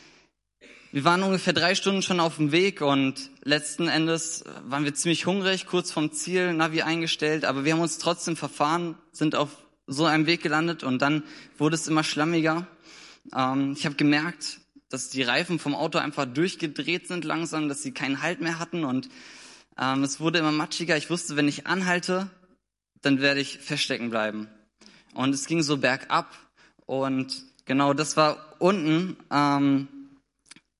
wir 0.90 1.05
waren 1.05 1.22
ungefähr 1.22 1.53
drei 1.53 1.77
Stunden 1.77 2.03
schon 2.03 2.18
auf 2.18 2.38
dem 2.38 2.51
Weg 2.51 2.81
und 2.81 3.31
letzten 3.44 3.87
Endes 3.87 4.42
waren 4.64 4.83
wir 4.83 4.92
ziemlich 4.92 5.27
hungrig, 5.27 5.66
kurz 5.66 5.92
vom 5.92 6.11
Ziel, 6.11 6.53
Navi 6.53 6.83
eingestellt, 6.83 7.44
aber 7.44 7.64
wir 7.64 7.74
haben 7.74 7.81
uns 7.81 7.98
trotzdem 7.98 8.35
verfahren, 8.37 8.96
sind 9.12 9.37
auf 9.37 9.51
so 9.87 10.05
einem 10.05 10.27
Weg 10.27 10.42
gelandet 10.42 10.83
und 10.83 11.01
dann 11.01 11.22
wurde 11.59 11.77
es 11.77 11.87
immer 11.87 12.03
schlammiger. 12.03 12.66
Ähm, 13.37 13.74
ich 13.79 13.87
habe 13.87 13.94
gemerkt, 13.94 14.59
dass 14.88 15.11
die 15.11 15.22
Reifen 15.22 15.61
vom 15.61 15.77
Auto 15.77 15.98
einfach 15.98 16.24
durchgedreht 16.24 17.07
sind 17.07 17.24
langsam, 17.24 17.68
dass 17.68 17.85
sie 17.85 17.92
keinen 17.92 18.20
Halt 18.20 18.40
mehr 18.40 18.59
hatten 18.59 18.83
und 18.83 19.09
ähm, 19.81 20.03
es 20.03 20.18
wurde 20.18 20.40
immer 20.40 20.51
matschiger. 20.51 20.96
Ich 20.96 21.09
wusste, 21.09 21.37
wenn 21.37 21.46
ich 21.46 21.68
anhalte, 21.68 22.29
dann 23.02 23.20
werde 23.20 23.40
ich 23.40 23.58
feststecken 23.58 24.11
bleiben. 24.11 24.48
Und 25.14 25.34
es 25.34 25.46
ging 25.46 25.62
so 25.62 25.78
bergab 25.78 26.37
und 26.87 27.44
genau 27.64 27.94
das 27.94 28.16
war 28.16 28.56
unten. 28.58 29.16
Ähm, 29.30 29.88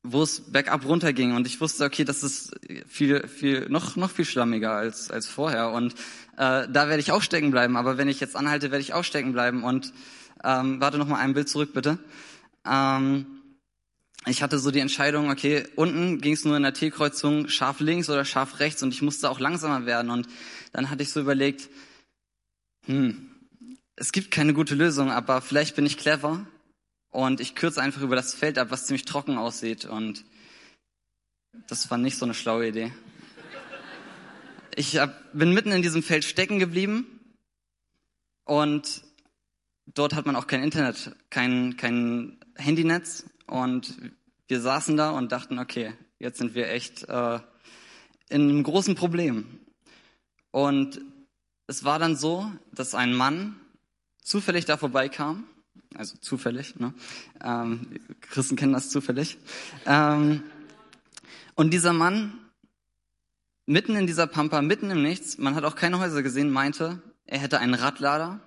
wo 0.03 0.23
es 0.23 0.41
bergab 0.53 0.85
runterging 0.85 1.35
und 1.35 1.47
ich 1.47 1.61
wusste, 1.61 1.85
okay, 1.85 2.05
das 2.05 2.23
ist 2.23 2.55
viel, 2.87 3.27
viel, 3.27 3.69
noch, 3.69 3.97
noch 3.97 4.11
viel 4.11 4.25
schlammiger 4.25 4.73
als, 4.73 5.11
als 5.11 5.27
vorher 5.27 5.71
und 5.71 5.95
äh, 6.37 6.67
da 6.69 6.89
werde 6.89 7.01
ich 7.01 7.13
auch 7.13 7.23
stecken 7.23 7.51
bleiben, 7.51 7.77
aber 7.77 7.99
wenn 7.99 8.09
ich 8.09 8.21
jetzt 8.21 8.37
anhalte, 8.37 8.71
werde 8.71 8.83
ich 8.83 8.95
auch 8.95 9.05
stecken 9.05 9.33
bleiben 9.33 9.65
und 9.65 9.93
ähm, 10.45 10.81
warte 10.81 10.99
noch 10.99 11.09
mal 11.09 11.19
ein 11.19 11.35
Bild 11.35 11.49
zurück, 11.49 11.73
bitte. 11.75 11.99
Ähm, 12.65 13.27
ich 14.27 14.43
hatte 14.43 14.59
so 14.59 14.71
die 14.71 14.81
Entscheidung, 14.81 15.31
okay, 15.31 15.65
unten 15.75 16.21
ging 16.21 16.35
es 16.35 16.45
nur 16.45 16.57
in 16.57 16.63
der 16.63 16.75
T-Kreuzung 16.75 17.49
scharf 17.49 17.81
links 17.81 18.09
oder 18.09 18.25
scharf 18.25 18.61
rechts 18.61 18.83
und 18.83 18.95
ich 18.95 19.03
musste 19.03 19.31
auch 19.31 19.41
langsamer 19.41 19.85
werden 19.85 20.11
und 20.11 20.29
dann 20.73 20.91
hatte 20.91 21.03
ich 21.03 21.11
so 21.11 21.21
überlegt, 21.21 21.69
hm, 22.89 23.29
es 23.97 24.13
gibt 24.13 24.31
keine 24.31 24.55
gute 24.55 24.75
Lösung, 24.75 25.11
aber 25.11 25.43
vielleicht 25.43 25.77
bin 25.77 25.85
ich 25.85 25.99
clever 25.99 26.47
und 27.11 27.39
ich 27.39 27.55
kürze 27.55 27.83
einfach 27.83 28.01
über 28.01 28.17
das 28.17 28.35
Feld 28.35 28.57
ab, 28.57 28.69
was 28.71 28.87
ziemlich 28.87 29.05
trocken 29.05 29.37
aussieht. 29.37 29.85
Und 29.85 30.25
das 31.67 31.91
war 31.91 31.99
nicht 31.99 32.17
so 32.17 32.25
eine 32.25 32.33
schlaue 32.33 32.69
Idee. 32.69 32.91
Ich 34.75 34.97
hab, 34.97 35.33
bin 35.35 35.53
mitten 35.53 35.71
in 35.71 35.83
diesem 35.83 36.03
Feld 36.03 36.25
stecken 36.25 36.59
geblieben 36.59 37.07
und 38.45 39.03
dort 39.85 40.15
hat 40.15 40.25
man 40.25 40.37
auch 40.37 40.47
kein 40.47 40.63
Internet, 40.63 41.15
kein, 41.29 41.77
kein 41.77 42.41
Handynetz 42.57 43.27
und 43.47 43.99
wir 44.47 44.63
saßen 44.63 44.97
da 44.97 45.11
und 45.11 45.31
dachten, 45.31 45.59
okay, 45.59 45.93
jetzt 46.19 46.39
sind 46.39 46.55
wir 46.55 46.71
echt 46.71 47.07
äh, 47.07 47.41
in 48.31 48.49
einem 48.49 48.63
großen 48.63 48.95
Problem. 48.95 49.61
Und 50.53 51.03
es 51.69 51.85
war 51.85 52.01
dann 52.01 52.17
so, 52.17 52.51
dass 52.73 52.97
ein 52.97 53.15
Mann 53.15 53.55
zufällig 54.21 54.65
da 54.65 54.77
vorbeikam 54.77 55.47
also 55.95 56.17
zufällig. 56.19 56.79
Ne? 56.79 56.95
Ähm, 57.43 58.01
Christen 58.21 58.57
kennen 58.57 58.73
das 58.73 58.91
zufällig. 58.91 59.39
Ähm, 59.87 60.43
und 61.55 61.73
dieser 61.73 61.93
Mann, 61.93 62.39
mitten 63.67 63.97
in 63.97 64.07
dieser 64.07 64.27
Pampa, 64.27 64.63
mitten 64.63 64.91
im 64.91 65.03
Nichts, 65.03 65.39
man 65.39 65.55
hat 65.55 65.65
auch 65.65 65.75
keine 65.75 65.99
Häuser 65.99 66.23
gesehen, 66.23 66.51
meinte, 66.51 67.03
er 67.27 67.39
hätte 67.39 67.59
einen 67.59 67.75
Radlader 67.75 68.41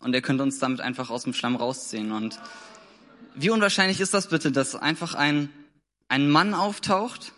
und 0.00 0.14
er 0.14 0.22
könnte 0.22 0.42
uns 0.42 0.58
damit 0.58 0.80
einfach 0.80 1.10
aus 1.10 1.24
dem 1.24 1.32
Schlamm 1.32 1.56
rausziehen. 1.56 2.12
Und 2.12 2.40
wie 3.34 3.50
unwahrscheinlich 3.50 4.00
ist 4.00 4.14
das 4.14 4.28
bitte, 4.28 4.52
dass 4.52 4.74
einfach 4.74 5.14
ein, 5.14 5.48
ein 6.08 6.28
Mann 6.28 6.54
auftaucht 6.54 7.32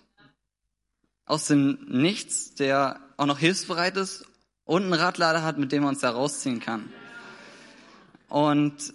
aus 1.24 1.46
dem 1.46 1.78
Nichts, 1.88 2.54
der 2.54 3.00
auch 3.16 3.26
noch 3.26 3.38
hilfsbereit 3.38 3.96
ist 3.96 4.24
und 4.66 4.83
einen 4.83 4.92
Radlader 4.92 5.42
hat, 5.42 5.57
mit 5.57 5.72
dem 5.72 5.85
er 5.85 5.88
uns 5.88 6.00
da 6.00 6.11
rausziehen 6.11 6.61
kann. 6.61 6.90
Und 8.29 8.92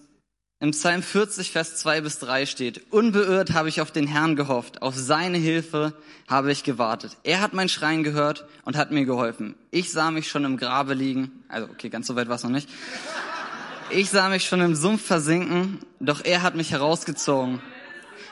im 0.60 0.72
Psalm 0.72 1.02
40, 1.02 1.52
Vers 1.52 1.78
2 1.78 2.02
bis 2.02 2.20
3 2.20 2.46
steht, 2.46 2.92
unbeirrt 2.92 3.54
habe 3.54 3.70
ich 3.70 3.82
auf 3.82 3.90
den 3.90 4.06
Herrn 4.06 4.36
gehofft, 4.36 4.84
auf 4.84 4.96
seine 4.96 5.40
Hilfe 5.40 5.94
habe 6.28 6.52
ich 6.52 6.64
gewartet. 6.64 7.18
Er 7.24 7.42
hat 7.42 7.54
mein 7.54 7.68
Schreien 7.68 8.04
gehört 8.04 8.46
und 8.64 8.78
hat 8.78 8.92
mir 8.92 9.06
geholfen. 9.06 9.56
Ich 9.72 9.92
sah 9.92 10.12
mich 10.12 10.30
schon 10.30 10.46
im 10.46 10.58
Grabe 10.58 10.94
liegen, 10.94 11.32
also 11.48 11.68
okay, 11.72 11.90
ganz 11.90 12.06
so 12.06 12.16
weit 12.16 12.28
war 12.28 12.36
es 12.36 12.44
noch 12.44 12.52
nicht. 12.52 12.70
Ich 13.90 14.12
sah 14.12 14.30
mich 14.30 14.46
schon 14.46 14.62
im 14.62 14.76
Sumpf 14.76 15.04
versinken, 15.04 15.80
doch 16.00 16.24
er 16.24 16.44
hat 16.44 16.56
mich 16.56 16.72
herausgezogen 16.72 17.60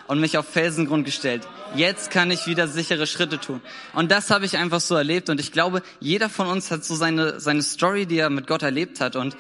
und 0.10 0.20
mich 0.20 0.40
auf 0.40 0.48
Felsengrund 0.48 1.06
gestellt. 1.06 1.48
Jetzt 1.76 2.10
kann 2.10 2.32
ich 2.32 2.48
wieder 2.48 2.68
sichere 2.68 3.06
Schritte 3.06 3.40
tun. 3.40 3.62
Und 3.94 4.10
das 4.10 4.32
habe 4.32 4.44
ich 4.44 4.58
einfach 4.58 4.82
so 4.82 4.96
erlebt 4.96 5.30
und 5.30 5.40
ich 5.40 5.52
glaube, 5.52 5.84
jeder 6.00 6.30
von 6.30 6.48
uns 6.48 6.72
hat 6.72 6.84
so 6.84 6.96
seine, 6.96 7.40
seine 7.40 7.62
Story, 7.62 8.08
die 8.08 8.18
er 8.18 8.32
mit 8.32 8.48
Gott 8.48 8.64
erlebt 8.64 9.02
hat 9.02 9.16
und 9.16 9.38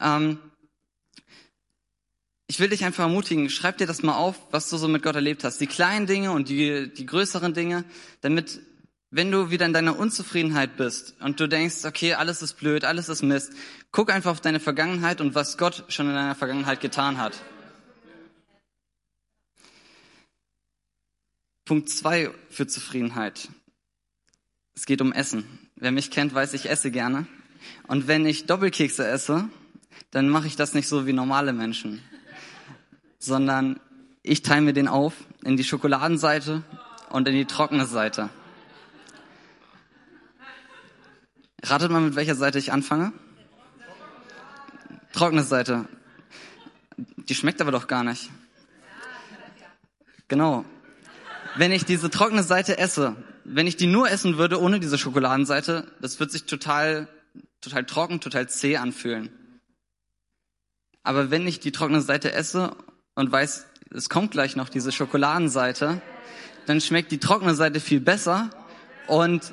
ähm, 0.00 0.40
ich 2.48 2.58
will 2.58 2.68
dich 2.68 2.84
einfach 2.84 3.04
ermutigen, 3.04 3.48
schreib 3.50 3.78
dir 3.78 3.86
das 3.86 4.02
mal 4.02 4.16
auf, 4.16 4.34
was 4.50 4.68
du 4.68 4.78
so 4.78 4.88
mit 4.88 5.04
Gott 5.04 5.14
erlebt 5.14 5.44
hast. 5.44 5.60
Die 5.60 5.68
kleinen 5.68 6.08
Dinge 6.08 6.32
und 6.32 6.48
die, 6.48 6.92
die 6.92 7.06
größeren 7.06 7.54
Dinge, 7.54 7.84
damit, 8.20 8.58
wenn 9.12 9.30
du 9.30 9.50
wieder 9.52 9.64
in 9.64 9.72
deiner 9.72 9.96
Unzufriedenheit 9.96 10.76
bist 10.76 11.14
und 11.20 11.38
du 11.38 11.46
denkst, 11.46 11.84
okay, 11.84 12.14
alles 12.14 12.42
ist 12.42 12.54
blöd, 12.54 12.84
alles 12.84 13.08
ist 13.08 13.22
Mist, 13.22 13.52
guck 13.92 14.10
einfach 14.10 14.32
auf 14.32 14.40
deine 14.40 14.58
Vergangenheit 14.58 15.20
und 15.20 15.36
was 15.36 15.56
Gott 15.56 15.84
schon 15.86 16.08
in 16.08 16.14
deiner 16.14 16.34
Vergangenheit 16.34 16.80
getan 16.80 17.18
hat. 17.18 17.40
Punkt 21.70 21.88
zwei 21.88 22.30
für 22.50 22.66
Zufriedenheit. 22.66 23.48
Es 24.74 24.86
geht 24.86 25.00
um 25.00 25.12
Essen. 25.12 25.44
Wer 25.76 25.92
mich 25.92 26.10
kennt, 26.10 26.34
weiß, 26.34 26.52
ich 26.54 26.68
esse 26.68 26.90
gerne. 26.90 27.26
Und 27.86 28.08
wenn 28.08 28.26
ich 28.26 28.46
Doppelkekse 28.46 29.06
esse, 29.06 29.48
dann 30.10 30.28
mache 30.28 30.48
ich 30.48 30.56
das 30.56 30.74
nicht 30.74 30.88
so 30.88 31.06
wie 31.06 31.12
normale 31.12 31.52
Menschen 31.52 32.02
sondern 33.20 33.78
ich 34.22 34.42
teile 34.42 34.62
mir 34.62 34.72
den 34.72 34.88
auf 34.88 35.14
in 35.44 35.56
die 35.56 35.64
Schokoladenseite 35.64 36.64
und 37.10 37.28
in 37.28 37.34
die 37.34 37.44
trockene 37.44 37.86
Seite. 37.86 38.30
Ratet 41.62 41.90
mal, 41.90 42.00
mit 42.00 42.16
welcher 42.16 42.34
Seite 42.34 42.58
ich 42.58 42.72
anfange? 42.72 43.12
Trockene 45.12 45.42
Seite. 45.42 45.86
Die 46.96 47.34
schmeckt 47.34 47.60
aber 47.60 47.72
doch 47.72 47.86
gar 47.86 48.02
nicht. 48.02 48.30
Genau. 50.28 50.64
Wenn 51.56 51.72
ich 51.72 51.84
diese 51.84 52.10
trockene 52.10 52.42
Seite 52.42 52.78
esse, 52.78 53.16
wenn 53.44 53.66
ich 53.66 53.76
die 53.76 53.86
nur 53.86 54.08
essen 54.10 54.38
würde 54.38 54.60
ohne 54.60 54.80
diese 54.80 54.98
Schokoladenseite, 54.98 55.86
das 56.00 56.20
wird 56.20 56.30
sich 56.30 56.44
total, 56.44 57.08
total 57.60 57.84
trocken, 57.84 58.20
total 58.20 58.48
zäh 58.48 58.76
anfühlen. 58.76 59.30
Aber 61.02 61.30
wenn 61.30 61.46
ich 61.46 61.60
die 61.60 61.72
trockene 61.72 62.00
Seite 62.00 62.32
esse 62.32 62.76
und 63.14 63.32
weiß, 63.32 63.66
es 63.92 64.08
kommt 64.08 64.30
gleich 64.30 64.54
noch 64.54 64.68
diese 64.68 64.92
Schokoladenseite, 64.92 66.00
dann 66.66 66.80
schmeckt 66.80 67.10
die 67.10 67.18
trockene 67.18 67.54
Seite 67.54 67.80
viel 67.80 68.00
besser 68.00 68.50
und 69.06 69.52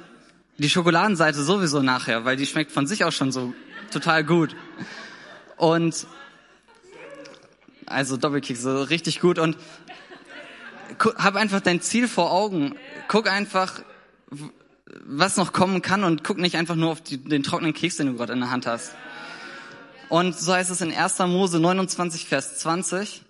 die 0.57 0.69
Schokoladenseite 0.69 1.41
sowieso 1.41 1.81
nachher, 1.81 2.25
weil 2.25 2.35
die 2.35 2.45
schmeckt 2.45 2.71
von 2.71 2.85
sich 2.85 3.05
auch 3.05 3.11
schon 3.11 3.31
so 3.31 3.53
total 3.91 4.23
gut. 4.23 4.55
Und 5.55 6.05
also 7.85 8.17
Doppelkekse, 8.17 8.89
richtig 8.89 9.19
gut 9.19 9.39
und 9.39 9.57
hab 11.17 11.35
einfach 11.35 11.61
dein 11.61 11.81
Ziel 11.81 12.07
vor 12.07 12.31
Augen. 12.31 12.75
Guck 13.07 13.29
einfach, 13.29 13.81
was 15.05 15.37
noch 15.37 15.53
kommen 15.53 15.81
kann 15.81 16.03
und 16.03 16.23
guck 16.23 16.37
nicht 16.37 16.57
einfach 16.57 16.75
nur 16.75 16.91
auf 16.91 17.01
die, 17.01 17.17
den 17.17 17.43
trockenen 17.43 17.73
Keks, 17.73 17.97
den 17.97 18.07
du 18.07 18.13
gerade 18.15 18.33
in 18.33 18.39
der 18.39 18.51
Hand 18.51 18.65
hast. 18.65 18.95
Und 20.09 20.37
so 20.37 20.53
heißt 20.53 20.71
es 20.71 20.81
in 20.81 20.93
1. 20.93 21.19
Mose 21.19 21.59
29, 21.59 22.25
Vers 22.25 22.59
20 22.59 23.23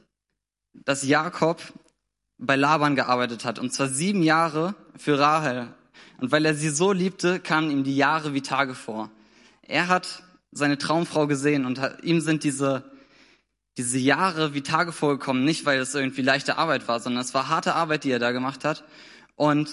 dass 0.86 1.04
Jakob 1.04 1.62
bei 2.38 2.56
Laban 2.56 2.96
gearbeitet 2.96 3.46
hat, 3.46 3.60
und 3.60 3.74
zwar 3.74 3.88
sieben 3.88 4.22
Jahre 4.22 4.76
für 4.96 5.20
Rahel. 5.20 5.74
Und 6.20 6.32
weil 6.32 6.46
er 6.46 6.54
sie 6.54 6.70
so 6.70 6.92
liebte, 6.92 7.40
kamen 7.40 7.72
ihm 7.72 7.84
die 7.84 7.96
Jahre 7.96 8.34
wie 8.34 8.42
Tage 8.42 8.76
vor. 8.76 9.10
Er 9.64 9.88
hat 9.88 10.24
seine 10.52 10.78
Traumfrau 10.78 11.28
gesehen 11.28 11.66
und 11.66 11.80
hat, 11.80 12.04
ihm 12.04 12.22
sind 12.22 12.44
diese, 12.44 12.84
diese 13.78 14.00
Jahre 14.00 14.54
wie 14.54 14.62
Tage 14.62 14.92
vorgekommen, 14.92 15.46
nicht 15.46 15.66
weil 15.66 15.80
es 15.80 15.94
irgendwie 15.94 16.24
leichte 16.24 16.58
Arbeit 16.58 16.88
war, 16.88 17.00
sondern 17.00 17.24
es 17.24 17.34
war 17.34 17.48
harte 17.48 17.76
Arbeit, 17.76 18.04
die 18.04 18.12
er 18.12 18.20
da 18.20 18.32
gemacht 18.32 18.66
hat. 18.66 18.84
Und 19.36 19.70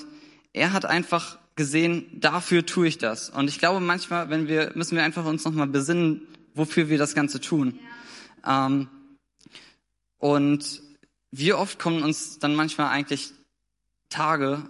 er 0.53 0.73
hat 0.73 0.85
einfach 0.85 1.39
gesehen, 1.57 2.07
dafür 2.13 2.67
tue 2.67 2.87
ich 2.87 2.99
das. 2.99 3.31
Und 3.31 3.49
ich 3.49 3.59
glaube, 3.59 3.81
manchmal, 3.81 4.29
wenn 4.29 4.47
wir, 4.47 4.73
müssen 4.75 4.97
wir 4.97 5.05
einfach 5.05 5.25
uns 5.25 5.45
nochmal 5.45 5.69
besinnen, 5.69 6.27
wofür 6.55 6.89
wir 6.89 6.99
das 6.99 7.15
Ganze 7.15 7.41
tun. 7.41 7.79
Ja. 8.45 8.67
Ähm, 8.67 8.89
und 10.19 10.83
wie 11.31 11.53
oft 11.53 11.79
kommen 11.79 12.03
uns 12.03 12.39
dann 12.39 12.55
manchmal 12.55 12.89
eigentlich 12.89 13.33
Tage 14.09 14.63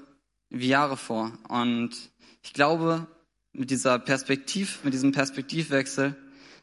wie 0.49 0.68
Jahre 0.68 0.97
vor. 0.97 1.33
Und 1.49 1.90
ich 2.42 2.53
glaube, 2.53 3.07
mit 3.53 3.70
dieser 3.70 3.99
Perspektiv, 3.99 4.81
mit 4.85 4.94
diesem 4.94 5.12
Perspektivwechsel, 5.12 6.16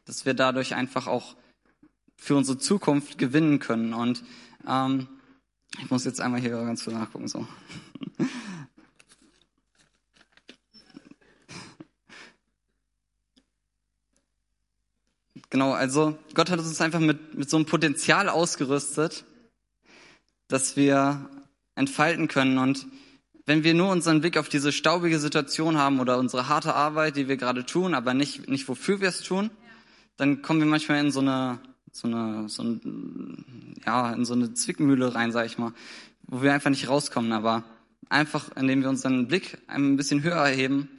dass 0.06 0.26
wir 0.26 0.34
dadurch 0.34 0.76
einfach 0.76 1.08
auch 1.08 1.36
für 2.22 2.36
unsere 2.36 2.60
Zukunft 2.60 3.18
gewinnen 3.18 3.58
können. 3.58 3.96
Und 3.96 4.24
ähm, 4.68 5.08
ich 5.80 5.90
muss 5.90 6.06
jetzt 6.06 6.22
einmal 6.22 6.40
hier 6.40 6.52
ganz 6.52 6.84
viel 6.84 6.94
nachgucken. 6.94 7.28
So. 7.28 7.48
Genau, 15.50 15.74
also 15.74 16.18
Gott 16.34 16.50
hat 16.50 16.60
uns 16.60 16.80
einfach 16.80 17.02
mit, 17.02 17.36
mit 17.38 17.50
so 17.50 17.58
einem 17.58 17.66
Potenzial 17.66 18.30
ausgerüstet, 18.30 19.26
dass 20.48 20.78
wir 20.78 21.30
entfalten 21.76 22.30
können. 22.30 22.58
Und 22.58 22.88
wenn 23.46 23.66
wir 23.66 23.74
nur 23.74 23.90
unseren 23.90 24.22
Blick 24.22 24.38
auf 24.38 24.48
diese 24.48 24.72
staubige 24.72 25.20
Situation 25.20 25.78
haben 25.78 26.00
oder 26.00 26.18
unsere 26.20 26.48
harte 26.48 26.74
Arbeit, 26.74 27.18
die 27.18 27.28
wir 27.28 27.36
gerade 27.36 27.66
tun, 27.66 27.94
aber 27.94 28.14
nicht, 28.14 28.48
nicht 28.48 28.70
wofür 28.70 29.02
wir 29.02 29.10
es 29.10 29.24
tun, 29.24 29.52
dann 30.16 30.42
kommen 30.42 30.62
wir 30.62 30.68
manchmal 30.68 31.00
in 31.00 31.12
so 31.12 31.20
eine, 31.20 31.60
so 31.92 32.08
eine, 32.08 32.50
so 32.50 32.64
ein, 32.64 33.76
ja, 33.86 34.14
in 34.14 34.26
so 34.26 34.34
eine 34.34 34.54
Zwickmühle 34.54 35.14
rein, 35.14 35.32
sag 35.32 35.46
ich 35.46 35.58
mal, 35.58 35.74
wo 36.24 36.42
wir 36.42 36.54
einfach 36.54 36.70
nicht 36.70 36.88
rauskommen. 36.88 37.32
Aber 37.32 37.64
einfach, 38.10 38.50
indem 38.56 38.82
wir 38.82 38.90
unseren 38.90 39.28
Blick 39.28 39.58
ein 39.68 39.98
bisschen 39.98 40.24
höher 40.24 40.36
erheben, 40.36 40.90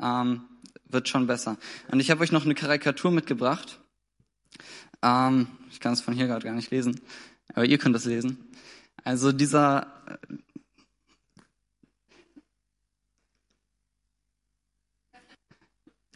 ähm, 0.00 0.42
wird 0.88 1.08
schon 1.08 1.26
besser. 1.26 1.56
Und 1.88 2.00
ich 2.00 2.10
habe 2.10 2.22
euch 2.22 2.32
noch 2.32 2.44
eine 2.44 2.54
Karikatur 2.54 3.10
mitgebracht. 3.10 3.80
Ähm, 5.02 5.48
ich 5.70 5.80
kann 5.80 5.92
es 5.92 6.00
von 6.00 6.14
hier 6.14 6.26
gerade 6.26 6.44
gar 6.44 6.54
nicht 6.54 6.70
lesen, 6.70 7.00
aber 7.54 7.64
ihr 7.64 7.78
könnt 7.78 7.96
es 7.96 8.04
lesen. 8.04 8.38
Also 9.04 9.32
dieser 9.32 9.86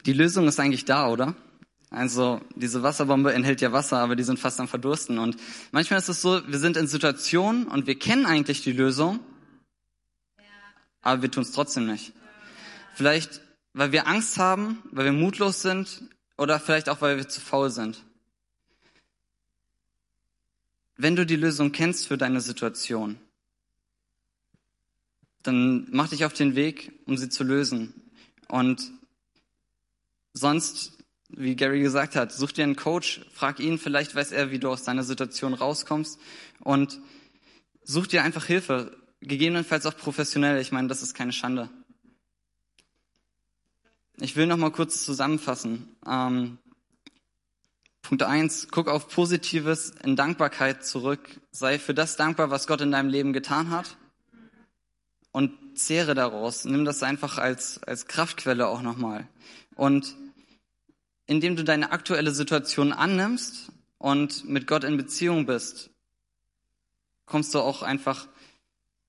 Die 0.05 0.13
Lösung 0.13 0.47
ist 0.47 0.59
eigentlich 0.59 0.85
da, 0.85 1.09
oder? 1.09 1.35
Also 1.91 2.39
diese 2.55 2.83
Wasserbombe 2.83 3.33
enthält 3.33 3.59
ja 3.59 3.73
Wasser, 3.73 3.99
aber 3.99 4.15
die 4.15 4.23
sind 4.23 4.39
fast 4.39 4.61
am 4.61 4.69
Verdursten. 4.69 5.19
Und 5.19 5.35
manchmal 5.71 5.99
ist 5.99 6.07
es 6.07 6.21
so, 6.21 6.41
wir 6.47 6.57
sind 6.57 6.77
in 6.77 6.87
Situationen 6.87 7.67
und 7.67 7.85
wir 7.85 7.99
kennen 7.99 8.25
eigentlich 8.25 8.63
die 8.63 8.71
Lösung, 8.71 9.19
aber 11.01 11.21
wir 11.21 11.29
tun 11.29 11.43
es 11.43 11.51
trotzdem 11.51 11.85
nicht. 11.87 12.13
Vielleicht, 12.93 13.41
weil 13.73 13.91
wir 13.91 14.07
Angst 14.07 14.37
haben, 14.37 14.81
weil 14.91 15.05
wir 15.05 15.11
mutlos 15.11 15.61
sind 15.61 16.03
oder 16.37 16.61
vielleicht 16.61 16.87
auch, 16.87 17.01
weil 17.01 17.17
wir 17.17 17.27
zu 17.27 17.41
faul 17.41 17.69
sind. 17.69 18.01
Wenn 20.95 21.17
du 21.17 21.25
die 21.25 21.35
Lösung 21.35 21.73
kennst 21.73 22.07
für 22.07 22.17
deine 22.17 22.39
Situation, 22.39 23.19
dann 25.43 25.87
mach 25.91 26.07
dich 26.09 26.23
auf 26.23 26.33
den 26.33 26.55
Weg, 26.55 26.93
um 27.05 27.17
sie 27.17 27.27
zu 27.27 27.43
lösen. 27.43 27.93
Und 28.47 28.91
sonst, 30.33 31.00
wie 31.33 31.55
Gary 31.55 31.81
gesagt 31.81 32.15
hat, 32.15 32.31
such 32.31 32.51
dir 32.51 32.63
einen 32.63 32.75
Coach, 32.75 33.21
frag 33.33 33.59
ihn, 33.59 33.77
vielleicht 33.77 34.15
weiß 34.15 34.31
er, 34.31 34.51
wie 34.51 34.59
du 34.59 34.69
aus 34.69 34.83
deiner 34.83 35.03
Situation 35.03 35.53
rauskommst 35.53 36.19
und 36.59 36.99
such 37.83 38.07
dir 38.07 38.23
einfach 38.23 38.45
Hilfe, 38.45 38.95
gegebenenfalls 39.21 39.85
auch 39.85 39.95
professionell. 39.95 40.59
Ich 40.59 40.71
meine, 40.71 40.87
das 40.87 41.01
ist 41.01 41.13
keine 41.13 41.31
Schande. 41.31 41.69
Ich 44.19 44.35
will 44.35 44.45
noch 44.45 44.57
mal 44.57 44.71
kurz 44.71 45.03
zusammenfassen. 45.03 45.95
Ähm, 46.05 46.57
Punkt 48.01 48.23
eins: 48.23 48.67
Guck 48.69 48.87
auf 48.87 49.07
Positives 49.07 49.93
in 50.03 50.15
Dankbarkeit 50.15 50.85
zurück. 50.85 51.39
Sei 51.51 51.79
für 51.79 51.93
das 51.93 52.17
dankbar, 52.17 52.49
was 52.49 52.67
Gott 52.67 52.81
in 52.81 52.91
deinem 52.91 53.09
Leben 53.09 53.33
getan 53.33 53.69
hat. 53.69 53.97
Und 55.31 55.53
zehre 55.75 56.13
daraus. 56.13 56.65
Nimm 56.65 56.83
das 56.83 57.03
einfach 57.03 57.37
als, 57.37 57.81
als 57.83 58.05
Kraftquelle 58.05 58.67
auch 58.67 58.81
nochmal. 58.81 59.27
Und 59.75 60.15
indem 61.31 61.55
du 61.55 61.63
deine 61.63 61.93
aktuelle 61.93 62.31
Situation 62.31 62.91
annimmst 62.91 63.71
und 63.97 64.49
mit 64.49 64.67
Gott 64.67 64.83
in 64.83 64.97
Beziehung 64.97 65.45
bist, 65.45 65.89
kommst 67.25 67.53
du 67.53 67.59
auch 67.59 67.83
einfach, 67.83 68.27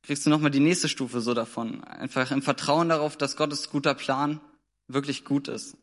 kriegst 0.04 0.24
du 0.24 0.30
nochmal 0.30 0.52
die 0.52 0.60
nächste 0.60 0.88
Stufe 0.88 1.20
so 1.20 1.34
davon. 1.34 1.82
Einfach 1.82 2.30
im 2.30 2.40
Vertrauen 2.40 2.90
darauf, 2.90 3.16
dass 3.16 3.36
Gottes 3.36 3.70
guter 3.70 3.94
Plan 3.94 4.40
wirklich 4.86 5.24
gut 5.24 5.48
ist. 5.48 5.76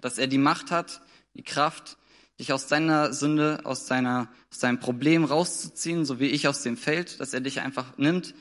Dass 0.00 0.18
er 0.18 0.28
die 0.28 0.38
Macht 0.38 0.70
hat, 0.70 1.00
die 1.34 1.42
Kraft, 1.42 1.98
dich 2.38 2.52
aus 2.52 2.68
deiner 2.68 3.12
Sünde, 3.12 3.58
aus, 3.64 3.86
deiner, 3.86 4.28
aus 4.52 4.60
deinem 4.60 4.78
Problem 4.78 5.24
rauszuziehen, 5.24 6.04
so 6.04 6.20
wie 6.20 6.28
ich 6.28 6.46
aus 6.46 6.62
dem 6.62 6.76
Feld, 6.76 7.18
dass 7.18 7.34
er 7.34 7.40
dich 7.40 7.62
einfach 7.62 7.98
nimmt, 7.98 8.36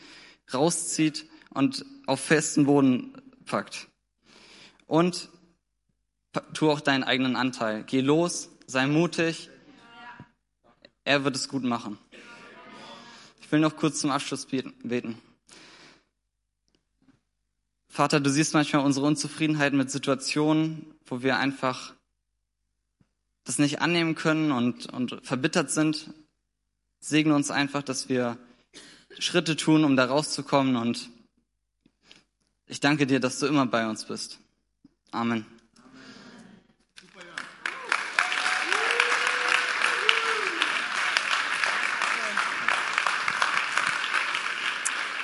rauszieht 0.54 1.26
und 1.50 1.84
auf 2.06 2.20
festen 2.20 2.68
Boden 2.68 3.20
packt. 3.46 3.88
Und 4.86 5.30
tu 6.54 6.70
auch 6.70 6.82
deinen 6.82 7.04
eigenen 7.04 7.36
Anteil. 7.36 7.84
Geh 7.84 8.02
los, 8.02 8.50
sei 8.68 8.88
mutig. 8.88 9.50
Er 11.04 11.24
wird 11.24 11.36
es 11.36 11.48
gut 11.48 11.64
machen. 11.64 11.98
Ich 13.42 13.52
will 13.52 13.60
noch 13.60 13.76
kurz 13.76 14.00
zum 14.00 14.12
Abschluss 14.12 14.46
beten. 14.46 15.20
Vater, 17.88 18.20
du 18.20 18.30
siehst 18.30 18.54
manchmal 18.54 18.86
unsere 18.86 19.08
Unzufriedenheit 19.08 19.74
mit 19.74 19.90
Situationen, 19.90 20.94
wo 21.06 21.24
wir 21.24 21.38
einfach 21.38 21.94
das 23.44 23.58
nicht 23.58 23.82
annehmen 23.82 24.14
können 24.14 24.52
und, 24.52 24.86
und 24.94 25.20
verbittert 25.24 25.72
sind. 25.72 26.14
Segne 27.00 27.34
uns 27.34 27.50
einfach, 27.50 27.82
dass 27.82 28.08
wir 28.08 28.38
Schritte 29.18 29.56
tun, 29.56 29.84
um 29.84 29.96
da 29.96 30.06
rauszukommen. 30.06 30.76
Und 30.76 31.10
ich 32.68 32.80
danke 32.80 33.08
dir, 33.08 33.20
dass 33.20 33.40
du 33.40 33.48
immer 33.48 33.66
bei 33.66 33.90
uns 33.90 34.06
bist. 34.06 34.40
Amen. 35.12 35.46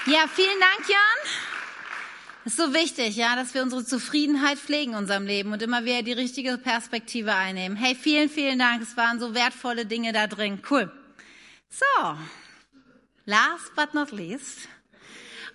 Ja, 0.07 0.27
vielen 0.27 0.59
Dank, 0.59 0.87
Jan. 0.87 1.31
Es 2.45 2.51
ist 2.51 2.57
so 2.57 2.75
wichtig, 2.75 3.15
ja, 3.15 3.35
dass 3.35 3.55
wir 3.55 3.63
unsere 3.63 3.83
Zufriedenheit 3.83 4.59
pflegen 4.59 4.91
in 4.91 4.99
unserem 4.99 5.25
Leben 5.25 5.51
und 5.51 5.63
immer 5.63 5.83
wieder 5.83 6.03
die 6.03 6.13
richtige 6.13 6.59
Perspektive 6.59 7.33
einnehmen. 7.33 7.75
Hey, 7.75 7.95
vielen, 7.95 8.29
vielen 8.29 8.59
Dank. 8.59 8.83
Es 8.83 8.95
waren 8.97 9.19
so 9.19 9.33
wertvolle 9.33 9.87
Dinge 9.87 10.13
da 10.13 10.27
drin. 10.27 10.61
Cool. 10.69 10.91
So. 11.71 12.17
Last 13.25 13.73
but 13.75 13.95
not 13.95 14.11
least. 14.11 14.67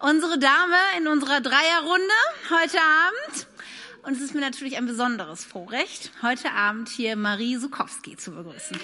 Unsere 0.01 0.37
Dame 0.37 0.77
in 0.99 1.07
unserer 1.07 1.41
Dreierrunde 1.41 2.15
heute 2.51 2.79
Abend. 2.81 3.47
Und 4.03 4.15
es 4.15 4.21
ist 4.21 4.35
mir 4.35 4.41
natürlich 4.41 4.77
ein 4.77 4.87
besonderes 4.87 5.45
Vorrecht, 5.45 6.11
heute 6.23 6.51
Abend 6.51 6.89
hier 6.89 7.15
Marie 7.15 7.57
Sukowski 7.57 8.17
zu 8.17 8.33
begrüßen. 8.33 8.81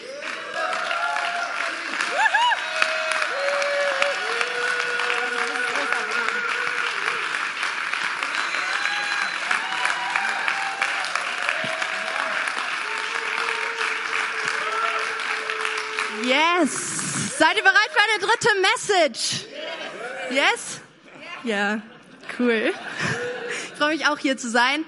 Yes. 16.27 17.39
Seid 17.39 17.57
ihr 17.57 17.63
bereit 17.63 17.91
für 17.93 18.01
eine 18.03 18.27
dritte 18.27 18.49
Message? 18.61 19.45
Yes? 20.31 20.81
Ja, 21.45 21.81
cool. 22.39 22.73
Ich 23.73 23.79
freue 23.79 23.97
mich 23.97 24.07
auch 24.09 24.19
hier 24.19 24.37
zu 24.37 24.51
sein. 24.51 24.85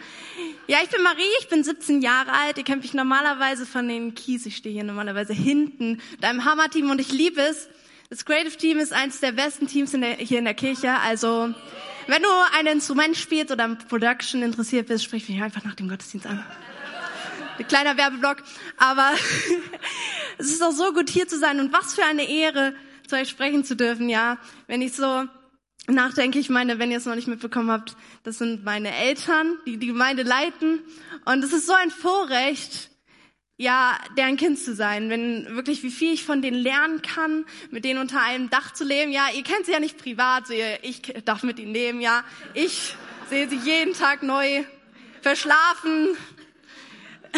Ja, 0.67 0.79
ich 0.83 0.89
bin 0.91 1.03
Marie, 1.03 1.23
ich 1.41 1.49
bin 1.49 1.63
17 1.63 2.03
Jahre 2.03 2.33
alt. 2.33 2.59
Ihr 2.59 2.65
kennt 2.65 2.83
mich 2.83 2.93
normalerweise 2.93 3.67
von 3.67 3.87
den 3.87 4.17
Keys. 4.17 4.47
Ich 4.47 4.57
stehe 4.57 4.73
hier 4.73 4.83
normalerweise 4.83 5.33
hinten 5.33 6.01
mit 6.11 6.25
einem 6.25 6.45
Hammer-Team 6.45 6.91
und 6.91 7.01
ich 7.01 7.13
liebe 7.13 7.41
es. 7.41 7.69
Das 8.11 8.25
Creative 8.25 8.57
Team 8.57 8.79
ist 8.79 8.93
eines 8.93 9.21
der 9.21 9.33
besten 9.33 9.69
Teams 9.69 9.95
in 9.95 10.01
der, 10.01 10.15
hier 10.15 10.41
in 10.41 10.45
der 10.45 10.55
Kirche. 10.55 10.91
Also, 11.05 11.55
wenn 12.09 12.23
du 12.23 12.29
ein 12.59 12.67
Instrument 12.67 13.17
spielst 13.17 13.53
oder 13.53 13.65
im 13.65 13.79
Production 13.79 14.43
interessiert 14.43 14.89
bist, 14.89 15.05
sprich 15.05 15.29
mich 15.29 15.41
einfach 15.41 15.63
nach 15.63 15.77
dem 15.77 15.89
Gottesdienst 15.89 16.27
an. 16.27 16.45
Ein 17.59 17.67
kleiner 17.67 17.97
Werbeblock. 17.97 18.39
Aber 18.77 19.13
es 20.39 20.51
ist 20.51 20.63
auch 20.63 20.73
so 20.73 20.93
gut 20.93 21.11
hier 21.11 21.27
zu 21.29 21.39
sein 21.39 21.61
und 21.61 21.73
was 21.73 21.95
für 21.95 22.05
eine 22.05 22.29
Ehre, 22.29 22.75
zu 23.07 23.17
euch 23.17 23.29
sprechen 23.29 23.65
zu 23.65 23.75
dürfen, 23.75 24.09
ja. 24.09 24.39
Wenn 24.67 24.83
ich 24.83 24.93
so 24.93 25.25
nachdenke, 25.87 26.39
ich 26.39 26.51
meine, 26.51 26.79
wenn 26.79 26.91
ihr 26.91 26.99
es 26.99 27.07
noch 27.07 27.15
nicht 27.15 27.29
mitbekommen 27.29 27.71
habt, 27.71 27.97
das 28.23 28.39
sind 28.39 28.65
meine 28.65 28.95
Eltern, 28.95 29.57
die 29.67 29.79
die 29.79 29.87
Gemeinde 29.87 30.23
leiten. 30.23 30.81
Und 31.25 31.43
es 31.43 31.53
ist 31.53 31.67
so 31.67 31.73
ein 31.73 31.91
Vorrecht, 31.91 32.91
ja, 33.57 33.99
deren 34.17 34.37
Kind 34.37 34.59
zu 34.59 34.75
sein, 34.75 35.11
wenn 35.11 35.57
wirklich 35.57 35.83
wie 35.83 35.91
viel 35.91 36.13
ich 36.13 36.25
von 36.25 36.43
denen 36.43 36.63
lernen 36.63 37.03
kann, 37.03 37.45
mit 37.71 37.85
denen 37.85 37.99
unter 37.99 38.23
einem 38.23 38.51
Dach 38.51 38.73
zu 38.73 38.85
leben. 38.85 39.11
Ja, 39.11 39.29
ihr 39.35 39.43
kennt 39.43 39.67
sie 39.67 39.73
ja 39.73 39.81
nicht 39.81 39.99
privat, 39.99 40.47
so 40.47 40.53
ihr, 40.53 40.85
ich 40.85 41.03
darf 41.25 41.43
mit 41.43 41.59
ihnen 41.59 41.73
leben, 41.73 42.01
ja. 42.01 42.23
Ich 42.55 42.95
sehe 43.31 43.49
sie 43.49 43.57
jeden 43.57 43.95
Tag 43.95 44.23
neu 44.23 44.65
verschlafen, 45.23 46.17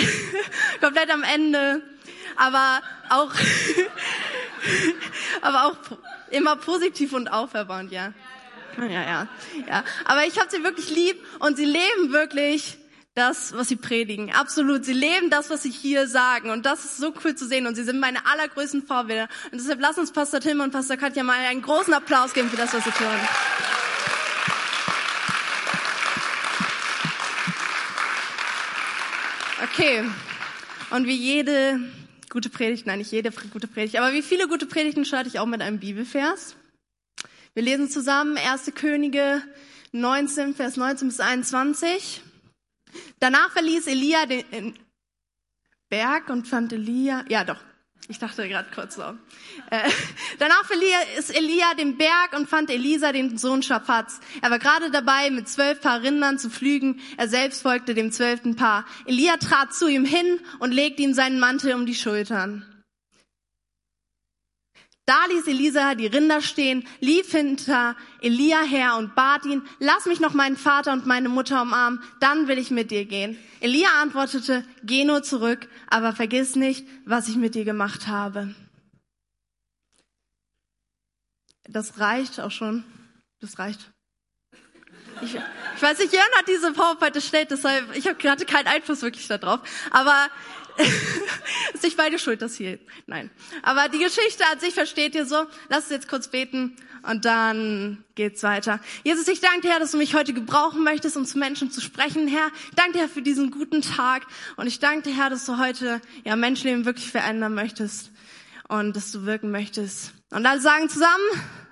komplett 0.81 1.11
am 1.11 1.23
Ende, 1.23 1.83
aber 2.37 2.83
auch, 3.09 3.33
aber 5.43 5.67
auch 5.67 5.77
immer 6.31 6.57
positiv 6.57 7.13
und 7.13 7.29
auferbauend, 7.29 7.93
ja. 7.93 8.13
Ja, 8.79 8.87
ja, 8.87 9.29
ja. 9.69 9.85
Aber 10.05 10.25
ich 10.27 10.39
habe 10.39 10.49
sie 10.51 10.63
wirklich 10.63 10.91
lieb 10.91 11.23
und 11.41 11.57
sie 11.57 11.65
leben 11.65 12.13
wirklich 12.13 12.79
das, 13.15 13.53
was 13.53 13.69
sie 13.69 13.77
predigen. 13.77 14.33
Absolut. 14.33 14.85
Sie 14.85 14.93
leben 14.93 15.31
das, 15.31 15.51
was 15.51 15.63
sie 15.63 15.71
hier 15.71 16.07
sagen. 16.07 16.51
Und 16.51 16.65
das 16.65 16.85
ist 16.85 16.99
so 16.99 17.13
cool 17.25 17.35
zu 17.35 17.47
sehen. 17.47 17.67
Und 17.67 17.75
sie 17.75 17.83
sind 17.83 17.99
meine 17.99 18.27
allergrößten 18.27 18.87
Vorbilder. 18.87 19.29
Und 19.51 19.61
deshalb 19.61 19.81
lass 19.81 19.99
uns 19.99 20.13
Pastor 20.13 20.41
Tim 20.41 20.61
und 20.61 20.71
Pastor 20.71 20.97
Katja 20.97 21.23
mal 21.23 21.39
einen 21.39 21.63
großen 21.63 21.93
Applaus 21.93 22.33
geben 22.33 22.49
für 22.49 22.57
das, 22.57 22.73
was 22.73 22.85
sie 22.85 22.91
tun. 22.91 23.07
Okay. 29.63 30.05
Und 30.91 31.07
wie 31.07 31.17
jede 31.17 31.81
gute 32.31 32.49
Predigt, 32.49 32.87
nein, 32.87 32.99
nicht 32.99 33.13
jede 33.13 33.31
gute 33.31 33.69
Predigt, 33.69 33.97
aber 33.97 34.13
wie 34.13 34.23
viele 34.23 34.49
gute 34.49 34.67
Predigten 34.67 35.05
starte 35.05 35.29
ich 35.29 35.39
auch 35.39 35.47
mit 35.47 35.61
einem 35.61 35.79
Bibelvers. 35.79 36.57
Wir 37.55 37.63
lesen 37.63 37.91
zusammen 37.91 38.39
1. 38.39 38.73
Könige 38.75 39.43
19, 39.93 40.55
Vers 40.55 40.77
19 40.77 41.09
bis 41.09 41.21
21. 41.21 42.23
Danach 43.19 43.51
verließ 43.53 43.87
Elia 43.87 44.27
den 44.27 44.79
Berg 45.89 46.31
und 46.31 46.49
fand 46.49 46.73
Elia, 46.73 47.25
ja 47.29 47.45
doch, 47.45 47.61
ich 48.09 48.19
dachte 48.19 48.49
gerade 48.49 48.69
kurz 48.75 48.97
so. 48.97 49.03
Äh, 49.03 49.89
danach 50.39 50.65
verließ 50.65 51.31
Elia 51.31 51.75
den 51.75 51.97
Berg 51.97 52.37
und 52.37 52.49
fand 52.49 52.71
Elisa, 52.71 53.13
den 53.13 53.39
Sohn 53.39 53.63
Schafats. 53.63 54.21
Er 54.43 54.51
war 54.51 54.59
gerade 54.59 54.91
dabei, 54.91 55.31
mit 55.31 55.49
zwölf 55.49 55.81
Paar 55.81 56.03
Rindern 56.03 56.39
zu 56.39 56.51
pflügen. 56.51 57.01
Er 57.17 57.29
selbst 57.29 57.63
folgte 57.63 57.95
dem 57.95 58.11
zwölften 58.11 58.57
Paar. 58.57 58.85
Elia 59.07 59.37
trat 59.37 59.75
zu 59.75 59.87
ihm 59.87 60.05
hin 60.05 60.41
und 60.59 60.73
legte 60.73 61.03
ihm 61.03 61.15
seinen 61.15 61.39
Mantel 61.39 61.75
um 61.75 61.87
die 61.87 61.95
Schultern. 61.95 62.67
Da 65.11 65.27
ließ 65.27 65.49
Elisa 65.49 65.97
die 65.97 66.07
Rinder 66.07 66.41
stehen, 66.41 66.87
lief 67.01 67.33
hinter 67.33 67.97
Elia 68.21 68.63
her 68.63 68.95
und 68.97 69.17
bat 69.17 69.45
ihn, 69.45 69.67
lass 69.81 70.07
mich 70.07 70.21
noch 70.21 70.35
meinen 70.35 70.57
Vater 70.57 70.93
und 70.93 71.05
meine 71.05 71.29
Mutter 71.29 71.63
umarmen, 71.63 72.01
dann 72.21 72.47
will 72.47 72.59
ich 72.59 72.71
mit 72.71 72.93
dir 72.93 73.05
gehen. 73.07 73.37
Elia 73.59 73.89
antwortete, 74.01 74.65
geh 74.85 75.05
nur 75.05 75.25
zurück, 75.25 75.67
aber 75.89 76.13
vergiss 76.13 76.55
nicht, 76.55 76.87
was 77.07 77.27
ich 77.27 77.35
mit 77.35 77.57
dir 77.57 77.65
gemacht 77.65 78.07
habe. 78.07 78.55
Das 81.65 81.99
reicht 81.99 82.39
auch 82.39 82.53
schon. 82.53 82.85
Das 83.41 83.59
reicht. 83.59 83.91
Ich, 85.23 85.35
ich 85.35 85.83
weiß 85.83 85.99
nicht, 85.99 86.13
Jörn 86.13 86.23
hat 86.37 86.47
diese 86.47 86.73
PowerPoint 86.73 87.17
erstellt, 87.17 87.51
deshalb, 87.51 87.97
ich 87.97 88.07
hatte 88.07 88.45
keinen 88.45 88.69
Einfluss 88.69 89.03
wirklich 89.03 89.27
darauf. 89.27 89.59
Aber 89.91 90.29
ist 91.75 91.83
nicht 91.83 91.99
meine 91.99 92.19
Schuld, 92.19 92.43
das 92.43 92.57
hier. 92.57 92.79
Nein. 93.07 93.31
Aber 93.63 93.89
die 93.89 93.99
Geschichte 93.99 94.45
an 94.51 94.61
sich 94.61 94.75
versteht 94.75 95.15
ihr 95.15 95.27
so. 95.27 95.47
Lass 95.69 95.85
uns 95.85 95.91
jetzt 95.91 96.09
kurz 96.09 96.29
beten 96.29 96.77
und 97.03 97.25
dann 97.25 98.05
geht's 98.15 98.43
weiter. 98.43 98.81
Jesus, 99.05 99.29
ich 99.29 99.41
danke 99.41 99.63
dir, 99.63 99.71
Herr, 99.71 99.81
dass 99.81 99.93
du 99.93 99.97
mich 99.97 100.15
heute 100.15 100.33
gebrauchen 100.33 100.85
möchtest, 100.85 101.17
um 101.17 101.25
zu 101.25 101.39
Menschen 101.39 101.71
zu 101.71 101.81
sprechen, 101.81 102.29
Herr. 102.29 102.49
Ich 102.71 102.77
danke 102.77 102.99
dir 102.99 103.09
für 103.09 103.23
diesen 103.23 103.51
guten 103.51 103.83
Tag 103.83 104.27
und 104.57 104.67
ich 104.67 104.79
danke 104.79 105.09
dir, 105.09 105.17
Herr, 105.17 105.31
dass 105.31 105.47
du 105.47 105.59
heute 105.59 106.01
ja 106.25 106.37
Menschenleben 106.37 106.85
wirklich 106.85 107.11
verändern 107.11 107.55
möchtest 107.55 108.11
und 108.69 108.95
dass 108.95 109.13
du 109.13 109.25
wirken 109.25 109.51
möchtest. 109.51 110.13
Und 110.31 110.47
alle 110.47 110.61
sagen 110.61 110.89
zusammen, 110.89 111.25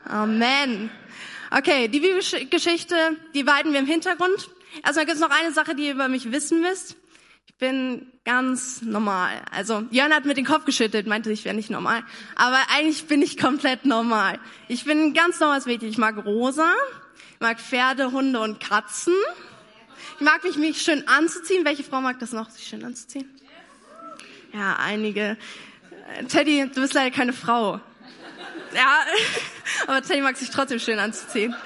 Amen. 0.05 0.91
Okay, 1.51 1.89
die 1.89 2.01
Bibelgeschichte, 2.01 2.95
die 3.35 3.47
weiden 3.47 3.73
wir 3.73 3.81
im 3.81 3.87
Hintergrund. 3.87 4.49
Erstmal 4.83 5.07
gibt 5.07 5.17
es 5.17 5.21
noch 5.21 5.31
eine 5.31 5.53
Sache, 5.53 5.75
die 5.75 5.87
ihr 5.87 5.93
über 5.93 6.09
mich 6.09 6.31
wissen 6.33 6.61
müsst 6.61 6.97
bin 7.59 8.07
ganz 8.25 8.83
normal. 8.83 9.43
Also 9.51 9.85
Jörn 9.91 10.13
hat 10.13 10.25
mit 10.25 10.37
den 10.37 10.45
Kopf 10.45 10.65
geschüttelt, 10.65 11.07
meinte, 11.07 11.31
ich 11.33 11.45
wäre 11.45 11.55
nicht 11.55 11.71
normal. 11.71 12.03
Aber 12.37 12.59
eigentlich 12.75 13.07
bin 13.07 13.21
ich 13.23 13.37
komplett 13.37 13.85
normal. 13.85 14.39
Ich 14.69 14.85
bin 14.85 15.07
ein 15.07 15.15
ganz 15.15 15.41
normales 15.41 15.67
Mädchen. 15.67 15.89
Ich 15.89 15.99
mag 15.99 16.25
rosa, 16.25 16.73
ich 17.35 17.41
mag 17.41 17.59
Pferde, 17.59 18.13
Hunde 18.13 18.41
und 18.41 18.61
Katzen. 18.61 19.15
Ich 20.17 20.25
mag 20.25 20.45
mich, 20.45 20.57
mich 20.57 20.83
schön 20.83 21.07
anzuziehen. 21.09 21.65
Welche 21.65 21.85
Frau 21.85 22.01
mag 22.01 22.19
das 22.21 22.33
noch, 22.33 22.51
sich 22.51 22.67
schön 22.67 22.85
anzuziehen? 22.85 23.29
Ja, 24.53 24.77
einige. 24.77 25.37
Teddy, 26.29 26.71
du 26.73 26.81
bist 26.81 26.95
leider 26.95 27.15
keine 27.15 27.33
Frau. 27.33 27.81
Ja, 28.75 29.01
aber 29.87 30.03
Teddy 30.03 30.21
mag 30.21 30.37
sich 30.37 30.51
trotzdem 30.51 30.79
schön 30.79 30.99
anzuziehen. 30.99 31.55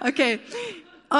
Okay, 0.00 0.40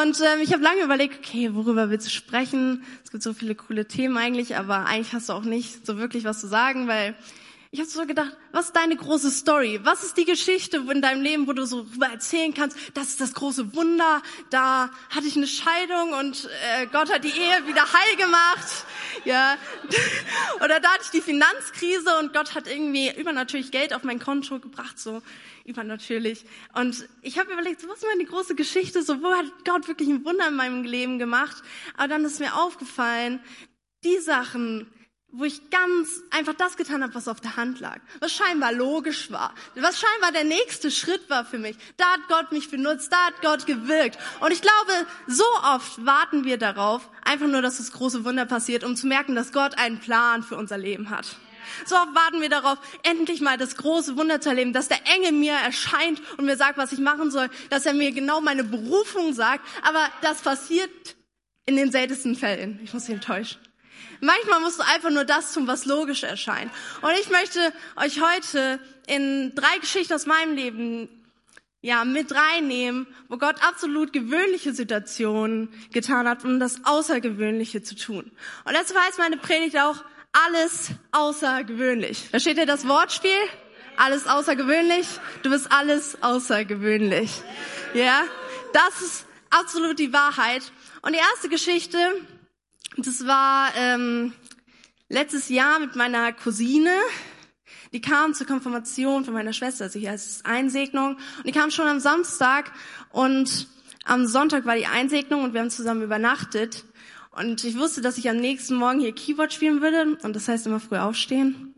und 0.02 0.20
ähm, 0.20 0.40
ich 0.40 0.52
habe 0.52 0.62
lange 0.62 0.82
überlegt, 0.82 1.18
okay, 1.24 1.54
worüber 1.54 1.88
willst 1.88 2.06
du 2.06 2.10
sprechen? 2.10 2.82
Es 3.04 3.12
gibt 3.12 3.22
so 3.22 3.32
viele 3.32 3.54
coole 3.54 3.86
Themen 3.86 4.16
eigentlich, 4.18 4.56
aber 4.56 4.86
eigentlich 4.86 5.12
hast 5.12 5.28
du 5.28 5.34
auch 5.34 5.44
nicht 5.44 5.86
so 5.86 5.98
wirklich 5.98 6.24
was 6.24 6.40
zu 6.40 6.48
sagen, 6.48 6.88
weil 6.88 7.14
ich 7.70 7.80
habe 7.80 7.88
so 7.88 8.06
gedacht, 8.06 8.36
was 8.52 8.66
ist 8.66 8.76
deine 8.76 8.94
große 8.96 9.30
Story? 9.30 9.80
Was 9.82 10.04
ist 10.04 10.16
die 10.16 10.24
Geschichte 10.24 10.84
in 10.90 11.02
deinem 11.02 11.22
Leben, 11.22 11.46
wo 11.46 11.52
du 11.52 11.64
so 11.64 11.86
rüber 11.92 12.06
erzählen 12.06 12.54
kannst, 12.54 12.76
das 12.94 13.08
ist 13.08 13.20
das 13.20 13.34
große 13.34 13.74
Wunder, 13.74 14.22
da 14.50 14.90
hatte 15.10 15.26
ich 15.26 15.36
eine 15.36 15.46
Scheidung 15.46 16.12
und 16.12 16.48
äh, 16.76 16.86
Gott 16.86 17.12
hat 17.12 17.24
die 17.24 17.28
Ehe 17.28 17.66
wieder 17.66 17.82
heil 17.82 18.16
gemacht. 18.16 18.86
Ja. 19.24 19.56
Oder 20.64 20.80
da 20.80 20.88
hatte 20.88 21.02
ich 21.04 21.10
die 21.10 21.20
Finanzkrise 21.20 22.18
und 22.20 22.32
Gott 22.32 22.54
hat 22.54 22.68
irgendwie 22.68 23.12
übernatürlich 23.16 23.70
Geld 23.70 23.92
auf 23.92 24.02
mein 24.02 24.18
Konto 24.18 24.60
gebracht, 24.60 24.98
so 24.98 25.20
übernatürlich. 25.64 26.44
Und 26.74 27.08
ich 27.22 27.38
habe 27.38 27.52
überlegt, 27.52 27.86
was 27.88 27.98
ist 27.98 28.06
meine 28.06 28.24
große 28.24 28.54
Geschichte? 28.54 29.02
So, 29.02 29.22
wo 29.22 29.32
hat 29.32 29.46
Gott 29.64 29.88
wirklich 29.88 30.08
ein 30.08 30.24
Wunder 30.24 30.48
in 30.48 30.56
meinem 30.56 30.84
Leben 30.84 31.18
gemacht? 31.18 31.62
Aber 31.96 32.08
dann 32.08 32.24
ist 32.24 32.40
mir 32.40 32.54
aufgefallen, 32.54 33.40
die 34.04 34.18
Sachen, 34.18 34.86
wo 35.36 35.44
ich 35.44 35.70
ganz 35.70 36.22
einfach 36.30 36.54
das 36.54 36.76
getan 36.76 37.02
habe, 37.02 37.14
was 37.14 37.26
auf 37.26 37.40
der 37.40 37.56
Hand 37.56 37.80
lag, 37.80 37.98
was 38.20 38.32
scheinbar 38.32 38.72
logisch 38.72 39.32
war, 39.32 39.52
was 39.74 39.98
scheinbar 39.98 40.30
der 40.30 40.44
nächste 40.44 40.92
Schritt 40.92 41.28
war 41.28 41.44
für 41.44 41.58
mich. 41.58 41.76
Da 41.96 42.04
hat 42.12 42.28
Gott 42.28 42.52
mich 42.52 42.70
benutzt, 42.70 43.12
da 43.12 43.16
hat 43.26 43.42
Gott 43.42 43.66
gewirkt. 43.66 44.16
Und 44.40 44.52
ich 44.52 44.62
glaube, 44.62 45.06
so 45.26 45.44
oft 45.74 46.06
warten 46.06 46.44
wir 46.44 46.56
darauf, 46.56 47.10
einfach 47.24 47.48
nur, 47.48 47.62
dass 47.62 47.78
das 47.78 47.90
große 47.90 48.24
Wunder 48.24 48.46
passiert, 48.46 48.84
um 48.84 48.94
zu 48.94 49.08
merken, 49.08 49.34
dass 49.34 49.52
Gott 49.52 49.76
einen 49.76 49.98
Plan 49.98 50.44
für 50.44 50.56
unser 50.56 50.78
Leben 50.78 51.10
hat. 51.10 51.36
So 51.84 51.96
oft 51.96 52.14
warten 52.14 52.40
wir 52.40 52.48
darauf, 52.48 52.78
endlich 53.02 53.40
mal 53.40 53.56
das 53.56 53.76
große 53.76 54.16
Wunder 54.16 54.40
zu 54.40 54.48
erleben, 54.48 54.72
dass 54.72 54.88
der 54.88 55.00
Engel 55.14 55.32
mir 55.32 55.52
erscheint 55.52 56.20
und 56.36 56.46
mir 56.46 56.56
sagt, 56.56 56.78
was 56.78 56.92
ich 56.92 56.98
machen 56.98 57.30
soll, 57.30 57.50
dass 57.70 57.86
er 57.86 57.94
mir 57.94 58.12
genau 58.12 58.40
meine 58.40 58.64
Berufung 58.64 59.32
sagt. 59.32 59.66
Aber 59.82 60.08
das 60.22 60.42
passiert 60.42 60.90
in 61.66 61.76
den 61.76 61.90
seltensten 61.90 62.36
Fällen. 62.36 62.80
Ich 62.82 62.92
muss 62.92 63.06
Sie 63.06 63.12
enttäuschen. 63.12 63.58
Manchmal 64.20 64.60
musst 64.60 64.78
du 64.78 64.84
einfach 64.84 65.10
nur 65.10 65.24
das 65.24 65.52
tun, 65.52 65.66
was 65.66 65.84
logisch 65.86 66.22
erscheint. 66.22 66.70
Und 67.02 67.12
ich 67.20 67.30
möchte 67.30 67.72
euch 67.96 68.20
heute 68.20 68.78
in 69.06 69.54
drei 69.54 69.78
Geschichten 69.80 70.14
aus 70.14 70.26
meinem 70.26 70.54
Leben 70.54 71.08
ja, 71.84 72.06
mit 72.06 72.34
reinnehmen, 72.34 73.06
wo 73.28 73.36
Gott 73.36 73.56
absolut 73.62 74.14
gewöhnliche 74.14 74.72
Situationen 74.72 75.68
getan 75.92 76.26
hat, 76.26 76.42
um 76.42 76.58
das 76.58 76.86
Außergewöhnliche 76.86 77.82
zu 77.82 77.94
tun. 77.94 78.30
Und 78.64 78.72
deshalb 78.72 78.98
heißt 78.98 79.18
meine 79.18 79.36
Predigt 79.36 79.78
auch 79.78 80.02
alles 80.34 80.90
außergewöhnlich. 81.12 82.28
Versteht 82.28 82.58
ihr 82.58 82.66
das 82.66 82.86
Wortspiel? 82.86 83.30
Alles 83.96 84.26
außergewöhnlich. 84.26 85.06
Du 85.42 85.50
bist 85.50 85.70
alles 85.70 86.22
außergewöhnlich. 86.22 87.42
Ja, 87.94 88.24
das 88.72 89.00
ist 89.00 89.26
absolut 89.50 89.98
die 89.98 90.12
Wahrheit. 90.12 90.72
Und 91.02 91.12
die 91.12 91.20
erste 91.20 91.48
Geschichte, 91.48 91.98
das 92.96 93.26
war 93.26 93.72
ähm, 93.76 94.32
letztes 95.08 95.48
Jahr 95.48 95.78
mit 95.78 95.94
meiner 95.94 96.32
Cousine. 96.32 96.92
Die 97.92 98.00
kam 98.00 98.34
zur 98.34 98.48
Konfirmation 98.48 99.24
von 99.24 99.34
meiner 99.34 99.52
Schwester, 99.52 99.84
also 99.84 100.00
hier 100.00 100.12
ist 100.12 100.44
Einsegnung. 100.44 101.16
Und 101.38 101.46
die 101.46 101.52
kam 101.52 101.70
schon 101.70 101.86
am 101.86 102.00
Samstag 102.00 102.72
und 103.10 103.68
am 104.04 104.26
Sonntag 104.26 104.66
war 104.66 104.74
die 104.74 104.86
Einsegnung 104.86 105.44
und 105.44 105.54
wir 105.54 105.60
haben 105.60 105.70
zusammen 105.70 106.02
übernachtet. 106.02 106.84
Und 107.36 107.64
ich 107.64 107.76
wusste, 107.76 108.00
dass 108.00 108.16
ich 108.16 108.30
am 108.30 108.36
nächsten 108.36 108.76
Morgen 108.76 109.00
hier 109.00 109.12
Keyboard 109.12 109.52
spielen 109.52 109.80
würde. 109.82 110.16
Und 110.22 110.36
das 110.36 110.46
heißt 110.46 110.66
immer 110.66 110.80
früh 110.80 110.98
aufstehen. 110.98 111.74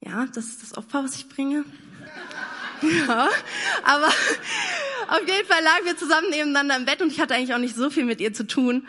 Ja, 0.00 0.26
das 0.34 0.46
ist 0.46 0.62
das 0.62 0.76
Opfer, 0.76 1.04
was 1.04 1.16
ich 1.16 1.28
bringe. 1.28 1.64
Ja, 2.82 3.30
aber 3.84 4.08
auf 4.08 5.20
jeden 5.26 5.48
Fall 5.48 5.64
lagen 5.64 5.86
wir 5.86 5.96
zusammen 5.96 6.28
nebeneinander 6.28 6.76
im 6.76 6.84
Bett 6.84 7.00
und 7.00 7.10
ich 7.10 7.18
hatte 7.18 7.34
eigentlich 7.34 7.54
auch 7.54 7.58
nicht 7.58 7.74
so 7.74 7.88
viel 7.88 8.04
mit 8.04 8.20
ihr 8.20 8.34
zu 8.34 8.46
tun. 8.46 8.86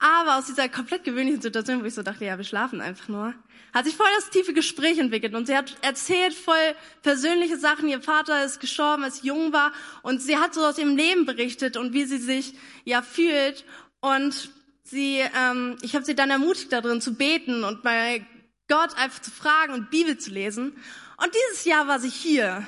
Aber 0.00 0.38
aus 0.38 0.46
dieser 0.46 0.68
komplett 0.68 1.04
gewöhnlichen 1.04 1.40
Situation, 1.40 1.80
wo 1.80 1.84
ich 1.84 1.94
so 1.94 2.02
dachte, 2.02 2.24
ja, 2.24 2.36
wir 2.36 2.44
schlafen 2.44 2.80
einfach 2.80 3.06
nur, 3.06 3.34
hat 3.72 3.84
sich 3.84 3.96
voll 3.96 4.08
das 4.16 4.30
tiefe 4.30 4.54
Gespräch 4.54 4.98
entwickelt 4.98 5.36
und 5.36 5.46
sie 5.46 5.56
hat 5.56 5.76
erzählt 5.82 6.34
voll 6.34 6.74
persönliche 7.02 7.58
Sachen. 7.58 7.88
Ihr 7.88 8.02
Vater 8.02 8.44
ist 8.44 8.58
gestorben, 8.58 9.04
als 9.04 9.20
sie 9.20 9.28
jung 9.28 9.52
war 9.52 9.70
und 10.02 10.20
sie 10.20 10.36
hat 10.36 10.52
so 10.52 10.66
aus 10.66 10.76
ihrem 10.76 10.96
Leben 10.96 11.24
berichtet 11.24 11.76
und 11.76 11.92
wie 11.92 12.06
sie 12.06 12.18
sich 12.18 12.54
ja 12.84 13.02
fühlt 13.02 13.64
und 14.00 14.50
sie, 14.88 15.22
ähm, 15.36 15.76
ich 15.82 15.94
habe 15.94 16.04
sie 16.04 16.14
dann 16.14 16.30
ermutigt 16.30 16.72
darin 16.72 17.00
zu 17.00 17.14
beten 17.14 17.64
und 17.64 17.82
bei 17.82 18.24
Gott 18.68 18.96
einfach 18.96 19.20
zu 19.20 19.30
fragen 19.30 19.72
und 19.72 19.90
Bibel 19.90 20.18
zu 20.18 20.30
lesen. 20.30 20.76
Und 21.16 21.30
dieses 21.34 21.64
Jahr 21.64 21.88
war 21.88 21.98
sie 21.98 22.10
hier. 22.10 22.66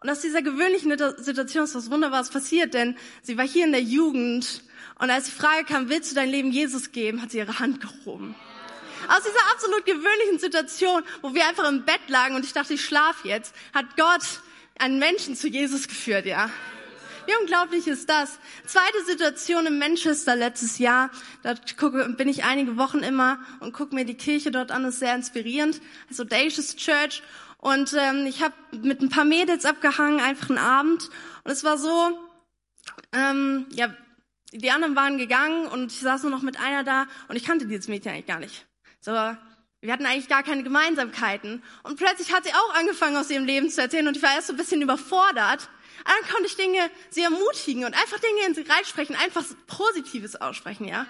Und 0.00 0.08
aus 0.08 0.20
dieser 0.20 0.42
gewöhnlichen 0.42 0.90
Situation 1.18 1.64
ist 1.64 1.74
was 1.74 1.90
Wunderbares 1.90 2.30
passiert, 2.30 2.72
denn 2.74 2.96
sie 3.22 3.36
war 3.36 3.46
hier 3.46 3.66
in 3.66 3.72
der 3.72 3.82
Jugend 3.82 4.62
und 5.00 5.10
als 5.10 5.24
die 5.24 5.30
Frage 5.30 5.64
kam, 5.64 5.88
willst 5.88 6.10
du 6.10 6.14
dein 6.14 6.28
Leben 6.28 6.52
Jesus 6.52 6.92
geben, 6.92 7.22
hat 7.22 7.30
sie 7.30 7.38
ihre 7.38 7.58
Hand 7.58 7.80
gehoben. 7.80 8.34
Aus 9.08 9.22
dieser 9.22 9.50
absolut 9.52 9.86
gewöhnlichen 9.86 10.38
Situation, 10.38 11.02
wo 11.22 11.34
wir 11.34 11.46
einfach 11.48 11.66
im 11.68 11.84
Bett 11.84 12.00
lagen 12.08 12.34
und 12.34 12.44
ich 12.44 12.52
dachte, 12.52 12.74
ich 12.74 12.84
schlaf 12.84 13.24
jetzt, 13.24 13.54
hat 13.74 13.96
Gott 13.96 14.22
einen 14.78 14.98
Menschen 14.98 15.36
zu 15.36 15.48
Jesus 15.48 15.88
geführt, 15.88 16.26
ja. 16.26 16.50
Wie 17.30 17.42
unglaublich 17.42 17.86
ist 17.86 18.10
das? 18.10 18.40
Zweite 18.66 19.04
Situation 19.06 19.64
in 19.64 19.78
Manchester 19.78 20.34
letztes 20.34 20.78
Jahr. 20.78 21.10
Da 21.44 21.54
gucke, 21.78 22.08
bin 22.08 22.28
ich 22.28 22.42
einige 22.42 22.76
Wochen 22.76 23.04
immer 23.04 23.38
und 23.60 23.72
gucke 23.72 23.94
mir 23.94 24.04
die 24.04 24.16
Kirche 24.16 24.50
dort 24.50 24.72
an. 24.72 24.82
Das 24.82 24.94
ist 24.94 25.00
sehr 25.00 25.14
inspirierend. 25.14 25.80
Also 26.08 26.24
Audacious 26.24 26.74
Church. 26.74 27.22
Und 27.58 27.94
ähm, 27.96 28.26
ich 28.26 28.42
habe 28.42 28.54
mit 28.72 29.00
ein 29.00 29.10
paar 29.10 29.24
Mädels 29.24 29.64
abgehangen, 29.64 30.18
einfach 30.18 30.48
einen 30.48 30.58
Abend. 30.58 31.08
Und 31.44 31.52
es 31.52 31.62
war 31.62 31.78
so, 31.78 32.18
ähm, 33.12 33.66
ja, 33.70 33.94
die 34.52 34.72
anderen 34.72 34.96
waren 34.96 35.16
gegangen 35.16 35.68
und 35.68 35.92
ich 35.92 36.00
saß 36.00 36.22
nur 36.22 36.32
noch 36.32 36.42
mit 36.42 36.58
einer 36.58 36.82
da 36.82 37.06
und 37.28 37.36
ich 37.36 37.44
kannte 37.44 37.68
dieses 37.68 37.86
Mädchen 37.86 38.10
eigentlich 38.10 38.26
gar 38.26 38.40
nicht. 38.40 38.66
So, 38.98 39.12
Wir 39.12 39.92
hatten 39.92 40.04
eigentlich 40.04 40.28
gar 40.28 40.42
keine 40.42 40.64
Gemeinsamkeiten. 40.64 41.62
Und 41.84 41.96
plötzlich 41.96 42.32
hat 42.32 42.42
sie 42.42 42.52
auch 42.52 42.74
angefangen, 42.74 43.16
aus 43.16 43.30
ihrem 43.30 43.44
Leben 43.44 43.70
zu 43.70 43.80
erzählen 43.80 44.08
und 44.08 44.16
ich 44.16 44.22
war 44.24 44.34
erst 44.34 44.48
so 44.48 44.52
ein 44.52 44.56
bisschen 44.56 44.82
überfordert. 44.82 45.68
Dann 46.10 46.28
konnte 46.28 46.48
ich 46.48 46.56
Dinge 46.56 46.90
sie 47.10 47.22
ermutigen 47.22 47.84
und 47.84 47.94
einfach 47.94 48.18
Dinge 48.18 48.44
in 48.48 48.54
sie 48.54 48.62
reinsprechen, 48.62 49.14
einfach 49.14 49.44
Positives 49.68 50.34
aussprechen, 50.34 50.88
ja. 50.88 51.06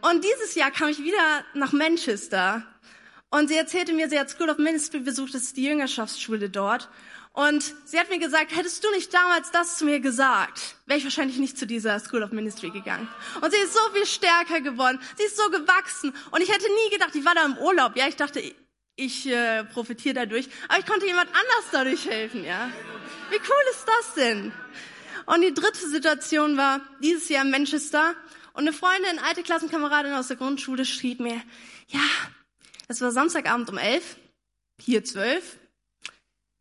Und 0.00 0.24
dieses 0.24 0.54
Jahr 0.54 0.70
kam 0.70 0.90
ich 0.90 1.02
wieder 1.02 1.44
nach 1.54 1.72
Manchester 1.72 2.62
und 3.30 3.48
sie 3.48 3.56
erzählte 3.56 3.92
mir, 3.92 4.08
sie 4.08 4.16
hat 4.16 4.30
School 4.30 4.48
of 4.48 4.58
Ministry 4.58 5.00
besucht, 5.00 5.34
das 5.34 5.42
ist 5.42 5.56
die 5.56 5.64
Jüngerschaftsschule 5.64 6.48
dort. 6.48 6.88
Und 7.32 7.74
sie 7.84 7.98
hat 7.98 8.08
mir 8.08 8.20
gesagt, 8.20 8.54
hättest 8.54 8.84
du 8.84 8.90
nicht 8.92 9.12
damals 9.12 9.50
das 9.50 9.76
zu 9.76 9.84
mir 9.84 9.98
gesagt, 9.98 10.76
wäre 10.86 10.98
ich 10.98 11.04
wahrscheinlich 11.04 11.38
nicht 11.38 11.58
zu 11.58 11.66
dieser 11.66 11.98
School 11.98 12.22
of 12.22 12.30
Ministry 12.30 12.70
gegangen. 12.70 13.08
Und 13.40 13.52
sie 13.52 13.58
ist 13.58 13.74
so 13.74 13.80
viel 13.92 14.06
stärker 14.06 14.60
geworden, 14.60 15.00
sie 15.16 15.24
ist 15.24 15.36
so 15.36 15.50
gewachsen. 15.50 16.14
Und 16.30 16.42
ich 16.42 16.52
hätte 16.52 16.66
nie 16.68 16.92
gedacht, 16.92 17.14
ich 17.16 17.24
war 17.24 17.34
da 17.34 17.44
im 17.44 17.58
Urlaub, 17.58 17.96
ja, 17.96 18.06
ich 18.06 18.16
dachte, 18.16 18.40
ich 18.96 19.26
äh, 19.26 19.64
profitiere 19.64 20.14
dadurch, 20.14 20.48
aber 20.68 20.78
ich 20.78 20.86
konnte 20.86 21.06
jemand 21.06 21.28
anders 21.28 21.70
dadurch 21.70 22.06
helfen, 22.06 22.44
ja. 22.44 22.70
Wie 23.30 23.36
cool 23.36 23.62
ist 23.70 23.84
das 23.86 24.14
denn? 24.14 24.52
Und 25.26 25.42
die 25.42 25.54
dritte 25.54 25.88
Situation 25.88 26.56
war 26.56 26.80
dieses 27.02 27.28
Jahr 27.28 27.44
in 27.44 27.50
Manchester 27.50 28.14
und 28.54 28.62
eine 28.62 28.72
Freundin, 28.72 29.18
alte 29.18 29.42
Klassenkameradin 29.42 30.12
aus 30.12 30.28
der 30.28 30.36
Grundschule 30.36 30.84
schrieb 30.84 31.20
mir, 31.20 31.40
ja, 31.88 32.00
es 32.88 33.00
war 33.00 33.12
Samstagabend 33.12 33.68
um 33.68 33.78
elf, 33.78 34.16
hier 34.80 35.04
zwölf, 35.04 35.58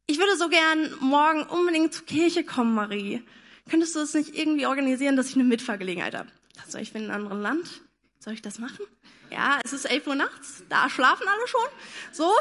ich 0.07 0.19
würde 0.19 0.38
so 0.38 0.49
gern 0.49 0.93
morgen 0.99 1.43
unbedingt 1.43 1.93
zur 1.93 2.05
Kirche 2.05 2.43
kommen, 2.43 2.75
Marie. 2.75 3.23
Könntest 3.69 3.95
du 3.95 3.99
es 4.01 4.13
nicht 4.13 4.36
irgendwie 4.36 4.67
organisieren, 4.67 5.15
dass 5.15 5.29
ich 5.29 5.36
eine 5.36 5.43
Mitfahrgelegenheit 5.43 6.13
habe? 6.13 6.29
Soll 6.67 6.81
ich 6.81 6.93
in 6.93 7.09
einem 7.09 7.25
anderen 7.25 7.41
Land? 7.41 7.81
Soll 8.26 8.34
ich 8.34 8.41
das 8.41 8.57
machen? 8.57 8.84
Ja, 9.30 9.59
es 9.63 9.71
ist 9.71 9.86
elf 9.86 10.07
Uhr 10.07 10.15
nachts, 10.15 10.63
da 10.67 10.89
schlafen 10.89 11.28
alle 11.28 11.47
schon. 11.47 11.67
So, 12.11 12.34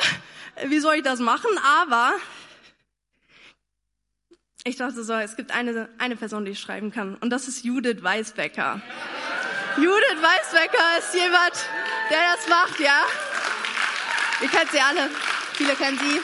wie 0.69 0.79
soll 0.79 0.95
ich 0.95 1.03
das 1.03 1.21
machen? 1.21 1.51
Aber 1.63 2.15
ich 4.65 4.77
dachte 4.77 5.05
so, 5.05 5.13
es 5.13 5.37
gibt 5.37 5.51
eine, 5.51 5.91
eine 5.99 6.17
Person, 6.17 6.47
die 6.47 6.53
ich 6.53 6.61
schreiben 6.61 6.91
kann. 6.91 7.17
Und 7.17 7.29
das 7.29 7.49
ist 7.49 7.65
Judith 7.65 8.03
Weisbecker. 8.03 8.81
Judith 9.77 10.23
Weisbecker 10.23 10.99
ist 11.01 11.13
jemand, 11.13 11.53
der 12.09 12.19
das 12.35 12.49
macht, 12.49 12.81
ja? 12.81 13.03
Ihr 14.41 14.49
kennt 14.49 14.71
sie 14.71 14.81
alle. 14.81 15.11
Viele 15.53 15.75
kennen 15.75 15.99
sie 15.99 16.19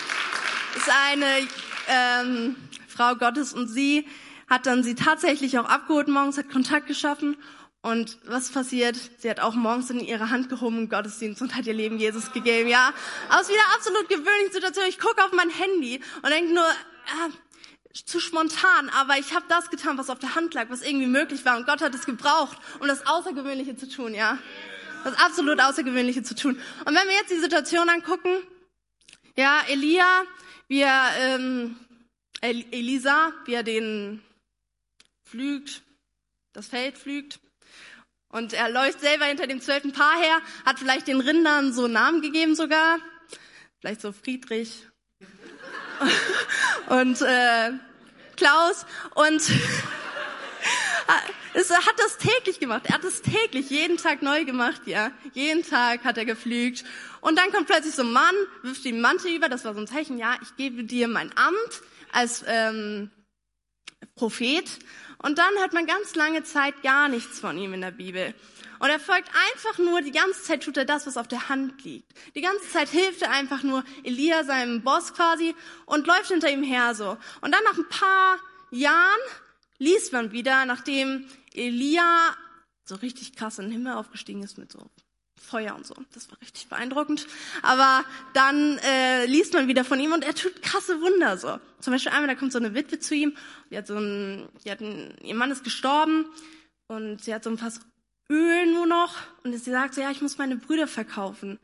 ist 0.75 0.89
eine 0.89 1.47
ähm, 1.87 2.57
Frau 2.89 3.15
Gottes 3.15 3.53
und 3.53 3.69
sie 3.69 4.09
hat 4.49 4.65
dann 4.65 4.83
sie 4.83 4.95
tatsächlich 4.95 5.59
auch 5.59 5.69
abgeholt 5.69 6.09
morgens, 6.09 6.39
hat 6.39 6.49
Kontakt 6.49 6.87
geschaffen 6.87 7.37
und 7.83 8.19
was 8.25 8.51
passiert? 8.51 8.97
Sie 9.19 9.31
hat 9.31 9.41
auch 9.41 9.55
morgens 9.55 9.91
in 9.91 10.01
ihre 10.01 10.31
Hand 10.31 10.49
gehoben 10.49 10.79
im 10.79 10.89
Gottesdienst 10.89 11.41
und 11.41 11.55
hat 11.55 11.67
ihr 11.67 11.75
Leben 11.75 11.99
Jesus 11.99 12.33
gegeben, 12.33 12.69
ja. 12.69 12.93
Aus 13.31 13.49
wieder 13.49 13.61
absolut 13.77 14.09
gewöhnlichen 14.09 14.53
Situation. 14.53 14.87
Ich 14.89 14.99
gucke 14.99 15.25
auf 15.25 15.33
mein 15.33 15.51
Handy 15.51 16.01
und 16.23 16.31
denke 16.31 16.53
nur, 16.53 16.65
äh, 16.65 17.93
zu 17.93 18.21
spontan, 18.21 18.89
aber 18.91 19.19
ich 19.19 19.35
habe 19.35 19.47
das 19.49 19.69
getan, 19.69 19.99
was 19.99 20.11
auf 20.11 20.21
der 20.21 20.37
Hand 20.37 20.55
lag, 20.55 20.71
was 20.71 20.83
irgendwie 20.83 21.09
möglich 21.09 21.45
war 21.45 21.57
und 21.57 21.67
Gott 21.67 21.81
hat 21.81 21.93
es 21.93 22.07
gebraucht, 22.07 22.57
um 22.79 22.87
das 22.87 23.05
Außergewöhnliche 23.07 23.77
zu 23.77 23.89
tun, 23.89 24.15
ja. 24.15 24.39
Das 25.03 25.19
absolut 25.19 25.61
Außergewöhnliche 25.61 26.23
zu 26.23 26.35
tun. 26.35 26.61
Und 26.85 26.95
wenn 26.95 27.09
wir 27.09 27.15
jetzt 27.15 27.31
die 27.31 27.41
Situation 27.41 27.89
angucken, 27.89 28.31
ja, 29.35 29.63
Elia 29.69 30.25
wie 30.71 30.83
er 30.83 31.11
ähm, 31.19 31.77
Elisa, 32.41 33.33
wie 33.45 33.55
er 33.55 33.65
den 33.65 34.23
pflügt, 35.25 35.83
das 36.53 36.69
Feld 36.69 36.97
pflügt. 36.97 37.41
Und 38.31 38.53
er 38.53 38.71
läuft 38.71 39.01
selber 39.01 39.25
hinter 39.25 39.47
dem 39.47 39.61
zwölften 39.61 39.93
Paar 39.93 40.17
her, 40.19 40.41
hat 40.65 40.79
vielleicht 40.79 41.09
den 41.09 41.21
Rindern 41.21 41.73
so 41.73 41.89
Namen 41.89 42.23
gegeben 42.23 42.55
sogar, 42.55 42.99
vielleicht 43.81 44.01
so 44.01 44.13
Friedrich 44.13 44.87
und 46.89 47.21
äh, 47.23 47.73
Klaus 48.37 48.87
und 49.15 49.43
es 51.55 51.71
hat 51.71 51.95
das 51.99 52.19
täglich 52.19 52.61
gemacht. 52.61 52.85
Er 52.87 52.95
hat 52.95 53.05
es 53.05 53.23
täglich, 53.23 53.69
jeden 53.71 53.97
Tag 53.97 54.23
neu 54.23 54.45
gemacht, 54.45 54.83
ja. 54.87 55.11
Jeden 55.33 55.69
Tag 55.69 56.05
hat 56.05 56.17
er 56.17 56.25
gepflügt. 56.25 56.85
Und 57.21 57.37
dann 57.39 57.51
kommt 57.51 57.67
plötzlich 57.67 57.95
so 57.95 58.03
ein 58.03 58.13
Mann, 58.13 58.35
wirft 58.63 58.85
ihm 58.85 59.01
Mantel 59.01 59.35
über, 59.35 59.49
das 59.49 59.65
war 59.65 59.75
so 59.75 59.81
ein 59.81 59.87
Zeichen, 59.87 60.19
ja, 60.19 60.37
ich 60.41 60.57
gebe 60.57 60.85
dir 60.85 61.09
mein 61.09 61.37
Amt 61.37 61.83
als 62.13 62.45
ähm, 62.47 63.11
Prophet. 64.21 64.79
Und 65.23 65.39
dann 65.39 65.55
hört 65.59 65.73
man 65.73 65.87
ganz 65.87 66.15
lange 66.15 66.45
Zeit 66.45 66.83
gar 66.83 67.09
nichts 67.09 67.41
von 67.41 67.57
ihm 67.57 67.73
in 67.73 67.81
der 67.81 67.91
Bibel. 67.91 68.35
Und 68.79 68.91
er 68.91 69.01
folgt 69.01 69.31
einfach 69.55 69.79
nur, 69.79 70.03
die 70.03 70.13
ganze 70.13 70.43
Zeit 70.43 70.63
tut 70.63 70.77
er 70.77 70.85
das, 70.85 71.07
was 71.07 71.17
auf 71.17 71.27
der 71.27 71.49
Hand 71.49 71.83
liegt. 71.85 72.13
Die 72.35 72.43
ganze 72.43 72.69
Zeit 72.69 72.91
hilft 72.91 73.23
er 73.23 73.31
einfach 73.31 73.63
nur 73.63 73.83
Elia, 74.05 74.45
seinem 74.45 74.83
Boss 74.83 75.15
quasi, 75.15 75.55
und 75.87 76.07
läuft 76.07 76.29
hinter 76.29 76.51
ihm 76.51 76.63
her 76.63 76.95
so. 76.95 77.17
Und 77.41 77.53
dann 77.53 77.65
nach 77.65 77.79
ein 77.79 77.89
paar 77.89 78.39
Jahren 78.71 79.21
liest 79.79 80.13
man 80.13 80.33
wieder, 80.33 80.67
nachdem 80.67 81.27
Elia 81.55 82.37
so 82.85 82.97
richtig 82.97 83.37
krass 83.37 83.59
in 83.59 83.67
den 83.67 83.73
Himmel 83.73 83.95
aufgestiegen 83.95 84.43
ist 84.43 84.59
mit 84.59 84.71
so 84.71 84.91
Feuer 85.41 85.75
und 85.75 85.87
so. 85.87 85.95
Das 86.15 86.31
war 86.31 86.41
richtig 86.41 86.69
beeindruckend. 86.69 87.27
Aber 87.63 88.05
dann 88.35 88.79
äh, 88.79 89.27
liest 89.27 89.53
man 89.55 89.69
wieder 89.69 89.85
von 89.85 89.99
ihm 89.99 90.13
und 90.13 90.25
er 90.25 90.35
tut 90.35 90.63
krasse 90.63 91.01
Wunder 91.01 91.39
so. 91.39 91.59
Zum 91.81 91.93
Beispiel 91.93 92.13
einmal, 92.13 92.29
da 92.29 92.35
kommt 92.35 92.53
so 92.53 92.59
eine 92.59 92.75
Witwe 92.75 92.99
zu 92.99 93.15
ihm, 93.15 93.37
die 93.71 93.77
hat 93.77 93.87
so 93.87 93.97
ein, 93.99 94.49
die 94.65 94.71
hat 94.71 94.81
ein, 94.81 95.15
ihr 95.23 95.35
Mann 95.35 95.51
ist 95.51 95.65
gestorben 95.65 96.27
und 96.87 97.23
sie 97.23 97.35
hat 97.35 97.45
so 97.45 97.51
ein 97.51 97.59
Fass 97.59 97.81
Öl 98.29 98.67
nur 98.73 98.87
noch 98.87 99.17
und 99.43 99.53
sie 99.53 99.71
sagt 99.71 99.95
so, 99.95 100.01
ja, 100.01 100.11
ich 100.11 100.23
muss 100.23 100.39
meine 100.39 100.57
Brüder 100.57 100.87
verkaufen. 100.87 101.59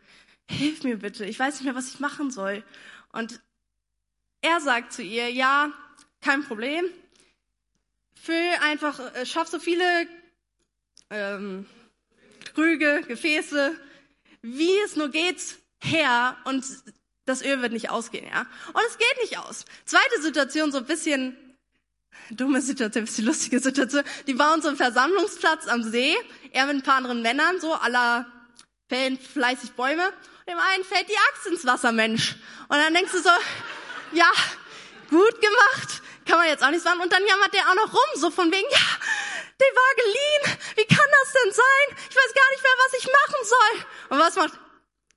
Hilf 0.48 0.82
mir 0.82 0.98
bitte, 0.98 1.24
ich 1.24 1.38
weiß 1.38 1.54
nicht 1.54 1.64
mehr, 1.64 1.74
was 1.74 1.88
ich 1.88 2.00
machen 2.00 2.30
soll. 2.30 2.64
Und 3.12 3.40
er 4.40 4.60
sagt 4.60 4.92
zu 4.92 5.02
ihr, 5.02 5.30
ja, 5.30 5.70
kein 6.20 6.42
Problem, 6.42 6.86
Füll 8.26 8.50
einfach, 8.60 8.98
äh, 9.14 9.24
schaff 9.24 9.46
so 9.46 9.60
viele 9.60 9.84
ähm, 11.10 11.66
Krüge, 12.57 13.02
Gefäße, 13.07 13.78
wie 14.40 14.78
es 14.80 14.96
nur 14.96 15.11
geht, 15.11 15.59
her 15.78 16.38
und 16.44 16.64
das 17.26 17.42
Öl 17.42 17.61
wird 17.61 17.72
nicht 17.72 17.90
ausgehen, 17.90 18.26
ja. 18.26 18.46
Und 18.72 18.82
es 18.88 18.96
geht 18.96 19.20
nicht 19.20 19.38
aus. 19.38 19.66
Zweite 19.84 20.22
Situation, 20.22 20.72
so 20.72 20.78
ein 20.78 20.86
bisschen 20.86 21.36
dumme 22.30 22.62
Situation, 22.62 23.02
ein 23.02 23.07
bisschen 23.07 23.26
lustige 23.26 23.61
Situation. 23.61 24.04
Die 24.26 24.32
bauen 24.32 24.62
so 24.62 24.68
einen 24.68 24.78
Versammlungsplatz 24.78 25.66
am 25.66 25.82
See, 25.82 26.16
er 26.52 26.64
mit 26.64 26.76
ein 26.76 26.82
paar 26.82 26.96
anderen 26.96 27.20
Männern, 27.20 27.61
so 27.61 27.74
aller 27.74 28.24
fällen 28.88 29.18
fleißig 29.18 29.72
Bäume. 29.72 30.07
Und 30.07 30.48
dem 30.48 30.59
einen 30.59 30.84
fällt 30.84 31.11
die 31.11 31.18
Axt 31.30 31.46
ins 31.48 31.66
Wasser, 31.66 31.92
Mensch. 31.92 32.36
Und 32.68 32.78
dann 32.78 32.94
denkst 32.94 33.12
du 33.12 33.18
so, 33.18 33.30
ja, 34.12 34.30
gut 35.11 35.40
gemacht, 35.42 36.02
kann 36.24 36.38
man 36.38 36.48
jetzt 36.48 36.64
auch 36.64 36.70
nicht 36.70 36.82
sagen. 36.82 37.00
Und 37.00 37.12
dann 37.12 37.22
jammert 37.26 37.52
der 37.52 37.68
auch 37.68 37.74
noch 37.74 37.92
rum, 37.92 38.20
so 38.20 38.30
von 38.30 38.50
wegen, 38.50 38.66
ja, 38.70 38.78
der 39.61 39.68
war 39.68 39.94
geliehen. 39.96 40.59
Wie 40.76 40.94
kann 40.94 41.07
das 41.20 41.32
denn 41.32 41.52
sein? 41.52 42.07
Ich 42.11 42.16
weiß 42.16 42.34
gar 42.34 42.50
nicht 42.50 42.62
mehr, 42.62 42.78
was 42.84 42.98
ich 42.98 43.07
machen 43.07 43.44
soll. 43.44 43.86
Und 44.11 44.18
was 44.18 44.36
macht 44.36 44.66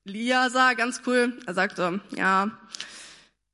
Lia 0.06 0.50
sah 0.50 0.74
ganz 0.74 1.02
cool. 1.06 1.38
Er 1.46 1.54
sagt 1.54 1.78
so, 1.78 2.00
ja, 2.16 2.52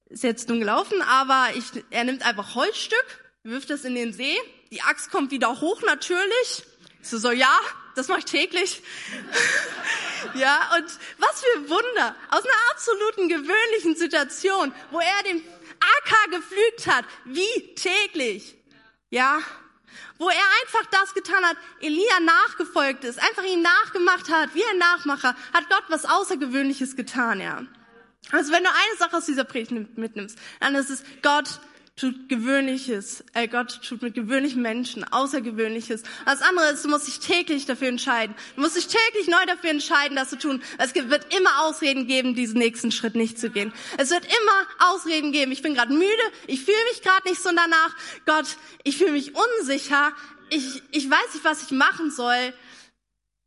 ist 0.07 0.23
jetzt 0.23 0.49
nun 0.49 0.59
gelaufen, 0.59 1.01
aber 1.01 1.49
ich, 1.55 1.65
er 1.89 2.03
nimmt 2.03 2.25
einfach 2.25 2.55
Holzstück, 2.55 3.05
wirft 3.43 3.69
es 3.71 3.83
in 3.85 3.95
den 3.95 4.13
See. 4.13 4.35
Die 4.71 4.81
Axt 4.81 5.11
kommt 5.11 5.31
wieder 5.31 5.59
hoch, 5.61 5.81
natürlich. 5.81 6.65
Ich 7.01 7.09
so, 7.09 7.17
so 7.17 7.31
ja, 7.31 7.59
das 7.95 8.07
mache 8.07 8.19
ich 8.19 8.25
täglich. 8.25 8.81
ja, 10.35 10.71
und 10.77 10.85
was 11.17 11.41
für 11.41 11.69
Wunder. 11.69 12.15
Aus 12.29 12.43
einer 12.43 12.71
absoluten 12.71 13.29
gewöhnlichen 13.29 13.95
Situation, 13.95 14.73
wo 14.91 14.99
er 14.99 15.23
den 15.23 15.43
Acker 15.79 16.37
gepflügt 16.37 16.87
hat, 16.87 17.05
wie 17.25 17.75
täglich. 17.75 18.55
Ja, 19.09 19.39
wo 20.17 20.29
er 20.29 20.35
einfach 20.63 20.89
das 20.91 21.13
getan 21.13 21.43
hat, 21.43 21.57
Elia 21.81 22.19
nachgefolgt 22.21 23.03
ist, 23.03 23.19
einfach 23.21 23.43
ihn 23.43 23.61
nachgemacht 23.61 24.29
hat, 24.29 24.53
wie 24.53 24.63
ein 24.63 24.77
Nachmacher, 24.77 25.35
hat 25.53 25.69
Gott 25.69 25.83
was 25.89 26.05
Außergewöhnliches 26.05 26.95
getan, 26.95 27.41
ja. 27.41 27.63
Also 28.31 28.51
wenn 28.51 28.63
du 28.63 28.69
eine 28.69 28.97
Sache 28.97 29.17
aus 29.17 29.25
dieser 29.25 29.43
Predigt 29.43 29.97
mitnimmst, 29.97 30.37
dann 30.59 30.75
ist 30.75 30.89
es, 30.89 31.03
Gott 31.21 31.59
tut 31.95 32.27
Gewöhnliches, 32.27 33.23
äh, 33.33 33.47
Gott 33.47 33.79
tut 33.81 34.01
mit 34.01 34.15
gewöhnlichen 34.15 34.61
Menschen 34.61 35.05
Außergewöhnliches. 35.05 36.03
Das 36.25 36.41
andere 36.41 36.71
ist, 36.71 36.83
du 36.83 36.89
musst 36.89 37.07
dich 37.07 37.19
täglich 37.19 37.65
dafür 37.65 37.87
entscheiden. 37.87 38.35
Du 38.55 38.61
musst 38.61 38.75
dich 38.75 38.87
täglich 38.87 39.27
neu 39.27 39.45
dafür 39.47 39.69
entscheiden, 39.69 40.17
das 40.17 40.29
zu 40.29 40.37
tun. 40.37 40.61
Es 40.77 40.93
wird 40.93 41.33
immer 41.33 41.61
Ausreden 41.61 42.05
geben, 42.05 42.35
diesen 42.35 42.59
nächsten 42.59 42.91
Schritt 42.91 43.15
nicht 43.15 43.39
zu 43.39 43.49
gehen. 43.49 43.71
Es 43.97 44.11
wird 44.11 44.25
immer 44.25 44.91
Ausreden 44.91 45.31
geben. 45.31 45.53
Ich 45.53 45.61
bin 45.61 45.73
gerade 45.73 45.93
müde, 45.93 46.05
ich 46.47 46.65
fühle 46.65 46.77
mich 46.91 47.01
gerade 47.01 47.29
nicht 47.29 47.41
so 47.41 47.49
danach. 47.49 47.95
Gott, 48.25 48.57
ich 48.83 48.97
fühle 48.97 49.13
mich 49.13 49.33
unsicher. 49.33 50.11
Ich, 50.49 50.83
ich 50.91 51.09
weiß 51.09 51.33
nicht, 51.33 51.45
was 51.45 51.63
ich 51.63 51.71
machen 51.71 52.11
soll. 52.11 52.53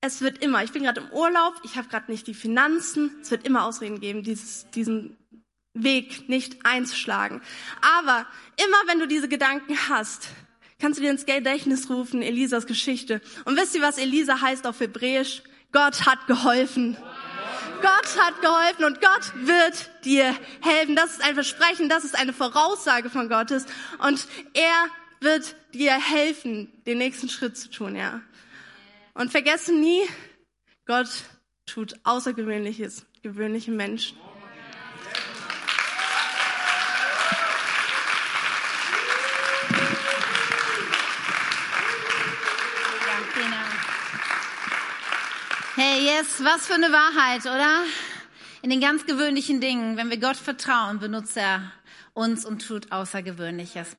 Es 0.00 0.22
wird 0.22 0.42
immer, 0.42 0.64
ich 0.64 0.72
bin 0.72 0.84
gerade 0.84 1.00
im 1.00 1.10
Urlaub, 1.10 1.54
ich 1.64 1.76
habe 1.76 1.88
gerade 1.88 2.10
nicht 2.10 2.26
die 2.26 2.34
Finanzen. 2.34 3.14
Es 3.20 3.30
wird 3.30 3.44
immer 3.44 3.66
Ausreden 3.66 4.00
geben, 4.00 4.22
dieses, 4.22 4.70
diesen 4.70 5.17
Weg 5.82 6.28
nicht 6.28 6.64
einzuschlagen. 6.64 7.40
Aber 8.00 8.26
immer 8.56 8.76
wenn 8.86 8.98
du 8.98 9.06
diese 9.06 9.28
Gedanken 9.28 9.76
hast, 9.88 10.28
kannst 10.78 10.98
du 10.98 11.02
dir 11.02 11.10
ins 11.10 11.26
Gedächtnis 11.26 11.88
rufen, 11.90 12.22
Elisas 12.22 12.66
Geschichte. 12.66 13.20
Und 13.44 13.56
wisst 13.56 13.74
ihr, 13.74 13.82
was 13.82 13.98
Elisa 13.98 14.40
heißt 14.40 14.66
auf 14.66 14.80
Hebräisch? 14.80 15.42
Gott 15.72 16.06
hat 16.06 16.26
geholfen. 16.26 16.96
Gott 17.80 18.18
hat 18.18 18.40
geholfen 18.40 18.84
und 18.84 19.00
Gott 19.00 19.32
wird 19.46 19.90
dir 20.04 20.34
helfen. 20.60 20.96
Das 20.96 21.12
ist 21.12 21.22
ein 21.22 21.34
Versprechen, 21.34 21.88
das 21.88 22.04
ist 22.04 22.18
eine 22.18 22.32
Voraussage 22.32 23.10
von 23.10 23.28
Gottes 23.28 23.66
und 23.98 24.26
er 24.54 24.88
wird 25.20 25.56
dir 25.74 25.92
helfen, 25.92 26.72
den 26.86 26.98
nächsten 26.98 27.28
Schritt 27.28 27.56
zu 27.56 27.70
tun, 27.70 27.96
ja. 27.96 28.20
Und 29.14 29.30
vergesse 29.30 29.72
nie, 29.72 30.02
Gott 30.86 31.08
tut 31.66 31.94
Außergewöhnliches, 32.04 33.04
gewöhnliche 33.22 33.70
Menschen. 33.70 34.16
Ja, 43.06 43.18
vielen 43.34 43.50
Dank. 43.50 43.68
Hey, 45.80 46.06
yes, 46.06 46.42
was 46.42 46.66
für 46.66 46.74
eine 46.74 46.90
Wahrheit, 46.90 47.42
oder? 47.42 47.84
In 48.62 48.70
den 48.70 48.80
ganz 48.80 49.06
gewöhnlichen 49.06 49.60
Dingen, 49.60 49.96
wenn 49.96 50.10
wir 50.10 50.18
Gott 50.18 50.36
vertrauen, 50.36 50.98
benutzt 50.98 51.36
er 51.36 51.70
uns 52.14 52.44
und 52.44 52.66
tut 52.66 52.90
Außergewöhnliches. 52.90 53.96